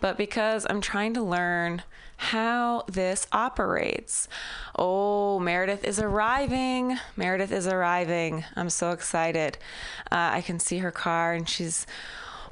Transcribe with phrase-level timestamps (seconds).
[0.00, 1.82] but because I'm trying to learn
[2.16, 4.28] how this operates.
[4.78, 6.98] Oh, Meredith is arriving.
[7.16, 8.44] Meredith is arriving.
[8.56, 9.58] I'm so excited.
[10.10, 11.86] Uh, I can see her car and she's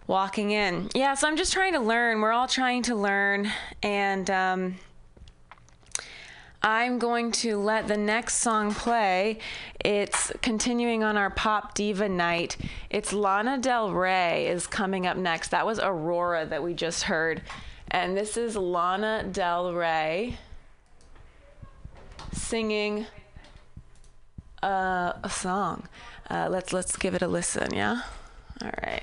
[0.06, 0.90] walking in.
[0.94, 2.20] Yeah, so I'm just trying to learn.
[2.20, 3.50] We're all trying to learn.
[3.82, 4.78] And, um,
[6.64, 9.38] I'm going to let the next song play.
[9.84, 12.56] It's continuing on our pop diva night.
[12.88, 15.50] It's Lana Del Rey is coming up next.
[15.50, 17.42] That was Aurora that we just heard.
[17.88, 20.38] And this is Lana Del Rey
[22.32, 23.04] singing
[24.62, 25.86] uh, a song.
[26.30, 28.00] Uh, let's let's give it a listen, yeah?
[28.62, 29.02] All right.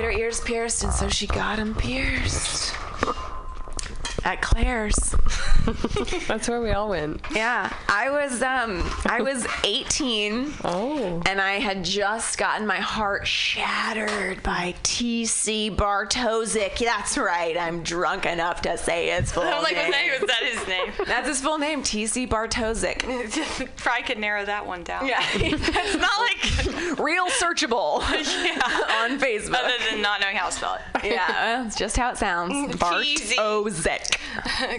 [0.00, 2.74] get her ears pierced, and so she got them pierced.
[4.24, 5.14] At Claire's.
[6.28, 7.20] That's where we all went.
[7.34, 11.22] Yeah, I was um I was 18 Oh.
[11.26, 15.70] and I had just gotten my heart shattered by T.C.
[15.70, 16.78] Bartosik.
[16.78, 17.56] That's right.
[17.56, 19.90] I'm drunk enough to say his full I'm like, was name.
[20.10, 21.06] that, was that his name?
[21.06, 22.26] That's his full name, T.C.
[22.26, 23.76] Bartosik.
[23.76, 25.06] Probably could narrow that one down.
[25.06, 29.54] Yeah, It's not like real searchable on Facebook.
[29.54, 31.04] other than not knowing how to spell it.
[31.04, 32.52] yeah, well, it's just how it sounds.
[32.76, 33.36] T.Z..
[33.36, 34.16] Bartosik.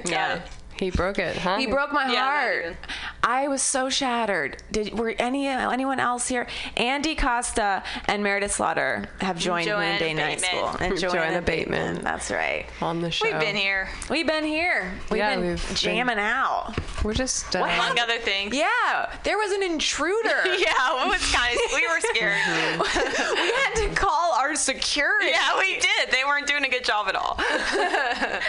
[0.09, 0.41] Yeah.
[0.81, 1.57] He broke it, huh?
[1.59, 2.75] He broke my Yeah, heart.
[3.23, 3.31] Even.
[3.31, 4.57] I was so shattered.
[4.71, 6.47] Did were any anyone else here?
[6.77, 10.67] Andy Costa and Meredith Slaughter have joined Joanna Moon Day Night School.
[10.79, 11.79] And Joanna Joanna, Bateman.
[11.95, 12.03] Bateman.
[12.03, 12.65] That's right.
[12.81, 13.25] on the show.
[13.29, 14.91] We've been here, We've been here.
[15.09, 16.73] We've Yeah, been we've been- jamming out.
[17.03, 17.55] We're just.
[17.55, 18.55] Uh, among other things.
[18.55, 20.29] Yeah, there was an intruder.
[20.61, 21.73] Yeah, it was kind of.
[21.73, 22.37] We were scared.
[23.35, 25.31] we had to call our security.
[25.31, 26.11] yeah, we did.
[26.11, 27.39] They weren't doing a good job at all.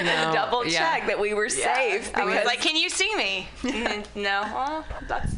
[0.04, 0.78] no, Double yeah.
[0.78, 2.10] check that we were safe.
[2.14, 3.48] I was like, "Can you see me?"
[4.14, 4.42] No.
[5.08, 5.32] That's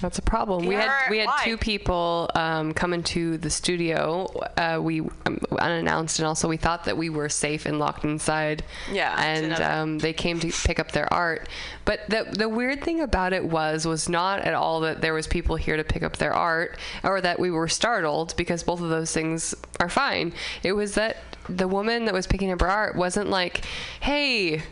[0.00, 0.66] That's a problem.
[0.66, 4.26] We had we had two people um, come into the studio.
[4.56, 8.62] Uh, we um, unannounced, and also we thought that we were safe and locked inside.
[8.92, 11.48] Yeah, and um, they came to pick up their art.
[11.86, 15.26] But the the weird thing about it was was not at all that there was
[15.26, 18.90] people here to pick up their art, or that we were startled because both of
[18.90, 20.34] those things are fine.
[20.62, 21.16] It was that
[21.48, 23.64] the woman that was picking up her art wasn't like,
[24.00, 24.62] "Hey."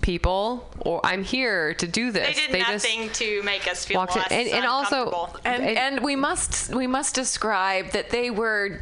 [0.00, 2.36] People, or I'm here to do this.
[2.36, 5.40] they did just- nothing to make us feel walked in- less and- and also- uncomfortable.
[5.44, 8.80] and And- and we must we must describe that they were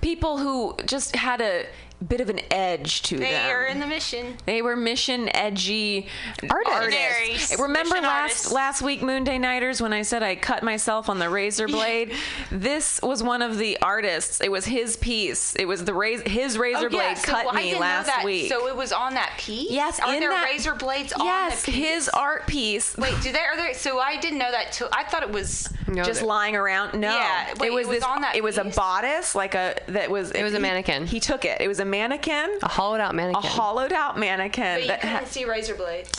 [0.00, 1.66] people who just had a
[2.06, 3.24] bit of an edge to them.
[3.24, 3.50] they them.
[3.50, 4.36] are in the mission.
[4.44, 6.08] They were mission edgy
[6.48, 6.84] Artists.
[6.84, 7.56] Visionaries.
[7.58, 8.52] Remember Mission last artists.
[8.52, 12.12] last week Moon Day Nighters when I said I cut myself on the razor blade?
[12.50, 14.40] this was one of the artists.
[14.40, 15.54] It was his piece.
[15.56, 18.12] It was the raz- his razor oh, blade cut Oh, I me didn't last know
[18.16, 18.24] that.
[18.24, 18.48] week.
[18.50, 19.70] So it was on that piece.
[19.70, 22.96] yes, are in there that, razor blades on yes, the his art piece.
[22.98, 23.38] Wait, do they?
[23.38, 23.72] Are there?
[23.74, 24.72] So I didn't know that.
[24.72, 25.68] Till I thought it was.
[25.88, 26.98] No, just that- lying around.
[27.00, 28.04] No, Yeah, wait, it was it was this.
[28.04, 30.32] on that it was a bodice, like a that was.
[30.32, 31.06] It was a he- mannequin.
[31.06, 31.60] He took it.
[31.60, 32.58] It was a mannequin.
[32.62, 36.10] a hollowed out mannequin, A hollowed out mannequin But you couldn't ha- see razor blades.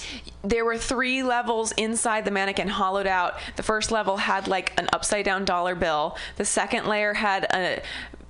[0.44, 3.36] there were three levels inside the mannequin hollowed out.
[3.56, 6.18] The first level had like an upside down dollar bill.
[6.38, 7.82] The second layer had a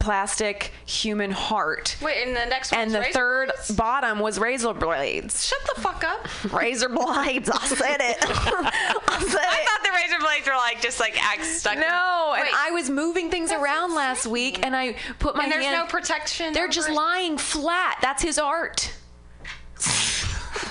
[0.08, 1.98] plastic human heart.
[2.02, 2.80] Wait, and the next one.
[2.80, 5.46] And the third bottom was razor blades.
[5.46, 6.26] Shut the fuck up.
[6.54, 7.50] Razor blades.
[7.50, 8.18] I said it.
[8.22, 9.68] I said I it.
[9.68, 11.74] thought the razor blades were like just like axe stuck.
[11.74, 15.44] in- No, and Wait, I was moving things around last week, and I put my
[15.44, 15.78] And there's hand.
[15.78, 16.54] no protection.
[16.54, 17.98] They're just lying flat.
[18.02, 18.94] That's his art.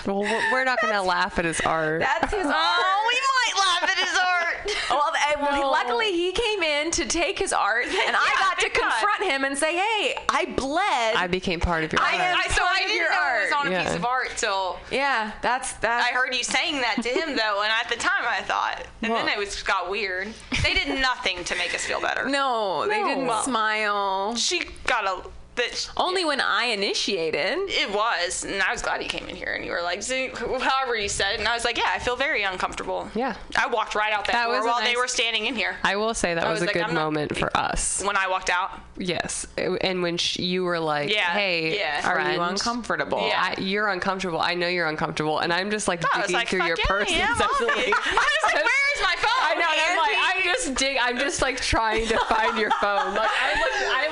[0.06, 2.00] Well, we're- we're not going to laugh at his art.
[2.00, 2.54] That's his art.
[2.56, 3.20] Oh, we
[3.54, 4.22] might laugh at his art.
[4.88, 8.62] Well, and well, luckily he came in to take his art, and I got to
[8.62, 8.90] thank God.
[8.90, 12.38] confront him and say, "Hey, I bled." I became part of your I art.
[12.38, 13.60] I, so I didn't your know it was art.
[13.60, 13.84] on a Yeah.
[13.84, 16.02] piece of art till yeah, that's that.
[16.10, 19.12] I heard you saying that to him though, and at the time I thought, and
[19.12, 20.32] then it was got weird.
[20.62, 22.28] They did nothing to make us feel better.
[22.28, 24.34] No, they didn't Well- smile.
[24.36, 25.90] she got a that.
[25.96, 27.58] Only when I initiated.
[27.68, 30.96] It was, and I was glad you came in here and you were like, however
[30.96, 33.08] you said it, and I was like, yeah, I feel very uncomfortable.
[33.14, 33.36] Yeah.
[33.56, 35.76] I walked right out that, That door was a while they were standing in here.
[35.84, 38.02] I will say that I was, was a like, good I'm not- moment for us.
[38.04, 42.08] When I walked out, Yes, and when sh- you were like, Yeah, "Hey, yeah.
[42.08, 43.26] Are you uncomfortable?
[43.28, 43.54] Yeah.
[43.56, 44.40] I, you're uncomfortable.
[44.40, 46.76] I know you're uncomfortable, and I'm just like I was digging like, through fuck your
[46.78, 47.92] yeah, purse I am, incessantly.
[47.92, 49.42] I was like, where is my phone?
[49.42, 49.68] I know.
[49.68, 50.96] and I'm like, I'm just dig.
[50.98, 53.14] I'm just like trying to find your phone.
[53.14, 54.05] Like I look, I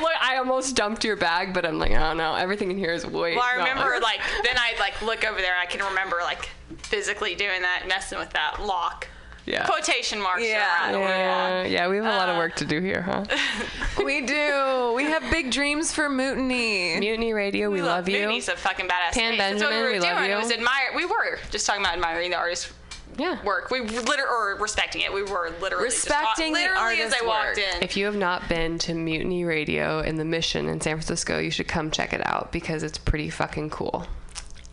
[0.49, 3.35] almost dumped your bag, but I'm like, oh no, everything in here is way.
[3.35, 3.67] Well, I gone.
[3.69, 7.85] remember like then I'd like look over there I can remember like physically doing that,
[7.89, 9.09] messing with that lock.
[9.47, 9.67] Yeah.
[9.67, 10.43] Quotation marks.
[10.43, 10.85] Yeah.
[10.85, 13.03] around the word Yeah, yeah, we have a lot of Uh, work to do here,
[13.03, 13.25] huh?
[14.03, 14.93] we do.
[14.97, 16.99] We have big dreams for Mutiny.
[16.99, 18.21] Mutiny Radio, we, love you.
[18.21, 19.13] Mutiny's a fucking badass.
[19.13, 19.39] Pan thing.
[19.39, 20.15] That's what Benjamin, we were we doing.
[20.15, 20.33] love you.
[20.33, 20.97] It was admire.
[20.97, 22.73] We were just talking about admiring the artist's
[23.17, 23.43] Yeah.
[23.45, 23.71] work.
[23.71, 25.13] We literally or respecting it.
[25.13, 27.59] We were literally just talk- Respecting the literally as I artist's walked work.
[27.77, 27.83] in.
[27.83, 31.51] If you have not been to Mutiny Radio in the Mission in San Francisco, you
[31.51, 34.07] should come check it out because it's pretty fucking cool.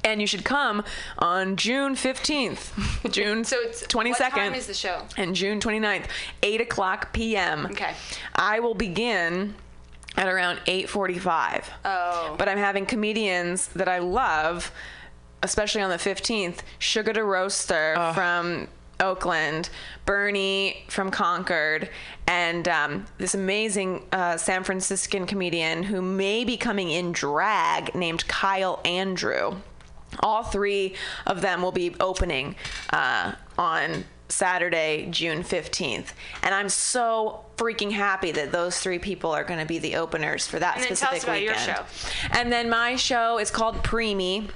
[0.03, 0.83] And you should come
[1.19, 4.09] on June 15th, June so it's 22nd.
[4.19, 5.03] What time is the show?
[5.15, 6.05] and June 29th,
[6.41, 7.67] 8 o'clock p.m.
[7.67, 7.93] Okay.
[8.35, 9.53] I will begin
[10.17, 11.65] at around 8.45.
[11.85, 12.35] Oh.
[12.37, 14.71] But I'm having comedians that I love,
[15.43, 18.67] especially on the 15th, Sugar to Roaster from
[18.99, 19.69] Oakland,
[20.05, 21.89] Bernie from Concord,
[22.27, 28.27] and um, this amazing uh, San Franciscan comedian who may be coming in drag named
[28.27, 29.55] Kyle Andrew.
[30.19, 32.55] All three of them will be opening
[32.91, 36.13] uh, on Saturday, June 15th.
[36.43, 40.47] And I'm so freaking happy that those three people are going to be the openers
[40.47, 41.77] for that And then tell specific us about your weekend.
[41.77, 42.37] show.
[42.39, 44.49] And then my show is called Preemie.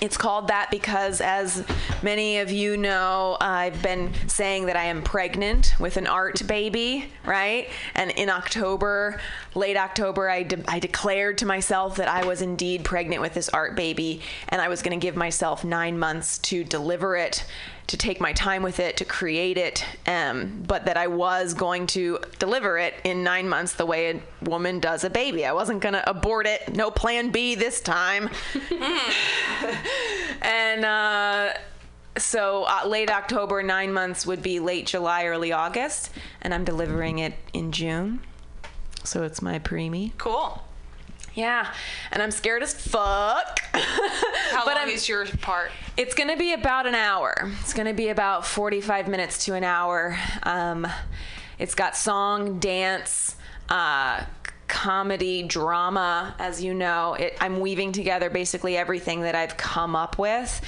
[0.00, 1.64] It's called that because, as
[2.02, 7.10] many of you know, I've been saying that I am pregnant with an art baby,
[7.26, 7.68] right?
[7.96, 9.20] And in October,
[9.56, 13.48] late October, I, de- I declared to myself that I was indeed pregnant with this
[13.48, 17.44] art baby, and I was going to give myself nine months to deliver it
[17.88, 21.86] to take my time with it to create it um, but that i was going
[21.86, 25.44] to deliver it in nine months the way a woman does a baby.
[25.44, 26.74] I wasn't going to abort it.
[26.74, 28.30] No plan b this time.
[30.40, 31.54] And uh,
[32.16, 36.10] so uh, late october nine months would be late july early august
[36.42, 38.20] and i'm delivering it in june.
[39.04, 40.12] So it's my preemie.
[40.18, 40.62] Cool.
[41.38, 41.72] Yeah
[42.12, 45.70] and i'm scared as fuck How But long I'm- is your part?
[45.96, 47.50] it's to be about an hour.
[47.60, 50.18] It's to be about 45 minutes to an hour.
[50.42, 50.86] Um,
[51.58, 53.36] it's got song, dance,
[53.68, 54.24] uh,
[54.68, 56.34] comedy, drama.
[56.38, 60.60] As you know, it, I'm weaving together basically everything that I've come up with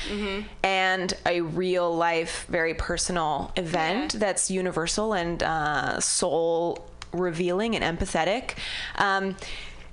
[0.62, 8.52] and a real life, very personal event that's universal and uh, soul revealing and empathetic.
[8.96, 9.36] Um,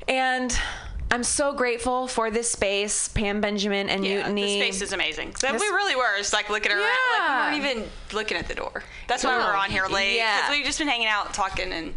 [0.08, 0.58] and
[1.10, 4.60] I'm so grateful for this space, Pam Benjamin and Yeah, Mutiny.
[4.60, 5.36] the space is amazing.
[5.36, 6.82] So This- we really were just like looking around.
[6.84, 8.84] Like we weren't even looking at the door.
[9.08, 9.48] That's why we No.
[9.50, 10.16] were on here late.
[10.18, 10.36] Yeah.
[10.38, 11.94] Because we've just been hanging out, talking, and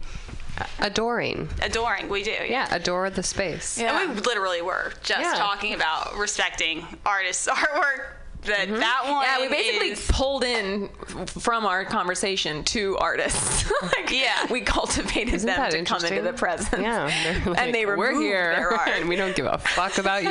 [0.78, 1.48] Adoring.
[1.62, 2.08] adoring.
[2.08, 2.30] We do.
[2.46, 3.78] Yeah, adore the space.
[3.78, 5.34] And we literally were just Yeah.
[5.34, 8.02] talking about respecting artists' artwork.
[8.42, 9.22] That that one.
[9.22, 9.22] Mm-hmm.
[9.22, 10.88] Yeah, we basically is- pulled in
[11.26, 13.70] from our conversation two artists.
[13.82, 14.46] like, Yeah.
[14.50, 16.80] we cultivated Isn't them to come into the presence.
[16.82, 18.88] Yeah, they're like, and they we're here, their art.
[18.88, 20.30] and we don't give a fuck about you.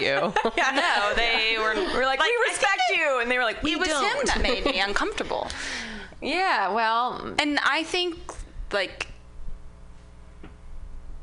[0.57, 1.76] yeah, no, they were.
[1.93, 4.03] We're like, we respect you, and they were like, we It was don't.
[4.03, 5.47] him that made me uncomfortable.
[6.22, 8.18] yeah, well, And I think,
[8.72, 9.07] like,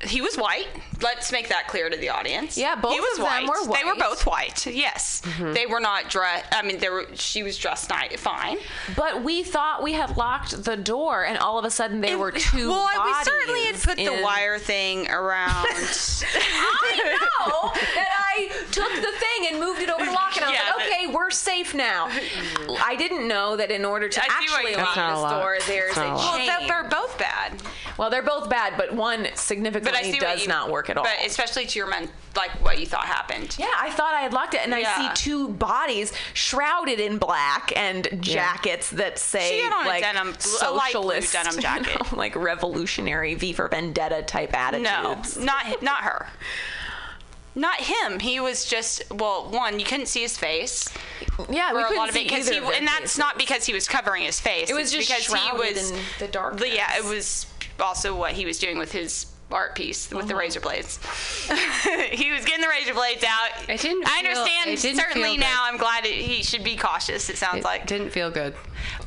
[0.05, 0.66] he was white.
[1.03, 2.57] Let's make that clear to the audience.
[2.59, 3.49] Yeah, both he was of them white.
[3.49, 3.86] were They were white.
[3.86, 3.99] Mm-hmm.
[4.01, 4.66] both white.
[4.66, 6.47] Yes, they were not dressed.
[6.53, 7.07] I mean, they were.
[7.14, 8.59] She was dressed nice, fine.
[8.97, 12.30] but we thought we had locked the door, and all of a sudden they were
[12.32, 12.68] two.
[12.68, 15.66] Well, we certainly had put the wire thing around.
[15.68, 20.49] I know that I took the thing and moved it over to lock, and I
[20.51, 22.09] was Yeah, like, but- okay, we're safe now.
[22.84, 24.76] I didn't know that in order to I actually lock mean.
[24.76, 25.40] That's not a this lot.
[25.40, 26.16] door, there's a a lot.
[26.16, 26.47] well, chain.
[26.47, 27.36] that- they're both bad.
[27.99, 31.05] Well, they're both bad, but one But significantly see does you, not work at all.
[31.05, 33.57] But especially to your men, like what you thought happened.
[33.59, 34.92] yeah, I thought I had locked it, and Yeah.
[34.97, 39.88] I see two bodies shrouded in black and jackets that say She had on a
[39.88, 40.28] like denim-
[40.62, 42.12] a light blue socialist, denim you jacket.
[42.12, 45.36] know, like revolutionary V for Vendetta type attitudes.
[45.38, 46.26] No, not not her.
[47.55, 48.18] Not him.
[48.20, 49.49] He was just well.
[49.51, 50.90] One, you couldn't see his face
[51.49, 53.18] Yeah, we couldn't lot of see it because either he, and that's faces.
[53.18, 54.68] not because he was covering his face.
[54.68, 56.68] It was It's just because he was in the darkness.
[56.70, 57.47] Yeah, it was
[57.81, 60.41] also what he was doing with his art piece with the Uh-huh.
[60.41, 60.99] razor blades.
[62.11, 63.51] he was getting the razor blades out.
[63.68, 64.70] It didn't I understand.
[64.70, 65.62] it didn't certainly now.
[65.62, 67.31] I'm glad it, he should be cautious.
[67.31, 68.55] It sounds It like, didn't feel good.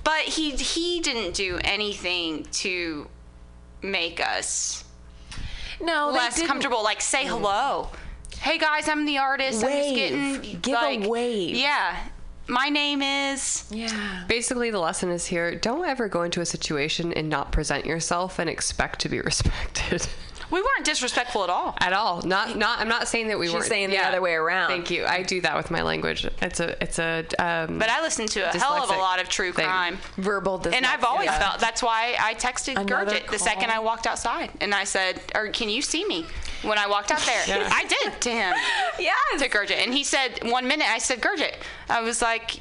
[0.03, 3.07] but he he didn't do anything to
[3.81, 4.83] make us
[5.81, 6.83] no, less comfortable.
[6.83, 7.89] Like say hello.
[8.39, 9.61] Hey guys, I'm the artist.
[9.63, 10.41] I'm just Wave.
[10.41, 11.55] getting Give a wave.
[11.55, 11.97] Yeah,
[12.49, 13.63] my name is.
[13.69, 14.23] Yeah.
[14.27, 18.39] Basically, the lesson is here: don't ever go into a situation and not present yourself
[18.39, 20.07] and expect to be respected.
[20.51, 21.75] We weren't disrespectful at all.
[21.79, 22.21] At all.
[22.23, 22.55] Not.
[22.57, 22.79] Not.
[22.79, 23.65] I'm not saying that we She's weren't.
[23.65, 24.69] saying the other way around.
[24.69, 25.05] Thank you.
[25.05, 26.25] I do that with my language.
[26.41, 26.81] It's a.
[26.83, 27.25] It's a.
[27.39, 29.65] Um, But I listen to a hell of a lot of true thing.
[29.65, 29.97] crime.
[30.17, 31.03] Verbal And I've dyslexia.
[31.03, 33.69] always felt that's why I texted Another Gurgit the second.
[33.71, 34.49] I walked outside.
[34.61, 36.25] And I said, or can you see me?
[36.63, 37.43] When I walked out there.
[37.47, 37.69] Yeah.
[37.71, 38.53] I did to him.
[38.99, 39.15] Yes.
[39.41, 39.77] To Gurgit.
[39.83, 41.53] And he said, one minute, I said, Gurgit.
[41.89, 42.59] I was like,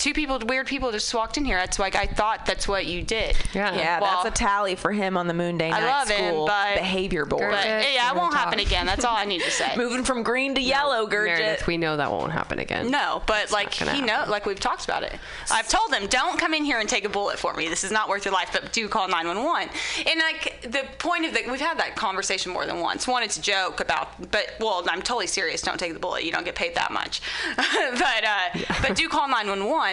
[0.00, 1.58] two people, weird people just walked in here.
[1.58, 3.36] That's like, I thought that's what you did.
[3.54, 3.74] yeah.
[3.74, 6.28] Yeah, Well, that's a tally for him on the Moon Day I Night love him,
[6.32, 7.50] School but- behavior board.
[7.52, 8.86] But yeah, it won't happen again.
[8.86, 9.74] That's all I need to say.
[9.76, 11.66] Moving from green to yellow, Meredith, Gurgit.
[11.66, 12.90] we know that won't happen again.
[12.90, 15.14] No, but like he know, like we've talked about it.
[15.50, 17.68] I've told him, don't come in here and take a bullet for me.
[17.68, 18.48] This is not worth your life.
[18.52, 19.68] But do call 911.
[20.08, 23.06] And like the point of the, we've had that conversation more than once.
[23.06, 25.60] One, it's a joke about, but well, I'm totally serious.
[25.60, 26.24] Don't take the bullet.
[26.24, 27.20] You don't get paid that much.
[27.56, 29.28] but uh, but do call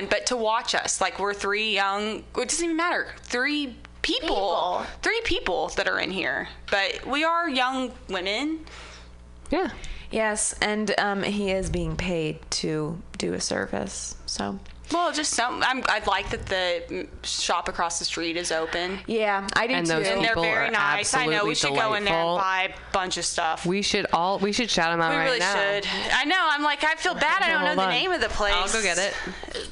[0.02, 0.10] 911.
[0.10, 2.24] But to watch us, like we're three young.
[2.38, 3.08] It doesn't even matter.
[3.24, 3.76] Three.
[4.04, 4.86] People, People.
[5.02, 8.66] three people that are in here, but we are young women.
[9.50, 9.72] Yeah.
[10.12, 14.16] Yes, and um, he is being paid to do a service.
[14.26, 14.60] So
[14.92, 15.64] Well, just some.
[15.64, 19.00] I'm, I like that the shop across the street is open.
[19.08, 19.94] Yeah, I do And too.
[19.94, 21.14] those And they're very nice.
[21.14, 23.66] I know we should absolutely go in there and buy a bunch of stuff.
[23.66, 25.54] We should all we should shout them out We right really now.
[25.54, 25.88] should.
[26.14, 26.38] I know.
[26.40, 27.42] I'm like, I feel bad.
[27.44, 28.54] I don't know Hold the name of the place.
[28.56, 29.14] I'll go get it.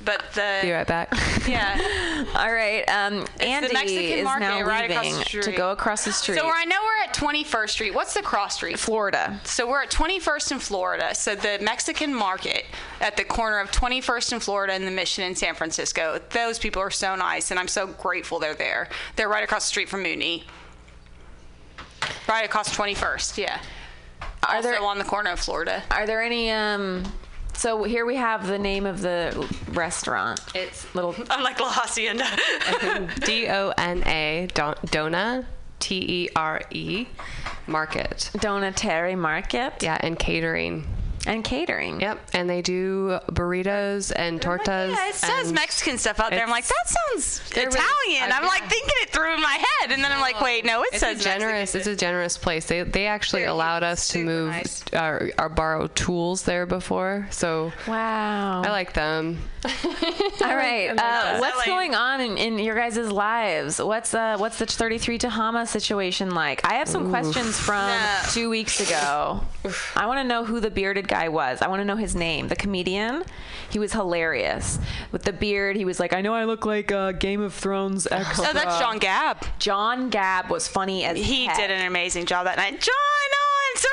[0.03, 1.13] But the Be right back.
[1.47, 2.25] yeah.
[2.35, 6.05] All right, um, Andy Mexican is market now right across leaving the to go across
[6.05, 6.37] the street.
[6.37, 7.93] So I know we're at 21st Street.
[7.93, 8.79] What's the cross street?
[8.79, 9.39] Florida.
[9.43, 11.15] So we're at 21st in Florida.
[11.15, 12.65] So the Mexican market
[13.05, 16.19] at the corner of 21st and Florida and the Mission in San Francisco.
[16.31, 18.89] Those people are so nice, and I'm so grateful they're there.
[19.15, 20.43] They're right across the street from Mooney.
[22.27, 23.61] Right across 21st, yeah.
[24.47, 25.83] Are also there on the corner of Florida.
[25.91, 27.03] are there any um?
[27.53, 30.39] So here we have the name of the restaurant.
[30.55, 32.25] It's Little I'm like La Hacienda.
[33.25, 35.47] D O N A Dona
[35.79, 37.07] T E R E
[37.67, 38.31] Market.
[38.39, 39.81] Dona Tere Market.
[39.81, 40.85] Yeah, and catering.
[41.25, 42.01] And catering.
[42.01, 44.89] Yep, and they do burritos and tortas.
[44.91, 46.43] yeah, it says and Mexican stuff out there.
[46.43, 48.31] I'm like, that sounds They're really- Italian.
[48.31, 50.83] uh, I'm like thinking it through in my head, and then I'm like, wait, no,
[50.83, 51.73] it It's says a generous.
[51.73, 51.79] Mexican.
[51.79, 52.65] It's a generous place.
[52.67, 54.83] They they actually They're allowed us to move nice.
[54.93, 58.61] our, our borrow tools there before, so Wow.
[58.63, 59.39] I like them.
[59.65, 60.89] All right.
[60.95, 61.91] Uh, what's Selling.
[61.91, 63.79] going on in, in your guys' lives?
[63.81, 66.63] What's uh what's the 33 Tehama situation like?
[66.69, 68.17] I have some questions from No.
[68.29, 69.41] two weeks ago.
[69.95, 71.61] I want to know who the bearded guy was.
[71.61, 72.47] I want to know his name.
[72.47, 73.23] The comedian.
[73.69, 74.79] He was hilarious
[75.11, 75.75] with the beard.
[75.75, 78.07] He was like, I know I look like uh, Game of Thrones.
[78.09, 78.45] Extra.
[78.49, 79.45] Oh, that's Jon Gab.
[79.59, 81.57] Jon Gab was funny as He heck.
[81.57, 82.79] did an amazing job that night.
[82.79, 83.44] Jon, oh,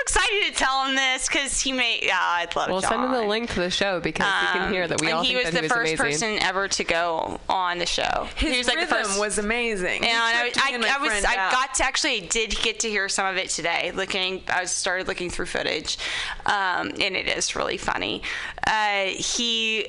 [0.02, 2.00] excited to tell him this because he made.
[2.02, 2.72] Yeah, I'd love to.
[2.72, 2.90] We'll Jon.
[2.90, 5.18] send him the link to the show because he can hear that we Um, all
[5.20, 6.36] and he think was that the he was first amazing.
[6.38, 8.28] person ever to go on the show.
[8.36, 9.20] His he was like rhythm the first.
[9.20, 10.02] was amazing.
[10.02, 11.52] He and I, tripped and I, I was friend I out.
[11.52, 13.92] got to actually did get to hear some of it today.
[13.94, 15.98] Looking, I started looking through footage,
[16.46, 18.22] um, and it is really funny.
[18.66, 19.86] Uh, he,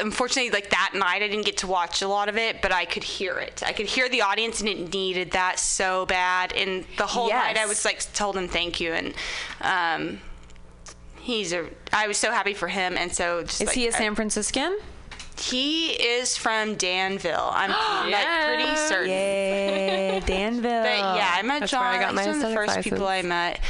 [0.00, 2.84] unfortunately, like that night, I didn't get to watch a lot of it, but I
[2.84, 3.62] could hear it.
[3.66, 6.52] I could hear the audience, and it needed that so bad.
[6.52, 9.14] And the whole night, I was like, told him thank you, and.
[9.60, 10.20] Um,
[11.20, 11.68] He's a.
[11.92, 14.76] I was so happy for him, and so just Is like, he a San Franciscan?
[15.38, 17.50] he is from Danville.
[17.52, 17.70] I'm
[18.10, 19.10] like pretty certain.
[19.10, 20.82] Yay, Danville.
[20.82, 21.80] But yeah, I met That's Jon.
[21.80, 23.06] where I got my He's one of the aesthetic first people.
[23.06, 23.60] I met,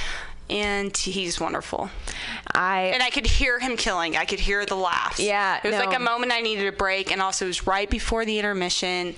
[0.51, 1.91] and he's wonderful.
[2.55, 4.17] I And I could hear him killing.
[4.17, 5.19] I could hear the laughs.
[5.21, 5.85] Yeah, it was no.
[5.87, 9.15] like a moment I needed a break, and also it was right before the intermission,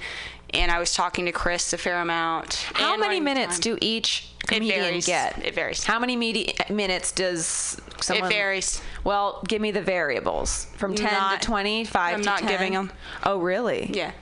[0.50, 2.54] and I was talking to Chris a fair amount.
[2.74, 5.06] How many minutes do each It comedian varies.
[5.06, 5.44] get?
[5.44, 5.82] It varies.
[5.84, 8.30] How many medi- minutes does someone?
[8.30, 8.80] It varies.
[9.02, 12.14] Well, give me the variables from 10 Not- to twenty, five.
[12.14, 12.72] I'm not 10.
[12.72, 12.92] them.
[13.24, 13.90] Oh, really?
[13.92, 14.12] Yeah.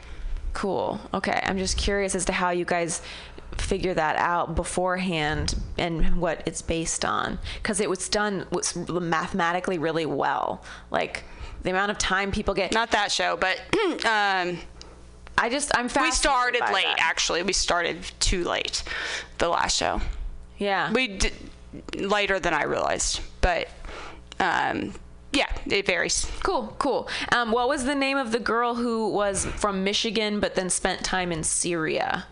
[0.55, 1.01] Cool.
[1.15, 1.41] Okay.
[1.45, 3.01] I'm just curious as to how you guys
[3.59, 9.79] figure that out beforehand and what it's based on because it was done was mathematically
[9.79, 10.63] really well.
[10.91, 11.25] Like
[11.63, 12.73] the amount of time people get.
[12.73, 13.61] Not that show, but
[14.05, 14.59] um,
[15.39, 16.05] I just I'm fast.
[16.05, 16.85] we started late.
[16.85, 16.97] that.
[16.99, 18.83] Actually, we started too late.
[19.39, 20.01] The last show.
[20.59, 20.93] Yeah.
[20.93, 21.33] we did
[21.97, 23.69] later than I realized, but
[24.39, 24.95] um,
[25.33, 26.31] yeah, it varies.
[26.43, 27.09] Cool, cool.
[27.33, 31.05] Um, what was the name of the girl who was from Michigan but then spent
[31.05, 32.27] time in Syria?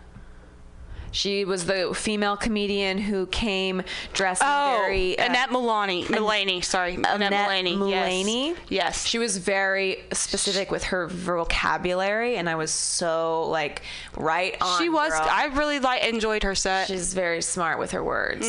[1.11, 3.83] She was the female comedian who came
[4.13, 7.75] dressed Oh, very uh, Annette Mullaney, Mullaney, sorry, Annette, Annette Mullaney.
[7.75, 8.47] Mullaney?
[8.49, 8.57] Yes.
[8.69, 9.05] yes.
[9.05, 13.81] She was very specific with her vocabulary, and I was so like
[14.17, 14.81] right on.
[14.81, 15.11] She was.
[15.11, 15.27] girl.
[15.29, 16.87] I really like enjoyed her set.
[16.87, 18.47] She's very smart with her words.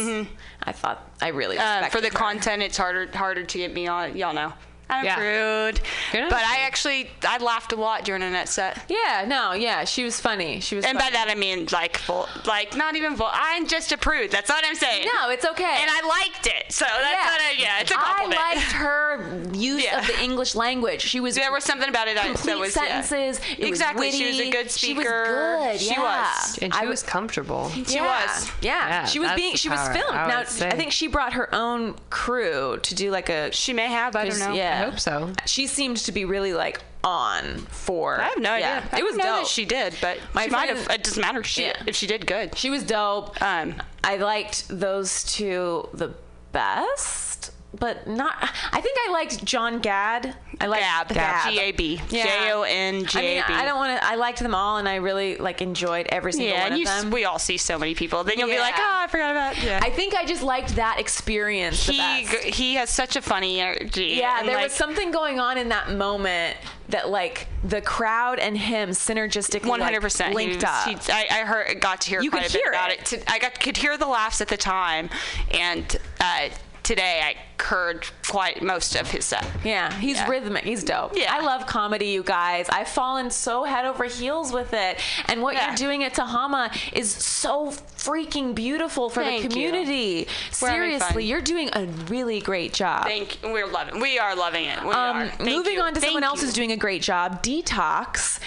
[0.62, 2.12] I thought I really Uh, for the her.
[2.12, 4.16] content, it's harder harder to get me on.
[4.16, 4.52] Y'all know.
[4.92, 5.18] I'm Yeah.
[5.20, 5.80] rude,
[6.12, 8.78] Good but I actually I laughed a lot during Annette's set.
[8.88, 10.60] Yeah, no, yeah, she was funny.
[10.60, 10.84] She was.
[10.84, 13.28] And by that I mean like full, like not even full.
[13.32, 14.30] I'm just a prude.
[14.30, 15.06] That's what I'm saying.
[15.14, 15.64] No, it's okay.
[15.64, 17.54] And I liked it, so that's what I.
[17.58, 18.40] Yeah, it's a compliment.
[18.40, 20.00] I liked her use Yeah.
[20.00, 21.00] of the English language.
[21.02, 23.00] She was there was something about it I, complete that was yeah.
[23.02, 23.40] sentences.
[23.58, 24.06] It exactly.
[24.08, 24.50] Was she was a witty.
[24.50, 25.24] good She was speaker.
[25.60, 25.80] good.
[25.80, 26.00] She yeah.
[26.32, 26.58] was.
[26.62, 27.70] and she I was comfortable.
[27.70, 28.26] She yeah.
[28.26, 28.50] was.
[28.60, 28.88] Yeah.
[28.88, 29.52] Yeah, she was being.
[29.52, 30.16] the She was filmed.
[30.16, 30.68] I now say.
[30.68, 33.50] I think she brought her own crew to do like a.
[33.52, 34.16] She may have.
[34.16, 34.52] I don't know.
[34.52, 35.32] Yeah, I hope so.
[35.46, 38.20] She seemed to be really like on for.
[38.20, 38.78] I have no yeah.
[38.78, 38.88] idea.
[38.92, 39.36] I It was know dope.
[39.42, 40.88] that she did, but My she might have.
[40.90, 41.42] It doesn't matter.
[41.42, 41.82] She Yeah.
[41.86, 42.56] if she did good.
[42.56, 43.40] She was dope.
[43.42, 43.74] Um,
[44.04, 46.14] I liked those two the
[46.52, 48.34] best, but not.
[48.72, 50.34] I think I liked Jon Gab.
[50.62, 51.50] I liked Gab, Gab.
[51.52, 52.22] G A B, Yeah.
[52.24, 53.52] J O N G I mean, A B.
[53.54, 54.06] I don't want to.
[54.06, 57.02] I liked them all, and I really like enjoyed every single Yeah, one of s-
[57.02, 57.10] them.
[57.10, 58.22] we all see so many people.
[58.24, 58.88] Then you'll be like, Yeah.
[59.00, 59.62] oh, I forgot about.
[59.62, 59.80] Yeah.
[59.82, 63.60] I think I just liked that experience the he g- he has such a funny
[63.60, 64.14] energy.
[64.18, 66.56] Yeah, there like, was something going on in that moment
[66.88, 70.86] that like the crowd and him synergistically hundred percent linked up.
[71.08, 73.12] I, I heard, got to hear You quite could a bit hear about it.
[73.12, 73.24] it.
[73.26, 75.10] I got could hear the laughs at the time,
[75.50, 76.48] and uh,
[76.82, 79.46] today I heard quite most of his set.
[79.64, 80.28] Yeah, he's Yeah.
[80.28, 80.64] rhythmic.
[80.64, 81.12] He's dope.
[81.16, 81.32] Yeah.
[81.32, 82.68] I love comedy, you guys.
[82.68, 84.98] I've fallen so head over heels with it.
[85.26, 85.68] And what Yeah.
[85.68, 90.26] you're doing at Tehama is so freaking beautiful for Thank the community.
[90.60, 93.04] We're Seriously, you're doing a really great job.
[93.04, 94.00] Thank we're loving.
[94.00, 94.82] We are loving it.
[94.82, 95.28] We um, are.
[95.28, 95.82] Thank moving you.
[95.82, 96.46] on to Thank someone else you.
[96.46, 98.38] who's doing a great job, Detox.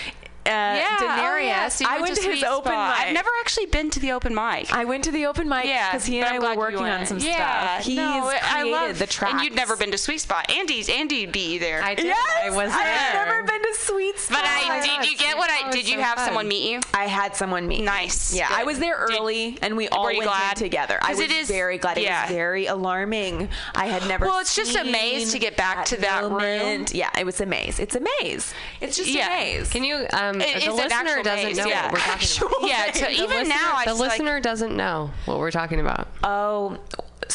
[0.45, 1.47] Uh, yeah, oh, Denarius.
[1.47, 1.67] yeah.
[1.69, 2.97] So I went to his open Spot.
[2.97, 3.07] mic.
[3.07, 4.71] I've never actually been to the open mic.
[4.71, 7.19] I went to the open mic yeah, because he and I were working on some
[7.19, 7.85] yeah, stuff.
[7.85, 9.33] He no, created love the track.
[9.33, 10.49] And you'd never been to Sweet Spot.
[10.51, 11.81] Andy's Andy you there.
[11.83, 12.05] I did.
[12.05, 12.79] Yes, I was there.
[12.79, 14.39] I've never been to Sweet Spot.
[14.39, 15.09] but I did.
[15.11, 15.87] You get what I did.
[15.87, 16.25] You so have fun.
[16.25, 16.79] someone meet you?
[16.93, 17.79] I had someone meet.
[17.79, 17.85] me.
[17.85, 18.35] Nice.
[18.35, 20.57] Yeah, I was there Did- early, and we all went glad?
[20.57, 20.99] together.
[21.01, 21.97] I was it is- very glad.
[21.97, 22.25] It yeah.
[22.25, 23.49] was very alarming.
[23.73, 24.25] I had never.
[24.25, 26.33] Well, it's just a maze to get back to that room.
[26.33, 26.93] moment.
[26.93, 27.79] Yeah, it was a maze.
[27.79, 28.53] It's a maze.
[28.81, 29.69] It's just a maze.
[29.69, 30.05] Can you?
[30.35, 31.83] Um, It the listener doesn't maze, know yeah.
[31.85, 32.67] what we're talking about.
[32.69, 32.91] Yeah.
[32.93, 36.07] So even listener, now, the just, like- listener doesn't know what we're talking about.
[36.23, 36.77] Oh.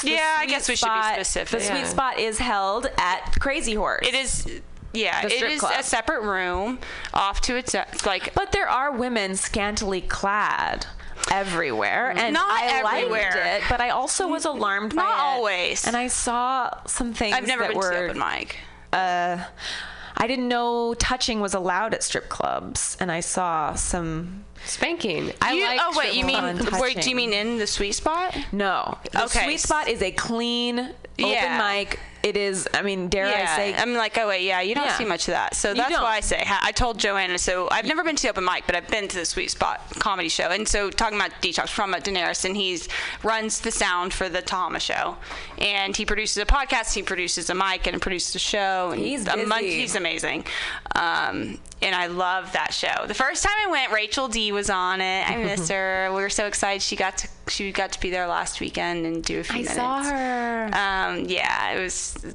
[0.02, 1.60] the Yeah, I guess we should be specific.
[1.60, 4.06] The sweet spot is held at Crazy Horse.
[4.06, 4.46] It is.
[4.92, 5.74] Yeah, it is club.
[5.78, 6.80] a separate room
[7.14, 7.74] off to its
[8.04, 8.34] like.
[8.34, 10.86] But there are women scantily clad
[11.30, 13.30] everywhere, and Not I everywhere.
[13.30, 13.62] liked it.
[13.68, 15.20] But I also was alarmed by Not it.
[15.20, 15.86] always.
[15.86, 17.90] And I saw some things I've never that been were.
[17.92, 18.56] to open mic.
[18.92, 19.44] uh,
[20.22, 24.44] I didn't know touching was allowed at strip clubs, and I saw some.
[24.66, 25.32] Spanking.
[25.40, 27.00] I You- like oh wait, you mean wait?
[27.00, 28.36] Do you mean in the sweet spot?
[28.52, 29.44] No, the Okay.
[29.44, 31.26] sweet spot is a clean Yeah.
[31.26, 31.98] open mic.
[32.22, 32.68] It is.
[32.74, 33.74] I mean, dare yeah, I say?
[33.74, 34.98] I'm like, oh wait, yeah, you don't Yeah.
[34.98, 35.54] see much of that.
[35.56, 37.38] So that's why I say I told Joanna.
[37.38, 39.80] So I've never been to the open mic, but I've been to the Sweet Spot
[39.98, 40.48] comedy show.
[40.48, 42.88] And so talking about Detox from Daenerys, and he's
[43.22, 45.16] runs the sound for the Tama show,
[45.58, 48.90] and he produces a podcast, he produces a mic, and produces a show.
[48.90, 50.44] And He's a he's amazing.
[50.94, 53.06] Um, and I love that show.
[53.06, 55.28] The first time I went, Rachel D was on it.
[55.30, 56.08] I miss her.
[56.14, 59.24] We were so excited she got to she got to be there last weekend and
[59.24, 59.74] do a few I minutes.
[59.76, 60.64] saw her.
[60.72, 62.34] Um, yeah, it was.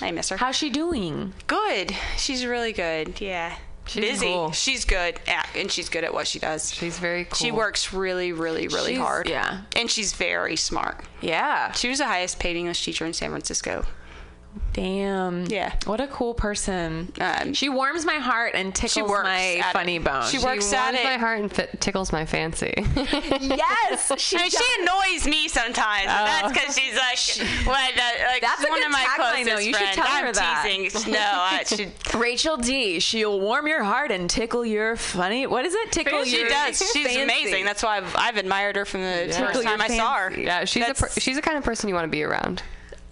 [0.00, 0.36] I miss her.
[0.36, 1.32] How's she doing?
[1.46, 1.94] Good.
[2.16, 3.20] She's really good.
[3.20, 3.56] Yeah.
[3.86, 4.26] She's Busy.
[4.32, 4.50] cool.
[4.52, 5.20] She's good.
[5.26, 6.72] Yeah, and she's good at what she does.
[6.72, 7.34] She's very cool.
[7.36, 9.28] She works really, really, really She's- hard.
[9.28, 9.60] yeah.
[9.76, 11.04] And she's very smart.
[11.20, 11.70] Yeah.
[11.72, 13.84] She was the highest paid English teacher in San Francisco.
[14.72, 15.46] Damn.
[15.46, 15.72] Yeah.
[15.86, 17.12] What a cool person.
[17.20, 19.72] Um, she warms my heart and tickles works my at it.
[19.72, 20.24] funny bone.
[20.24, 21.04] She She works warms at it.
[21.04, 22.72] my heart and fit, tickles my fancy.
[22.96, 24.12] yes.
[24.20, 26.06] She I mean, she annoys me sometimes.
[26.06, 29.58] That's because she's like, what, uh, like That's a one of my tagline, closest though.
[29.58, 29.96] You should friends.
[29.96, 30.64] tell I'm her that.
[30.66, 31.12] teasing.
[31.12, 31.92] No, I should.
[32.14, 32.98] Rachel D.
[33.00, 35.46] She'll warm your heart and tickle your funny.
[35.46, 35.92] What is it?
[35.92, 36.48] Tickle She your.
[36.48, 36.78] does.
[36.78, 37.22] She's fancy.
[37.22, 37.64] amazing.
[37.64, 40.32] That's why I've, I've admired her from the Tickle first time your I saw her.
[40.40, 42.62] yeah, she's a per- she's the kind of person you want to be around.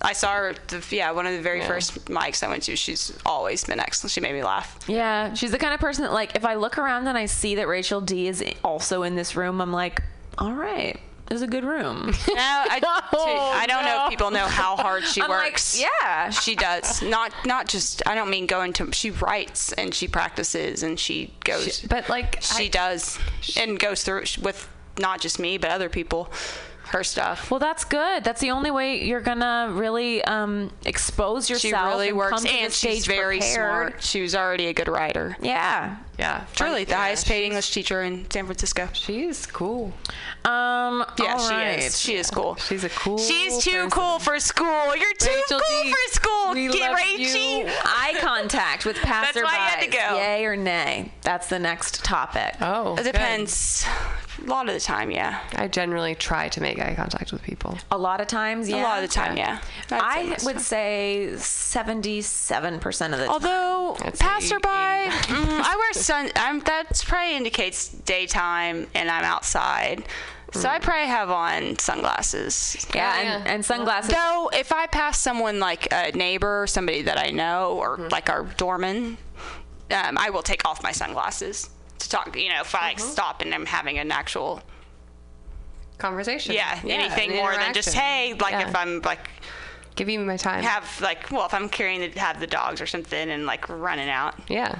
[0.02, 0.54] I saw her.
[0.68, 2.76] The, yeah, one of the very first mics I went to.
[2.76, 4.10] She's always been excellent.
[4.12, 4.78] She made me laugh.
[4.88, 7.54] Yeah, she's the kind of person that, like, if I look around and I see
[7.56, 10.02] that Rachel D is also in this room, I'm like,
[10.38, 12.06] all right, this is a good room.
[12.28, 12.80] No, I,
[13.14, 15.80] Oh, I don't know if people know how hard she I'm like, works.
[15.80, 16.30] yeah.
[16.30, 17.00] she does.
[17.02, 18.02] Not not just.
[18.06, 18.90] I don't mean going to.
[18.92, 21.78] She writes and she practices and she goes.
[21.78, 23.18] She- but, like, she I- does
[23.56, 26.30] and goes through with not just me but other people.
[26.92, 27.50] Her stuff.
[27.50, 28.22] Well, that's good.
[28.22, 31.60] That's the only way you're gonna really um, expose yourself.
[31.62, 33.88] She really and works come to and she's very prepared.
[33.92, 34.02] smart.
[34.02, 35.34] She was already a good writer.
[35.40, 35.96] Yeah.
[36.18, 38.88] Yeah, Truly, the Yeah, highest paid English teacher in San Francisco.
[38.92, 39.92] She's cool.
[40.44, 41.04] Um.
[41.18, 41.78] Yeah, all she right.
[41.78, 41.98] is.
[42.00, 42.56] She is cool.
[42.56, 43.18] She's a cool.
[43.18, 43.90] She's too person.
[43.90, 44.96] cool for school.
[44.96, 46.52] You're too Rachel cool D, for school.
[46.54, 47.58] we Get love Rachie.
[47.60, 47.66] you.
[47.84, 49.42] Eye contact with passersby.
[49.44, 50.16] why you had to go.
[50.18, 51.12] Yay or nay?
[51.22, 52.54] That's the next topic.
[52.60, 53.12] Oh, It good.
[53.12, 53.86] depends.
[54.42, 55.38] A lot of the time, yeah.
[55.54, 57.78] I generally try to make eye contact with people.
[57.92, 58.82] A lot of times, yeah.
[58.82, 59.60] A lot of the time, yeah.
[59.90, 60.58] I'd say I would time.
[60.58, 63.36] say seventy-seven percent of the time.
[63.92, 66.30] Although I'd passerby, mm, I wear sun.
[66.36, 70.04] I'm, that probably indicates daytime, and I'm outside.
[70.54, 72.76] So I probably have on sunglasses.
[72.94, 73.52] Yeah, Oh, and, yeah.
[73.54, 74.10] and sunglasses.
[74.12, 78.28] Though, if I pass someone like a neighbor or somebody that I know, or like
[78.28, 79.16] our doorman,
[79.90, 81.70] um, I will take off my sunglasses
[82.00, 82.36] to talk.
[82.36, 84.60] You know, if I like, stop and I'm having an actual,
[85.98, 86.52] Conversation.
[86.54, 88.02] yeah, anything an more than just interaction.
[88.02, 88.68] hey, like Yeah.
[88.68, 89.30] if I'm like
[89.96, 90.62] give you my time.
[90.62, 94.08] have like well, if I'm carrying the, have the dogs or something and like running
[94.08, 94.34] out.
[94.48, 94.78] yeah.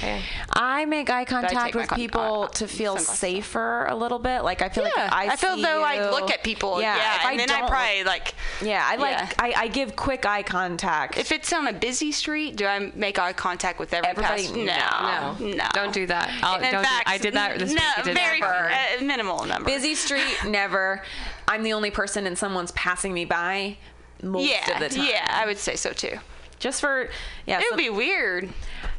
[0.00, 0.20] Yeah.
[0.52, 3.16] I make eye contact with con- people uh, to feel sunglasses off.
[3.16, 4.42] safer a little bit.
[4.42, 6.80] Like I feel like Yeah, if I, I feel see though I look at people.
[6.80, 8.34] Yeah, if and then I don't probably like.
[8.62, 9.30] Yeah, I like Yeah.
[9.38, 11.18] I, I give quick eye contact.
[11.18, 14.64] If it's on a busy street, do I make eye contact with every Everybody- passenger?
[14.66, 15.36] no.
[15.48, 15.68] No, no.
[15.72, 16.30] Don't do that.
[16.42, 17.98] I'll, In don't do- fact, I did that this no, week.
[17.98, 18.72] It did very not work.
[19.00, 19.68] uh, minimal number.
[19.68, 21.02] busy street, never.
[21.48, 23.76] I'm the only person and someone's passing me by
[24.22, 25.06] most yeah, of the time.
[25.06, 26.18] yeah, I would say so too.
[26.58, 27.08] Just for
[27.46, 27.60] yeah.
[27.60, 28.48] It would be weird.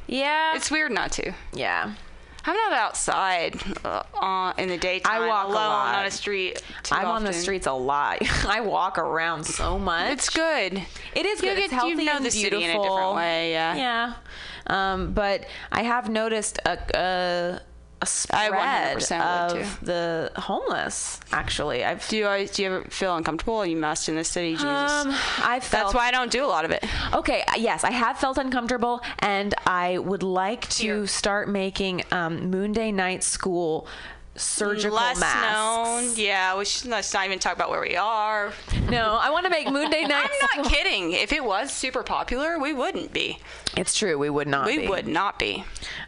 [0.08, 0.56] yeah.
[0.56, 1.34] It's weird not to.
[1.54, 1.94] yeah.
[2.46, 3.56] I'm not outside
[3.86, 5.22] uh, uh, in the daytime.
[5.22, 5.96] I walk a alone lot.
[5.96, 6.62] on a street.
[6.84, 8.18] too I'm on the streets a lot.
[8.46, 10.12] I walk around so much.
[10.12, 10.74] It's good.
[11.16, 11.56] It is You good.
[11.56, 12.60] get- it's healthy you know and the beautiful.
[12.60, 13.52] city in a different way.
[13.54, 13.76] Yeah.
[13.78, 14.14] Yeah.
[14.68, 17.62] Um, but I have noticed a a,
[18.04, 21.20] a I spread 100% of the homeless.
[21.32, 23.66] Actually, I've Do you always do you ever feel uncomfortable?
[23.66, 24.52] You must in the city.
[24.52, 24.66] Jesus.
[24.66, 26.84] um, I've felt That's why I don't do a lot of it.
[27.14, 32.94] Okay, yes, I have felt uncomfortable, and I would like to start making um, Moonday
[32.94, 33.88] Night School
[34.36, 36.16] surgical Less masks.
[36.18, 36.26] known.
[36.26, 38.52] Yeah, we should let's not even talk about where we are.
[38.90, 40.30] No, I want to make Moonday Night.
[40.54, 41.12] I'm not kidding.
[41.14, 43.40] If it was super popular, we wouldn't be.
[43.78, 44.18] It's true.
[44.18, 44.68] We would not.
[44.68, 44.78] Be.
[44.78, 44.90] We be.
[44.90, 45.64] would not be.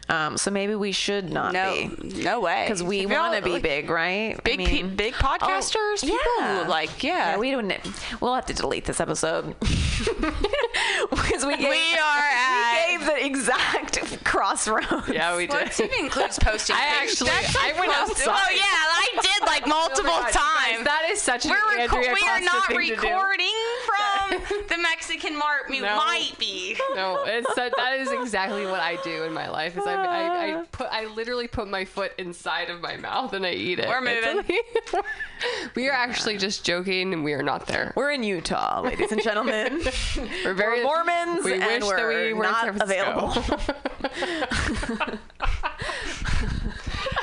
[0.08, 2.22] Um, so maybe we should not No, be.
[2.22, 2.64] no way.
[2.64, 4.38] Because we want to be like, big, right?
[4.44, 5.98] Big, I pe- big podcasters.
[6.04, 6.64] Oh, people yeah.
[6.64, 7.30] who, like yeah.
[7.32, 7.72] Yeah, we don't.
[8.20, 9.54] We'll have to delete this episode
[11.10, 15.08] because we gave, We are at- we gave the exact crossroads.
[15.08, 15.68] Yeah, we well, did.
[15.80, 16.76] it even includes posting.
[16.76, 18.34] I actually- That's I went close- outside.
[18.34, 20.84] Oh yeah, I did like multiple Oh my God, you guys, times.
[20.84, 23.52] that is such an We're reco- Andrea we are not thing recording
[23.86, 25.68] from the Mexican mart.
[25.68, 25.96] We No.
[25.96, 26.76] might be.
[26.94, 29.76] No, it's that, that is exactly what I do in my life.
[29.76, 30.64] Is I, I, I ah.
[30.72, 33.88] put I literally put my foot inside of my mouth and I eat it.
[33.88, 34.44] We're moving.
[35.74, 37.92] We are actually just joking, and we are not there.
[37.94, 39.82] We're in Utah, ladies and gentlemen.
[40.44, 43.42] We're very We're Mormons, We and wish that we're we were in not San Francisco.
[43.42, 45.18] available.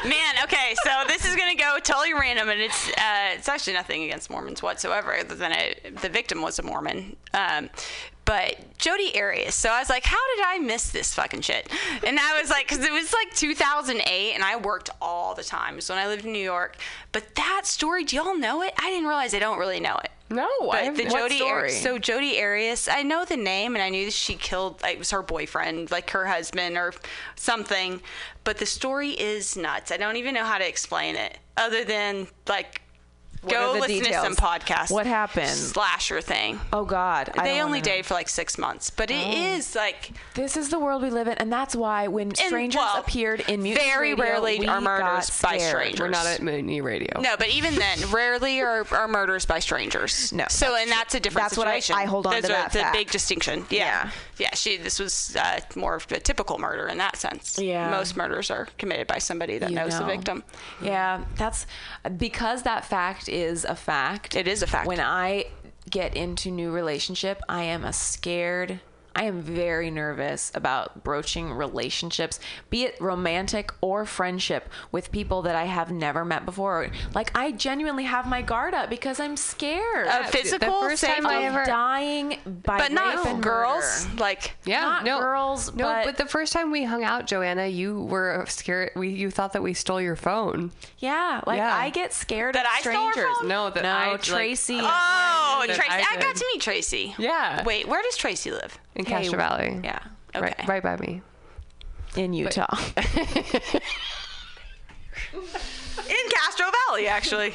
[0.06, 4.04] Man, okay, so this is gonna go totally random, and it's uh, it's actually nothing
[4.04, 7.16] against Mormons whatsoever, other than it, the victim was a Mormon.
[7.34, 7.70] Um,
[8.26, 9.56] but Jodi Arias.
[9.56, 11.70] So I was like, how did I miss this fucking shit?
[12.06, 15.80] And I was like, because it was like 2008, and I worked all the time.
[15.82, 16.78] So when I lived in New York,
[17.12, 18.74] but that story, do y'all know it?
[18.78, 20.12] I didn't realize I don't really know it.
[20.34, 21.52] No, I But the Jodi story?
[21.52, 21.82] Arias.
[21.82, 24.82] So Jodi Arias, I know the name, and I knew that she killed.
[24.88, 26.94] It was her boyfriend, like her husband or
[27.36, 28.02] something.
[28.44, 29.92] But the story is nuts.
[29.92, 32.82] I don't even know how to explain it, other than like.
[33.44, 34.92] What go listen to some podcasts.
[34.92, 35.50] What happened?
[35.50, 36.60] Slasher thing.
[36.72, 39.56] Oh God, I they only dated for like six months, but it oh.
[39.56, 43.00] is like This is the world we live in, and that's why when strangers well,
[43.00, 46.00] appeared in music very radio, rarely are murders by strangers.
[46.00, 47.20] We're not at Mutiny Radio.
[47.22, 50.32] no, but even then, rarely are, are murders by strangers.
[50.32, 52.08] No, so and that's a different That's what I- situation.
[52.08, 52.96] I hold on Those to that the fact.
[52.96, 53.66] big distinction.
[53.70, 53.84] Yeah.
[53.84, 54.10] Yeah.
[54.38, 57.60] Yeah, She this was uh, more of a typical murder in that sense.
[57.60, 57.90] Yeah.
[57.92, 60.44] most murders are committed by somebody that You knows the victim.
[60.82, 61.66] Yeah, that's
[62.18, 64.36] because that fact is a fact.
[64.36, 64.88] It is a fact.
[64.88, 65.46] When I
[65.90, 68.80] get into new relationship, I am a scared.
[69.16, 72.40] I am very nervous about broaching relationships,
[72.70, 76.90] be it romantic or friendship, with people that I have never met before.
[77.14, 80.08] Like I genuinely have my guard up because I'm scared.
[80.30, 84.08] Physical, first same time I of ever- dying by but rape not and girls.
[84.08, 84.22] murder.
[84.22, 87.68] Like Yeah, Not no, girls, No, but- but, the first time we hung out, Joanna,
[87.68, 88.92] you were scared.
[88.96, 90.72] We you thought that we stole your phone.
[90.98, 91.76] Yeah, like Yeah.
[91.76, 93.36] I get scared That of I stole her strangers.
[93.42, 93.48] phone?
[93.48, 94.80] No, that no, I, like- Tracy.
[94.82, 95.92] oh, that Tracy.
[95.92, 97.14] I I, got to meet Tracy.
[97.20, 97.64] Yeah.
[97.64, 98.80] Wait, where does Tracy live?
[98.96, 99.80] In Hey, Castro Valley.
[99.84, 100.00] yeah,
[100.36, 100.54] Okay.
[100.60, 101.22] Right, right by me.
[102.16, 102.76] in Utah.
[106.10, 107.54] In Castro Valley, actually.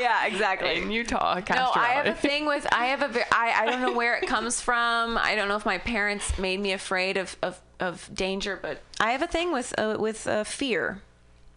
[0.00, 0.76] yeah, exactly.
[0.82, 2.10] In Utah, No, Castro I have Valley.
[2.18, 5.16] a thing with I have a I I don't know where it comes from.
[5.16, 9.12] I don't know if my parents made me afraid of of, of danger, but I
[9.12, 11.00] have a thing with uh, with uh, fear.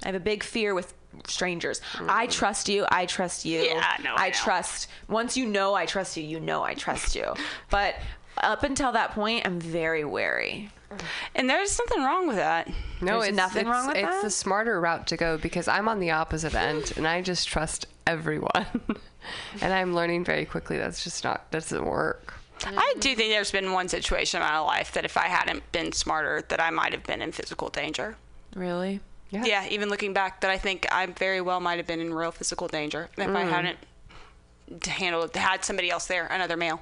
[0.04, 0.94] I have a big fear with
[1.28, 1.82] strangers.
[2.08, 2.86] I trust you.
[2.90, 3.62] I trust you.
[3.62, 4.88] Yeah, no, I I trust.
[5.08, 7.34] Once you know I trust you, you know I trust you.
[7.70, 7.96] But
[8.44, 10.70] up until that point, I'm very wary.
[11.36, 12.68] And there's something wrong with that.
[13.02, 14.14] No, There's it's nothing it's, wrong with it's that?
[14.16, 17.48] It's the smarter route to go because I'm on the opposite end and I just
[17.48, 18.66] trust everyone.
[19.62, 22.34] and I'm learning very quickly that's just not that doesn't work.
[22.66, 25.92] I do think there's been one situation in my life that if I hadn't been
[25.92, 28.16] smarter, that I might have been in physical danger.
[28.56, 29.00] Really?
[29.30, 29.46] Yeah.
[29.46, 32.32] Yeah, even looking back, that I think I very well might have been in real
[32.32, 33.50] physical danger if I mm.
[33.50, 33.78] hadn't
[34.86, 36.82] handled had somebody else there, another male,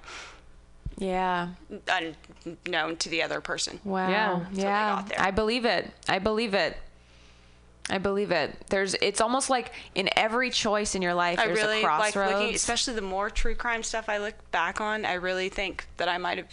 [0.98, 1.50] Yeah.
[1.88, 3.80] unknown to the other person.
[3.84, 4.10] Wow.
[4.10, 4.40] Yeah.
[4.40, 4.46] Yeah.
[4.52, 5.22] They got there.
[5.22, 5.92] I believe it.
[6.08, 6.78] I believe it.
[7.90, 8.56] I believe it.
[8.70, 12.14] There's it's almost like in every choice in your life I there's really a like
[12.14, 12.34] crossroads.
[12.34, 15.06] looking, especially the more true crime stuff I look back on.
[15.06, 16.48] I really think that I might have.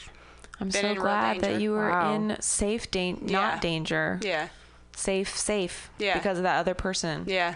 [0.61, 2.14] I'm been so in glad that you were Wow.
[2.14, 3.32] in safe dan- Yeah.
[3.40, 4.20] not danger.
[4.22, 4.49] Yeah,
[4.95, 5.90] Safe, safe.
[5.99, 6.14] Yeah.
[6.18, 7.24] Because of that other person.
[7.26, 7.55] yeah.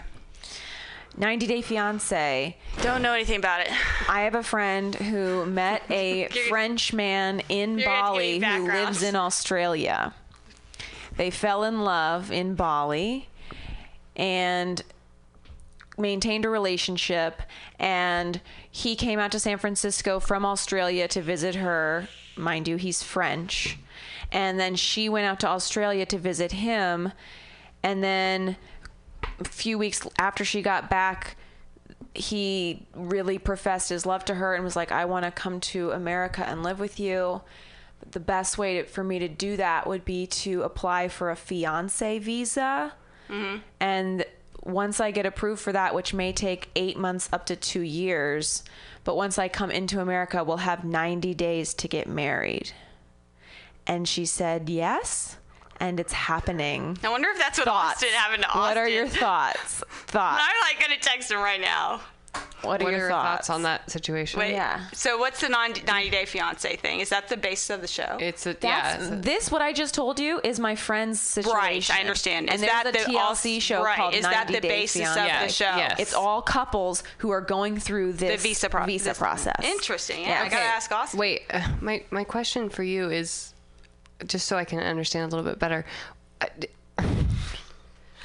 [1.17, 2.55] 90 Day Fiance.
[2.83, 3.71] Don't know anything about it.
[4.07, 8.47] I have a friend who met a French man in You're gonna Bali give me
[8.47, 8.85] who background.
[8.85, 10.13] lives in Australia.
[11.15, 13.27] They fell in love in Bali
[14.15, 14.83] and
[15.97, 17.41] maintained a relationship
[17.79, 18.39] and
[18.69, 22.07] he came out to San Francisco from Australia to visit her.
[22.35, 23.79] Mind you, he's French.
[24.31, 27.11] And then she went out to Australia to visit him
[27.81, 28.57] and then
[29.39, 31.35] a few weeks after she got back
[32.13, 35.91] he really professed his love to her and was like i want to come to
[35.91, 37.41] america and live with you.
[38.11, 41.35] The best way to, for me to do that would be to apply for a
[41.35, 42.93] fiance visa.
[43.29, 43.57] Mm-hmm.
[43.79, 44.25] And
[44.63, 48.63] once i get approved for that which may take eight months up to two years
[49.05, 52.71] but once i come into america we'll have 90 days to get married.
[53.85, 55.37] And she said yes
[55.79, 57.95] and it's happening I wonder if that's what thoughts.
[58.03, 58.61] Austin happened to Austin.
[58.61, 59.83] What are your thoughts?
[60.07, 60.43] Thoughts.
[60.45, 62.01] I'm like gonna text him right now.
[62.61, 63.47] What are What are your your thoughts?
[63.47, 64.39] thoughts on that situation?
[64.39, 64.85] Wait, Yeah.
[64.93, 66.99] So what's the 90, 90 day fiance thing?
[67.01, 68.17] Is that the basis of the show?
[68.19, 68.95] It's a yeah.
[68.95, 71.53] It's a- this what I just told you is my friend's situation.
[71.55, 72.47] Right, I understand.
[72.49, 74.61] And Is there's that a the TLC als- show right, called is that 90 the
[74.61, 75.41] Day basis of Fiancé.
[75.47, 75.75] the show?
[75.77, 75.99] Yes.
[75.99, 79.59] It's all couples who are going through the this visa, pro- visa this- process.
[79.63, 80.21] Interesting.
[80.21, 81.19] Yeah, Yeah, I gotta ask Austin.
[81.19, 83.53] Wait, uh, my my question for you is,
[84.25, 85.85] just so I can understand a little bit better.
[86.41, 86.45] uh,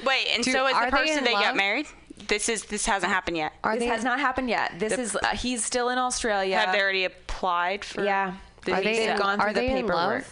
[0.05, 1.87] Wait, and Do- so is are the person in they got married?
[2.27, 3.53] This is this hasn't happened yet.
[3.63, 4.73] Are this they has not happened yet.
[4.79, 6.57] This The- is uh, he's still in Australia.
[6.57, 8.03] Have they already applied for?
[8.03, 8.33] yeah.
[8.65, 10.25] the Are they- They've gone are through the they in paperwork.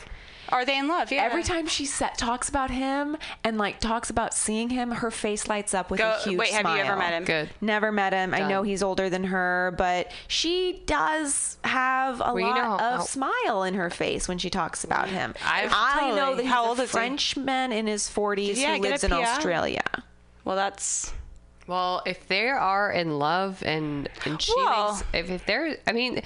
[0.52, 0.62] Love?
[0.62, 1.12] Are they in love?
[1.12, 1.24] Yeah.
[1.24, 5.47] Every time she set, talks about him and like talks about seeing him, her face
[5.47, 6.38] lights up with Go- a huge smile.
[6.38, 7.24] wait, have you ever met him?
[7.26, 7.49] Good.
[7.62, 8.34] Never met him.
[8.34, 12.74] I know he's older than her, but she does have a Well, you lot know
[12.76, 15.34] of how- smile in her face when she talks about him.
[15.45, 16.36] I've- I know totally.
[16.38, 16.93] that he's How a old is he?
[16.93, 19.84] Frenchman in his 40s Yeah, who lives in Australia.
[20.43, 21.14] Well, that's
[21.68, 25.91] Well, if they are in love and and she Well- thinks, if if they're, I
[25.93, 26.22] mean,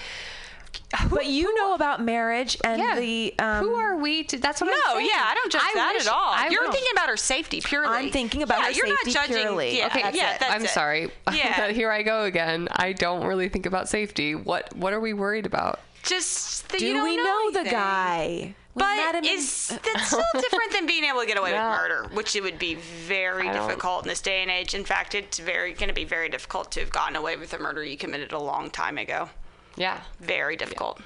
[1.10, 3.00] But you know about marriage and yeah.
[3.00, 4.38] the um, who are we to?
[4.38, 4.94] That's what I'm no.
[5.00, 5.10] saying.
[5.14, 6.32] Yeah, I don't judge I that wish- at all.
[6.34, 7.88] I you're wish- thinking about her safety purely.
[7.96, 9.44] I'm thinking about yeah, her you're safety not judging.
[9.44, 9.78] purely.
[9.78, 10.40] Yeah, Okay, okay, yeah, it.
[10.40, 10.70] that's I'm it.
[10.70, 11.12] sorry.
[11.34, 11.70] Yeah.
[11.70, 12.68] Here I go again.
[12.72, 14.36] I don't really think about safety.
[14.36, 15.80] What What are we worried about?
[16.04, 18.56] Just that do you don't we know, know the guy?
[18.76, 21.72] We But him in- that's still different than being able to get away Yeah.
[21.72, 24.74] with murder, which it would be very I don't- difficult in this day and age.
[24.76, 27.58] In fact, it's very going to be very difficult to have gotten away with a
[27.60, 29.30] murder you committed a long time ago.
[29.78, 30.02] Yeah.
[30.20, 31.00] Very difficult,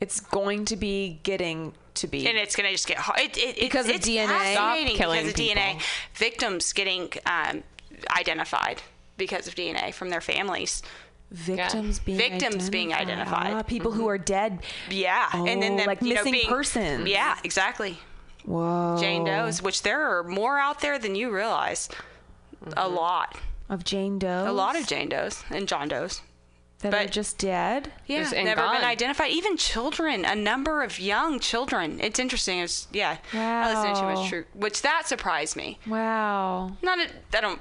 [0.00, 2.26] it's going to be getting to be.
[2.26, 3.18] and it's going to just get hard.
[3.20, 4.52] It, it, Because of it's, DNA?
[4.52, 5.82] Stop killing because of DNA.
[6.14, 7.62] Victims getting um,
[8.16, 8.82] identified
[9.16, 10.82] because of DNA from their families.
[11.30, 13.52] victims being Victims being identified.
[13.54, 14.60] Ah, people who are dead.
[14.90, 17.08] Yeah, and then Oh, them, like you know, missing being, persons.
[17.08, 17.98] Yeah, exactly.
[18.44, 18.96] Whoa.
[19.00, 21.88] Jane Doe's, which there are more out there than you realize.
[22.76, 23.36] A lot.
[23.68, 24.46] of Jane Doe's.
[24.48, 26.22] A lot of Jane Doe's and John Doe's.
[26.80, 27.92] That are but- just dead.
[28.06, 28.76] Yeah, and never gone.
[28.76, 29.30] been identified.
[29.30, 31.98] Even children, a number of young children.
[32.00, 32.60] It's interesting.
[32.60, 33.16] It's yeah.
[33.32, 35.78] I listen to too much true, which that surprised me.
[35.86, 36.76] Wow.
[36.82, 37.60] Not a, I don't,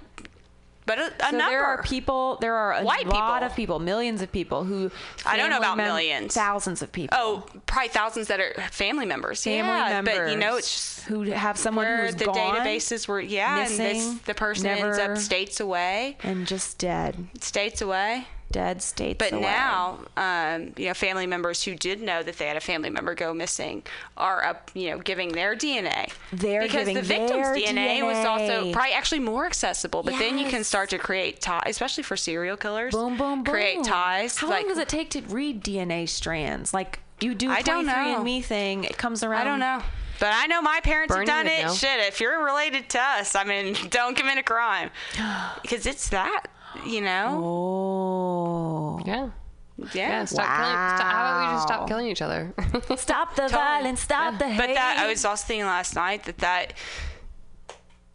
[0.86, 1.50] but a, a so number.
[1.50, 2.38] there are people.
[2.42, 3.48] There are a White lot people.
[3.48, 4.92] of people, millions of people who.
[5.26, 6.34] I don't know family about millions.
[6.36, 7.18] Thousands of people.
[7.20, 9.44] Oh, probably thousands that are family members.
[9.44, 10.18] family yeah, members.
[10.18, 13.20] but you know, it's just who have someone where who's the gone databases were.
[13.20, 18.28] Yeah, and this, missing, the person ends up states away, and just dead, states away.
[18.52, 19.18] Dead states.
[19.20, 19.42] But away.
[19.42, 23.16] now, um, you know, family members who did know that they had a family member
[23.16, 23.84] go missing
[24.18, 26.12] are up, you know, giving their DNA.
[26.32, 30.04] They're because giving the victim's their DNA, was also probably actually more accessible.
[30.04, 32.94] But then you can start to create ties, especially for serial killers.
[32.94, 33.54] boom, boom, boom.
[33.54, 34.38] Create ties.
[34.38, 36.74] How like, long does it take to read DNA strands?
[36.74, 38.42] Like you do I don't 23andMe know.
[38.42, 38.84] thing.
[38.84, 39.42] It comes around.
[39.42, 39.82] I don't know.
[40.20, 41.66] But I know my parents Bernie have done it.
[41.66, 41.74] know.
[41.74, 44.90] Shit, if you're related to us, I mean, don't commit a crime.
[45.62, 46.46] Because it's that,
[46.86, 47.42] you know?
[47.44, 49.02] Oh.
[49.06, 49.30] Yeah.
[49.78, 49.88] Yeah.
[49.94, 50.26] Yeah.
[50.26, 50.98] Stop killing.
[50.98, 52.54] Stop, how about we just stop killing each other?
[52.98, 54.02] Stop the violence.
[54.02, 54.58] Stop the hate.
[54.58, 56.74] But that I was also thinking last night that that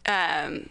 [0.07, 0.69] um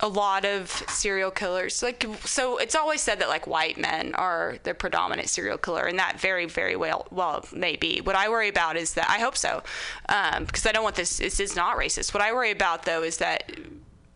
[0.00, 4.56] a lot of serial killers like so it's always said that like white men are
[4.64, 8.48] the predominant serial killer and that very very well well may be what i worry
[8.48, 9.62] about is that i hope so
[10.10, 13.02] um because i don't want this this is not racist what i worry about though
[13.02, 13.50] is that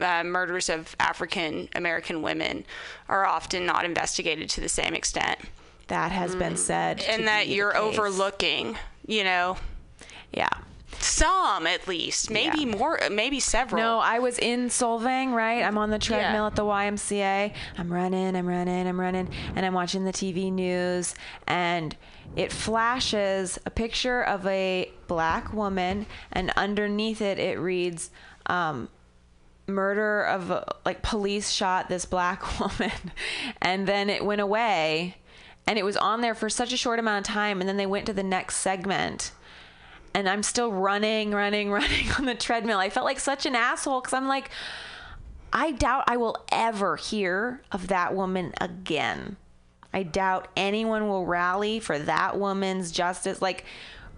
[0.01, 2.65] uh, murders of african american women
[3.09, 5.39] are often not investigated to the same extent
[5.89, 6.99] that has been said.
[6.99, 7.09] Mm.
[7.09, 8.77] and that you're overlooking
[9.07, 9.57] you know
[10.33, 10.49] Yeah.
[10.99, 12.77] some at least maybe Yeah.
[12.77, 15.63] more maybe several No, I was in Solvang, right?
[15.65, 16.47] I'm on the treadmill Yeah.
[16.47, 17.53] at the YMCA.
[17.79, 21.15] I'm running, I'm running, I'm running, and I'm watching the TV news,
[21.47, 21.97] and
[22.37, 28.11] it flashes a picture of a black woman, and underneath it, it reads,
[28.47, 28.89] um,
[29.71, 33.13] murder of like police shot this black woman
[33.63, 35.17] and then it went away
[35.67, 37.87] and it was on there for such a short amount of time and then they
[37.87, 39.33] went to the next segment
[40.15, 42.79] and I'm still running, running, running on the treadmill.
[42.79, 44.51] I felt like such an asshole because I'm like,
[45.53, 49.37] I doubt I will ever hear of that woman again.
[49.93, 53.43] I doubt anyone will rally for that woman's justice.
[53.43, 53.65] Like,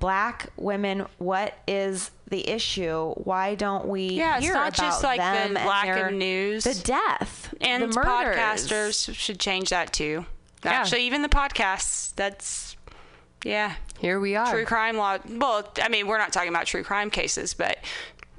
[0.01, 3.13] black women, what is the issue?
[3.15, 6.09] Why don't we Yeah, it's hear not about just like them the and lack their-
[6.09, 6.65] of news.
[6.65, 8.37] the death, and the murders.
[8.37, 10.27] podcasters should change that too.
[10.65, 10.73] Yeah.
[10.73, 12.13] Actually, even the podcasts.
[12.17, 12.77] That's
[13.45, 13.75] yeah.
[13.99, 14.51] Here we are.
[14.51, 15.19] True crime law.
[15.29, 17.79] Well, I mean, we're not talking about true crime cases, but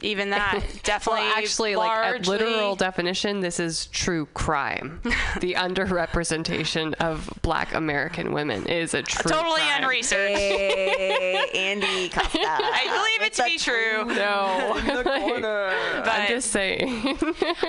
[0.04, 1.22] even that definitely.
[1.22, 5.02] Well, actually, like a literal definition, this is true crime.
[5.40, 9.44] the underrepresentation of Black American women is a true crime.
[9.44, 9.84] totally crime.
[9.84, 10.38] unresearched.
[10.38, 12.40] Hey, Andy Costa.
[12.42, 14.06] I believe it to be true.
[14.06, 17.18] No, But I'm just saying.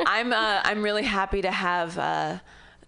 [0.07, 2.39] I'm uh, I'm really happy to have uh,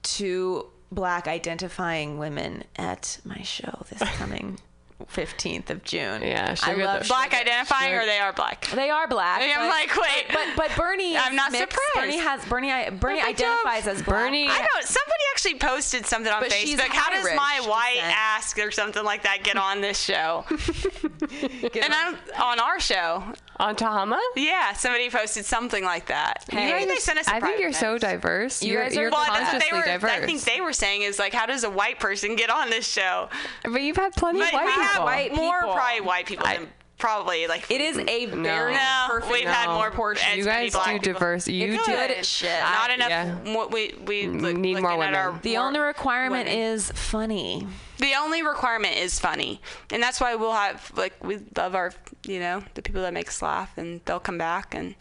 [0.03, 4.59] two black identifying women at my show this coming
[5.05, 6.23] 15th of June.
[6.23, 7.43] Yeah, I love the- black sugar.
[7.43, 8.67] identifying or they are black?
[8.75, 9.43] They are black.
[9.43, 10.25] I'm but- like, wait.
[10.33, 11.17] but but Bernie.
[11.19, 11.71] I'm not mixed.
[11.71, 11.95] surprised.
[11.95, 12.73] Bernie has Bernie.
[12.73, 13.29] I- Bernie job.
[13.29, 14.25] identifies as black.
[14.25, 14.85] Bernie- I don't.
[14.85, 16.81] Somebody actually posted something on But Facebook.
[16.89, 20.45] How does my white ass or something like that get on this show?
[21.31, 23.23] and I'm on our show.
[23.59, 24.19] On Tehama?
[24.37, 26.45] Yeah, somebody posted something like that.
[26.51, 27.27] Hey, Maybe they sent us.
[27.27, 28.63] I think you're so diverse.
[28.63, 29.83] You You are guys are- you're Well, consciously were.
[29.85, 30.11] diverse.
[30.11, 32.87] I think they were saying is like, how does a white person get on this
[32.87, 33.29] show?
[33.63, 35.05] but you've had plenty But of white people.
[35.05, 35.75] white more people.
[35.75, 36.69] probably white people than
[36.99, 37.71] probably like.
[37.71, 40.39] It is a very No, perfect we've had more um, portion.
[40.39, 41.13] You guys black do people.
[41.15, 41.47] diverse.
[41.49, 41.85] You You're do.
[41.85, 42.59] good at shit.
[42.61, 43.11] Not enough.
[43.11, 43.67] yeah.
[43.71, 45.41] We we look, need more looking our women.
[45.43, 46.59] The more only requirement women.
[46.63, 47.67] is funny.
[47.99, 49.61] The only requirement is funny,
[49.93, 51.93] and that's why we'll have like we love our
[52.27, 54.95] you know the people that make us laugh, and they'll come back and.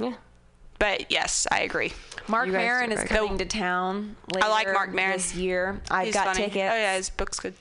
[0.00, 0.14] Yeah.
[0.78, 1.92] But yes, I agree.
[2.26, 3.50] Mark You Maron is very coming good.
[3.50, 5.12] to town later I like Mark Maron.
[5.12, 5.78] this year.
[5.90, 6.38] I've He's got funny.
[6.46, 6.72] tickets.
[6.72, 7.54] Oh yeah, his book's good.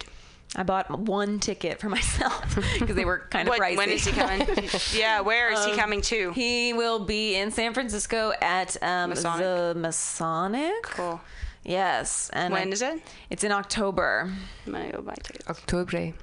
[0.55, 3.77] I bought one ticket for myself because they were kind of What, pricey.
[3.77, 4.47] when is he coming?
[4.93, 6.29] yeah, where is he coming to?
[6.29, 9.39] Um, He will be in San Francisco at um, Masonic.
[9.45, 10.81] the Masonic.
[10.83, 11.21] Cool.
[11.63, 13.01] Yes, and When I- is it?
[13.29, 14.31] It's in October.
[14.65, 15.47] I'm gonna go buy tickets.
[15.47, 16.13] October.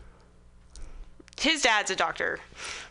[1.39, 2.41] His dad's a doctor.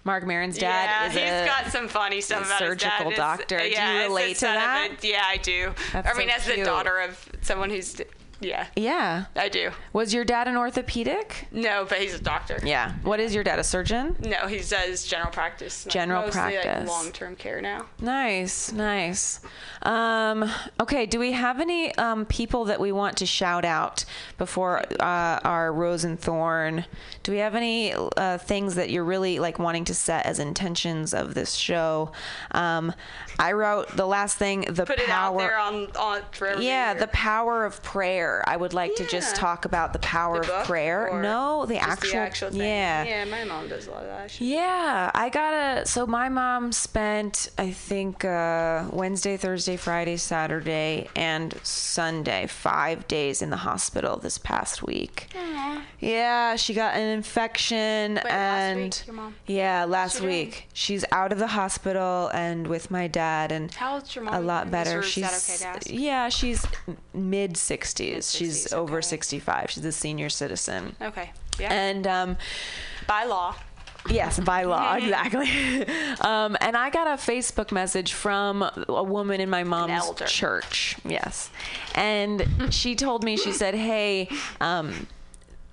[0.03, 3.39] Mark Maron's dad yeah, is he's a got some funny stuff about surgical his dad.
[3.39, 3.57] It's- doctor.
[3.57, 4.89] Do you relate to that?
[5.03, 5.73] a- yeah, I do.
[5.91, 6.59] That's I mean, so as cute.
[6.59, 7.99] the daughter of someone who's,
[8.41, 9.25] yeah, yeah.
[9.35, 9.71] I do.
[9.93, 11.47] Was your dad an orthopedic?
[11.51, 12.59] No, but he's a doctor.
[12.63, 12.93] Yeah.
[13.03, 13.59] What is your dad?
[13.59, 14.15] A surgeon?
[14.19, 15.85] No, he does general practice.
[15.85, 16.65] like, General practice.
[16.65, 17.85] Like long-term care now.
[18.01, 19.39] Nice, nice.
[19.83, 20.49] Um,
[20.79, 24.03] okay, do we have any um, people that we want to shout out
[24.37, 26.85] before uh, our Rose and Thorn?
[27.23, 31.13] Do we have any uh, things that you're really like wanting to set as intentions
[31.13, 32.11] of this show?
[32.51, 32.93] Um,
[33.39, 35.35] I wrote the last thing, the Put it power.
[35.35, 38.24] out there on on yeah, the power of prayer.
[38.45, 41.19] I would like to just talk about the power The of prayer.
[41.21, 42.61] No, the actual, the actual thing.
[42.61, 43.03] yeah.
[43.03, 44.39] Yeah, my mom does a lot of that.
[44.41, 45.85] Yeah, I gotta.
[45.85, 53.41] So my mom spent, I think, uh, Wednesday, Thursday, Friday, Saturday, and Sunday, five days
[53.41, 55.27] in the hospital this past week.
[55.99, 59.35] Yeah, she got an infection, last and week, your mom?
[59.47, 60.31] yeah, last she doing?
[60.47, 64.33] week she's out of the hospital and with my dad, and How old's your mom
[64.35, 65.01] a lot better.
[65.01, 65.25] She's
[65.59, 66.65] okay yeah, she's
[67.13, 68.14] mid sixties.
[68.23, 69.07] She's 60s, over okay.
[69.07, 69.69] sixty five.
[69.71, 71.31] She's a senior citizen, Okay.
[71.59, 71.73] Yeah.
[71.73, 72.37] and um.
[73.07, 73.55] By law.
[74.09, 75.47] Yes, by law, exactly.
[76.21, 80.97] um, and I got a Facebook message from a woman in my mom's church.
[81.03, 81.49] Yes.
[81.95, 84.29] And she told me, she said, hey,
[84.61, 85.07] um,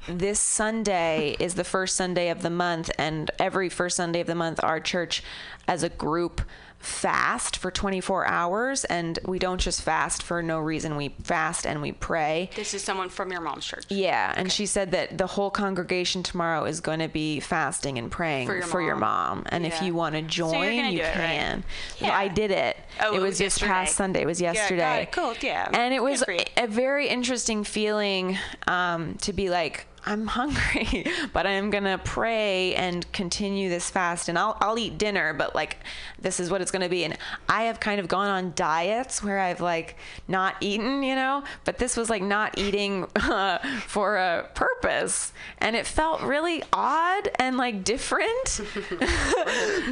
[0.09, 4.35] this Sunday is the first Sunday of the month, and every first Sunday of the
[4.35, 5.23] month, our church
[5.69, 6.40] as a group
[6.83, 11.81] fast for 24 hours and we don't just fast for no reason we fast and
[11.81, 13.85] we pray This is someone from your mom's church.
[13.89, 18.11] yeah, and she said that the whole congregation tomorrow is going to be fasting and
[18.11, 19.39] praying For your mom.
[19.39, 19.47] mom.
[19.51, 21.15] And if you want to join, gonna you do it, right?
[21.17, 21.65] can.
[21.99, 22.17] Yeah.
[22.17, 22.77] I did it.
[23.01, 23.95] Oh, it it was was this past.
[23.97, 24.23] Sunday.
[24.23, 25.03] It was yesterday.
[25.03, 25.13] it.
[25.13, 25.69] Cool, yeah.
[25.73, 26.25] And it was
[26.57, 33.11] a very interesting feeling um, to be like, I'm hungry, but I'm gonna pray and
[33.12, 35.77] continue this fast, and I'll I'll eat dinner, but like
[36.20, 37.05] this is what it's gonna be.
[37.05, 37.16] And
[37.49, 39.97] I have kind of gone on diets where I've like
[40.29, 45.77] not eaten, you know, but this was like not eating uh, for a purpose, and
[45.77, 48.61] it felt really odd and like different.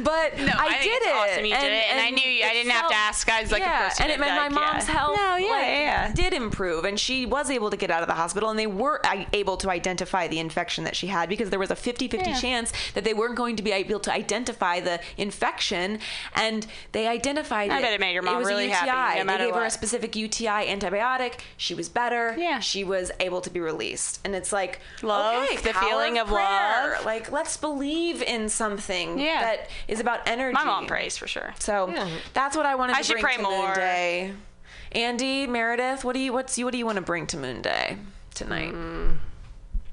[0.03, 2.43] but No, I, I did it's it, awesome you did it, and I knew you-
[2.45, 4.61] I didn't have to ask guys like a yeah, person and it that, meant my
[4.61, 4.93] like, mom's yeah.
[4.93, 6.13] health No, yeah, like, yeah, yeah.
[6.13, 8.99] did improve and she was able to get out of the hospital and they were
[9.05, 12.39] uh, able to identify the infection that she had because there was a 50-50 Yeah.
[12.39, 15.99] chance that they weren't going to be able to identify the infection
[16.35, 17.81] and they identified I it.
[17.81, 18.75] bet it made your mom it was really a UTI.
[18.77, 21.39] happy, no they matter gave her a specific UTI antibiotic.
[21.57, 22.35] She was better.
[22.37, 22.59] Yeah.
[22.59, 24.19] She was able to be released.
[24.25, 26.93] And it's like Love, okay, the power feeling of prayer.
[26.95, 27.05] love.
[27.05, 29.41] Like let's believe in something Yeah.
[29.41, 30.53] that is about energy.
[30.53, 31.53] My mom prays for sure.
[31.59, 31.93] So
[32.33, 33.73] that's what I wanted I to should bring pray to Moon.
[33.75, 34.33] Day.
[34.93, 37.61] Andy, Meredith, what do you what's you what do you want to bring to Moon
[37.61, 37.97] Day
[38.33, 38.73] tonight?
[38.73, 39.17] Mm.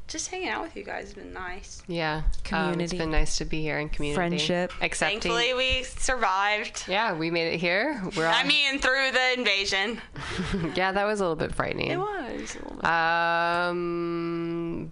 [0.08, 1.82] Just hanging out with you guys has been nice.
[1.86, 2.16] Yeah.
[2.16, 2.40] Um, it's
[2.92, 2.98] Community.
[2.98, 4.16] been nice to be here in community.
[4.16, 4.72] Friendship.
[4.80, 5.20] Accepting.
[5.20, 6.84] Thankfully, we survived.
[6.88, 8.02] Yeah, we made it here.
[8.16, 10.00] We're all, I mean, through the invasion.
[10.74, 11.90] yeah, that was a little bit frightening.
[11.90, 12.56] It was.
[12.56, 12.84] a little bit.
[12.86, 14.90] Um,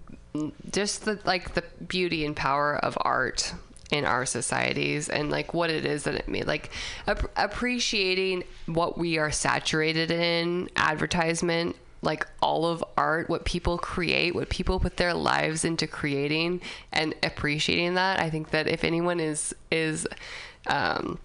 [0.70, 3.54] just the like the beauty and power of art
[3.90, 6.70] in our societies and like what it is that it made like
[7.06, 14.34] ap- appreciating what we are saturated in advertisement like all of art what people create
[14.34, 16.60] what people put their lives into creating
[16.92, 20.06] and appreciating that i think that if anyone is is
[20.66, 21.18] um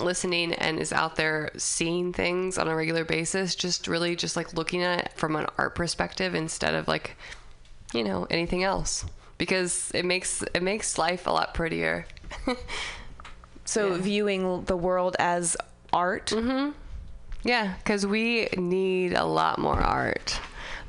[0.00, 4.54] listening and is out there seeing things on a regular basis just really just like
[4.54, 7.16] looking at it from an art perspective instead of like
[7.92, 9.04] you know anything else
[9.36, 12.06] because it makes it makes life a lot prettier
[13.64, 15.56] So viewing the world as
[15.92, 16.26] art.
[16.26, 16.72] Mm-hmm.
[17.44, 20.40] Yeah because we need a lot more art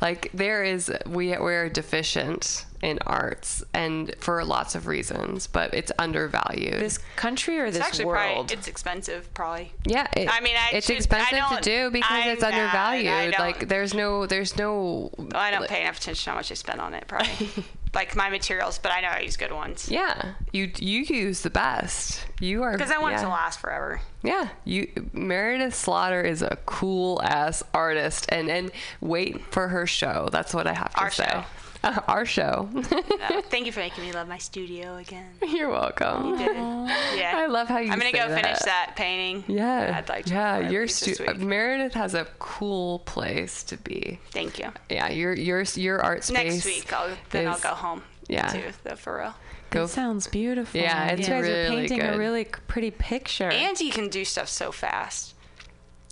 [0.01, 5.91] like there is we we're deficient in arts and for lots of reasons but it's
[5.97, 8.35] undervalued This country or it's this actually world?
[8.47, 9.71] probably it's expensive, probably.
[9.85, 13.35] Yeah, it, I mean, I it's should- expensive to don't- do because I- it's undervalued.
[13.39, 15.11] Like there's no, there's no.
[15.33, 17.49] I don't pay enough attention to how much I spend on it, probably.
[17.93, 19.89] like my materials, but I know I use good ones.
[19.89, 22.25] Yeah, you you use the best.
[22.39, 24.01] You are Because I want it to last forever.
[24.23, 28.71] Yeah, you Meredith Slaughter is a cool ass artist, and and
[29.01, 30.29] wait for her show.
[30.31, 31.25] That's what I have to Our say.
[31.25, 31.43] show.
[31.83, 32.69] Uh, our show.
[32.75, 35.31] Uh, thank you for making me love my studio again.
[35.47, 36.39] You're welcome.
[36.39, 36.53] You.
[37.13, 37.33] Yeah.
[37.35, 37.91] I love how you.
[37.91, 38.65] I'm gonna say go finish that.
[38.65, 39.43] that painting.
[39.47, 40.69] Yeah, I'd like to yeah.
[40.69, 41.37] Your leave this stu- week.
[41.37, 44.19] Meredith has a cool place to be.
[44.31, 44.71] Thank you.
[44.89, 46.53] Yeah, your your your art space.
[46.53, 48.03] Next week, I'll, then I'll go home.
[48.27, 48.47] yeah.
[48.47, 49.35] To the for real.
[49.69, 50.79] Go It sounds beautiful.
[50.79, 53.49] Yeah, it's you guys are really painting a really pretty picture.
[53.49, 55.32] And he can do stuff so fast.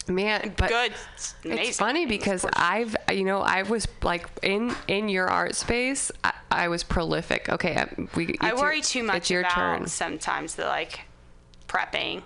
[0.07, 0.93] Man, but Good.
[1.15, 1.65] It's amazing.
[1.67, 6.11] It's funny because I've, you know, I was like in in your art space.
[6.23, 7.49] I, I was prolific.
[7.49, 8.35] Okay, I, we.
[8.41, 9.87] I worry your, too much It's your about turn.
[9.87, 11.01] sometimes the like
[11.67, 12.23] prepping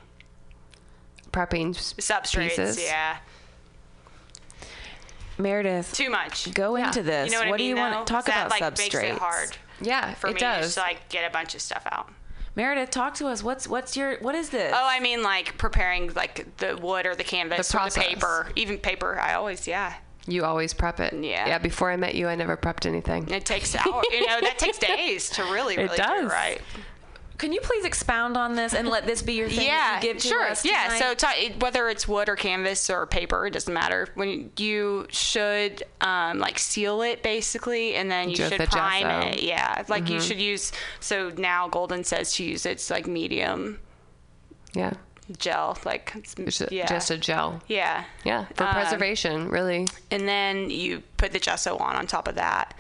[1.32, 2.50] Prepping substrates.
[2.50, 2.84] pieces.
[2.84, 3.18] Yeah.
[5.38, 6.54] Meredith, Too much.
[6.54, 7.30] go into this.
[7.30, 9.02] You know what, I do you mean, want to talk that, about like, substrates?
[9.02, 10.58] Makes it hard Yeah, for it me does.
[10.60, 12.10] to just like get a bunch of stuff out.
[12.56, 13.44] Meredith, talk to us.
[13.44, 14.73] What's what's your what is this?
[14.76, 18.52] Oh, I mean like preparing like the wood or the canvas The or the paper,
[18.56, 19.19] even paper.
[19.19, 19.94] I always yeah.
[20.27, 21.14] You always prep it.
[21.14, 21.48] Yeah.
[21.48, 21.57] Yeah.
[21.60, 23.30] Before I met you, I never prepped anything.
[23.30, 24.06] It takes hours.
[24.11, 26.61] you know that takes days to really It really do it right.
[27.38, 29.66] Can you please expound on this and let this be your thing?
[29.68, 30.44] yeah, that you give to sure.
[30.44, 31.18] us yeah, tonight?
[31.20, 34.07] so t- whether it's wood or canvas or paper, it doesn't matter.
[34.16, 39.03] When you should um, like seal it basically, and then you Just should the prime
[39.03, 39.28] gesso.
[39.30, 39.44] it.
[39.44, 40.28] Yeah, like you Mhm.
[40.28, 40.72] should use.
[41.02, 43.80] So now Golden says to use it's like medium
[44.74, 44.94] Yeah.
[45.38, 47.62] gel, like it's, Just a, yeah, just a gel.
[47.68, 49.88] yeah, Yeah, for Um, preservation, really.
[50.12, 52.74] and then you put the gesso on on top of that,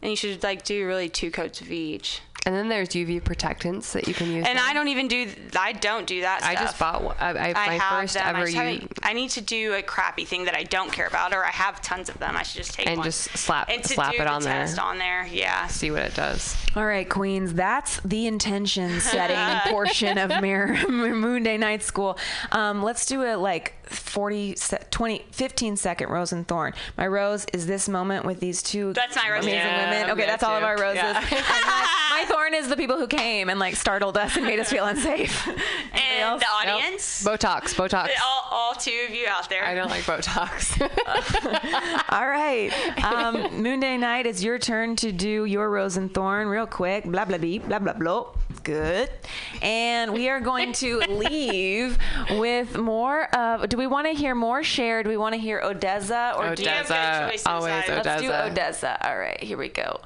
[0.00, 2.20] and you should like do really two coats of each.
[2.44, 4.44] And then there's UV protectants that you can use.
[4.46, 4.66] And now.
[4.66, 5.28] I don't even do.
[5.56, 6.42] I don't do that.
[6.42, 7.16] I just bought one.
[7.20, 8.24] I, I, my have first them.
[8.26, 11.06] I, ever just u- I need to do a crappy thing that I don't care
[11.06, 12.36] about, or I have tons of them.
[12.36, 13.04] I should just take and one.
[13.04, 14.52] just slap and to slap do it the on there.
[14.52, 15.24] test on there.
[15.26, 15.68] Yeah.
[15.68, 16.56] See what it does.
[16.74, 22.18] All right, Queens, that's the intention setting portion of Mirror Moon Day Night School.
[22.50, 24.56] Um, let's do a like 40,
[24.90, 26.72] 20, 15 second rose and thorn.
[26.96, 29.44] My rose is this moment with these two That's my rose.
[29.44, 30.10] amazing Yeah, women.
[30.12, 31.02] Okay, me that's all of our roses.
[31.02, 31.20] Yeah.
[31.52, 34.58] And my, my thorn is the people who came and like startled us and made
[34.58, 35.46] us feel unsafe.
[35.94, 36.42] And else?
[36.42, 36.74] the Nope.
[36.76, 37.22] audience.
[37.24, 38.08] Botox, Botox.
[38.24, 39.64] All, all two of you out there.
[39.64, 40.80] I don't like Botox.
[42.08, 42.70] All right.
[43.04, 47.04] Um, Moon Day night, it's your turn to do your rose and thorn real quick.
[47.04, 48.24] Blah, blah, blah, blah, blah, blah.
[48.64, 49.10] Good.
[49.62, 51.98] And we are going to leave
[52.32, 53.68] with more of.
[53.68, 55.04] Do we want to hear more shared?
[55.04, 56.34] Do we want to hear Odessa?
[56.36, 57.46] Or do you have Odessa, good choices?
[57.46, 58.46] always I- Let's do Odessa.
[58.50, 59.08] Odessa.
[59.08, 60.00] All right, here we go.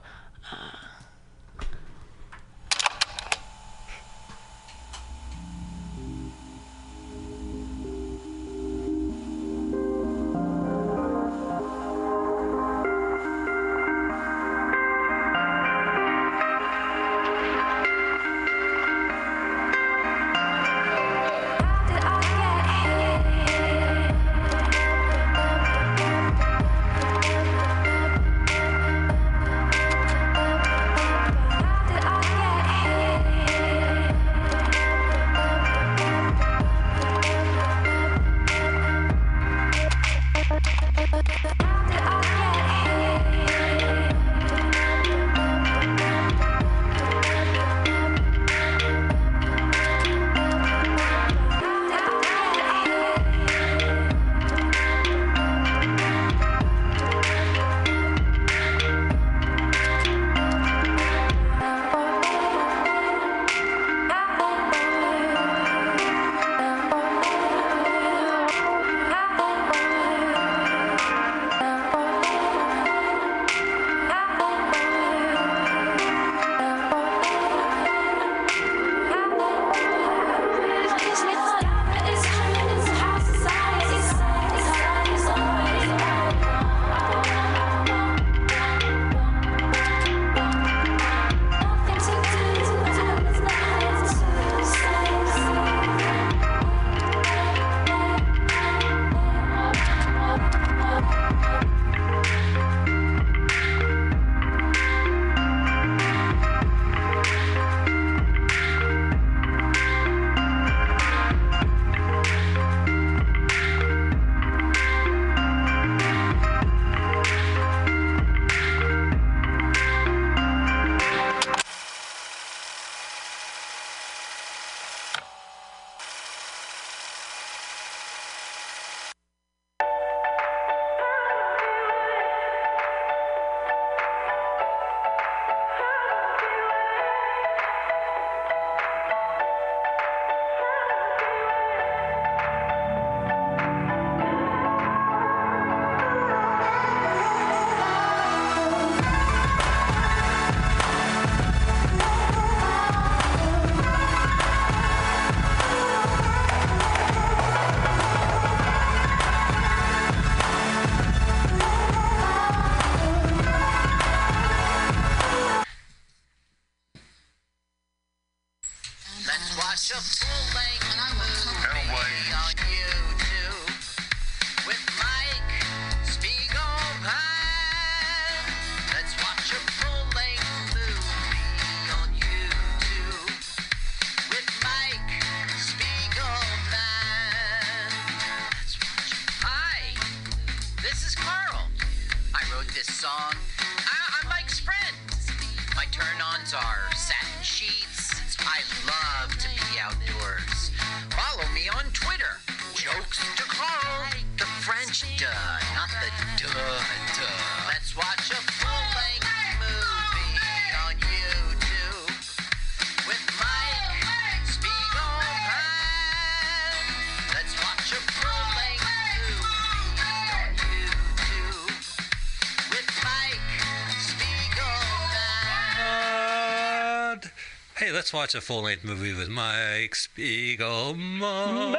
[228.16, 231.76] Watch a full length movie with Mike Spiegelman.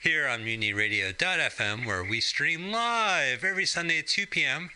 [0.00, 4.70] Here on MutinyRadio.fm, where we stream live every Sunday at 2 p.m.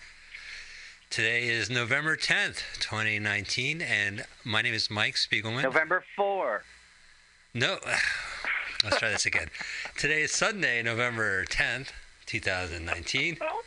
[1.09, 5.63] Today is November 10th, 2019, and my name is Mike Spiegelman.
[5.63, 6.65] November 4.
[7.55, 7.79] No,
[8.85, 9.49] let's try this again.
[9.97, 11.93] Today is Sunday, November 10th,
[12.27, 13.39] 2019.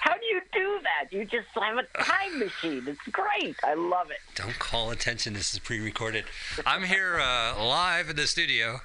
[0.00, 1.12] How do you do that?
[1.12, 2.84] You just have a time machine.
[2.86, 3.56] It's great.
[3.62, 4.18] I love it.
[4.34, 5.34] Don't call attention.
[5.34, 6.24] This is pre-recorded.
[6.66, 8.80] I'm here uh, live in the studio,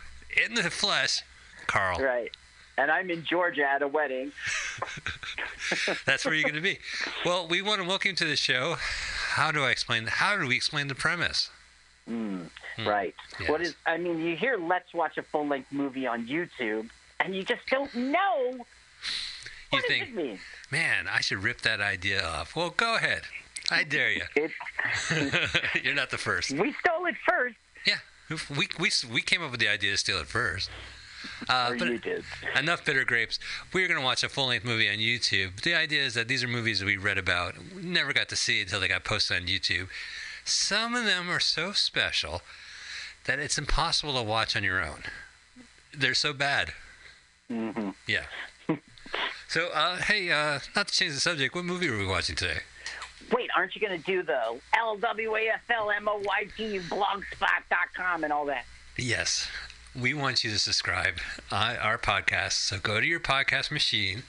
[0.45, 1.22] in the flesh.
[1.68, 2.31] Carl, Right.
[2.80, 4.31] And I'm in Georgia at a wedding.
[6.06, 6.77] that's where you're going to be.
[7.26, 8.76] Well, we want to welcome you to the show.
[9.31, 10.06] How do I explain?
[10.06, 11.49] How do we explain the premise?
[12.07, 12.88] Mm, Hmm.
[12.88, 13.15] Right.
[13.39, 13.49] Yes.
[13.49, 13.76] What is?
[13.88, 16.89] I mean, you hear "Let's watch a full-length movie on YouTube,"
[17.19, 18.65] and you just don't know
[19.69, 20.39] what does think,
[20.72, 22.56] man, I should rip that idea off.
[22.56, 23.23] Well, go ahead.
[23.69, 24.23] I dare you.
[25.84, 26.52] you're not the first.
[26.52, 27.56] We stole it first.
[27.85, 27.98] Yeah,
[28.30, 30.69] we we we came up with the idea to steal it first.
[31.49, 32.23] Uh, but did.
[32.57, 33.39] enough bitter grapes.
[33.73, 35.61] We're going to watch a full length movie on YouTube.
[35.61, 38.61] The idea is that these are movies that we read about, never got to see
[38.61, 39.88] until they got posted on YouTube.
[40.45, 42.41] Some of them are so special
[43.26, 45.03] that it's impossible to watch on your own.
[45.94, 46.73] They're so bad.
[47.52, 47.89] Mm-hmm.
[48.07, 48.26] Yeah.
[49.47, 52.59] So, uh, hey, uh, not to change the subject, what movie are we watching today?
[53.31, 58.65] Wait, aren't you going to do the LWAFLMOYT blogspot.com and all that?
[58.97, 59.47] Yes,
[59.95, 61.15] we want you to subscribe
[61.51, 62.53] uh, our podcast.
[62.53, 64.23] So go to your podcast machine,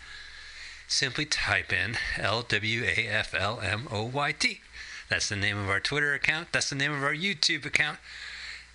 [0.86, 4.60] simply type in L W A F L M O Y T.
[5.08, 6.48] That's the name of our Twitter account.
[6.52, 7.98] That's the name of our YouTube account.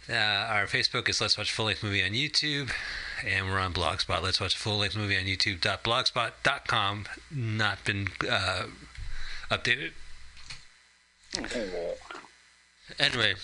[0.09, 2.71] Uh, our Facebook is Let's Watch Full Length Movie on YouTube,
[3.25, 4.21] and we're on Blogspot.
[4.21, 7.05] Let's Watch Full Length Movie on YouTube.blogspot.com.
[7.31, 8.63] Not been uh,
[9.49, 9.91] updated.
[12.99, 13.35] Anyway,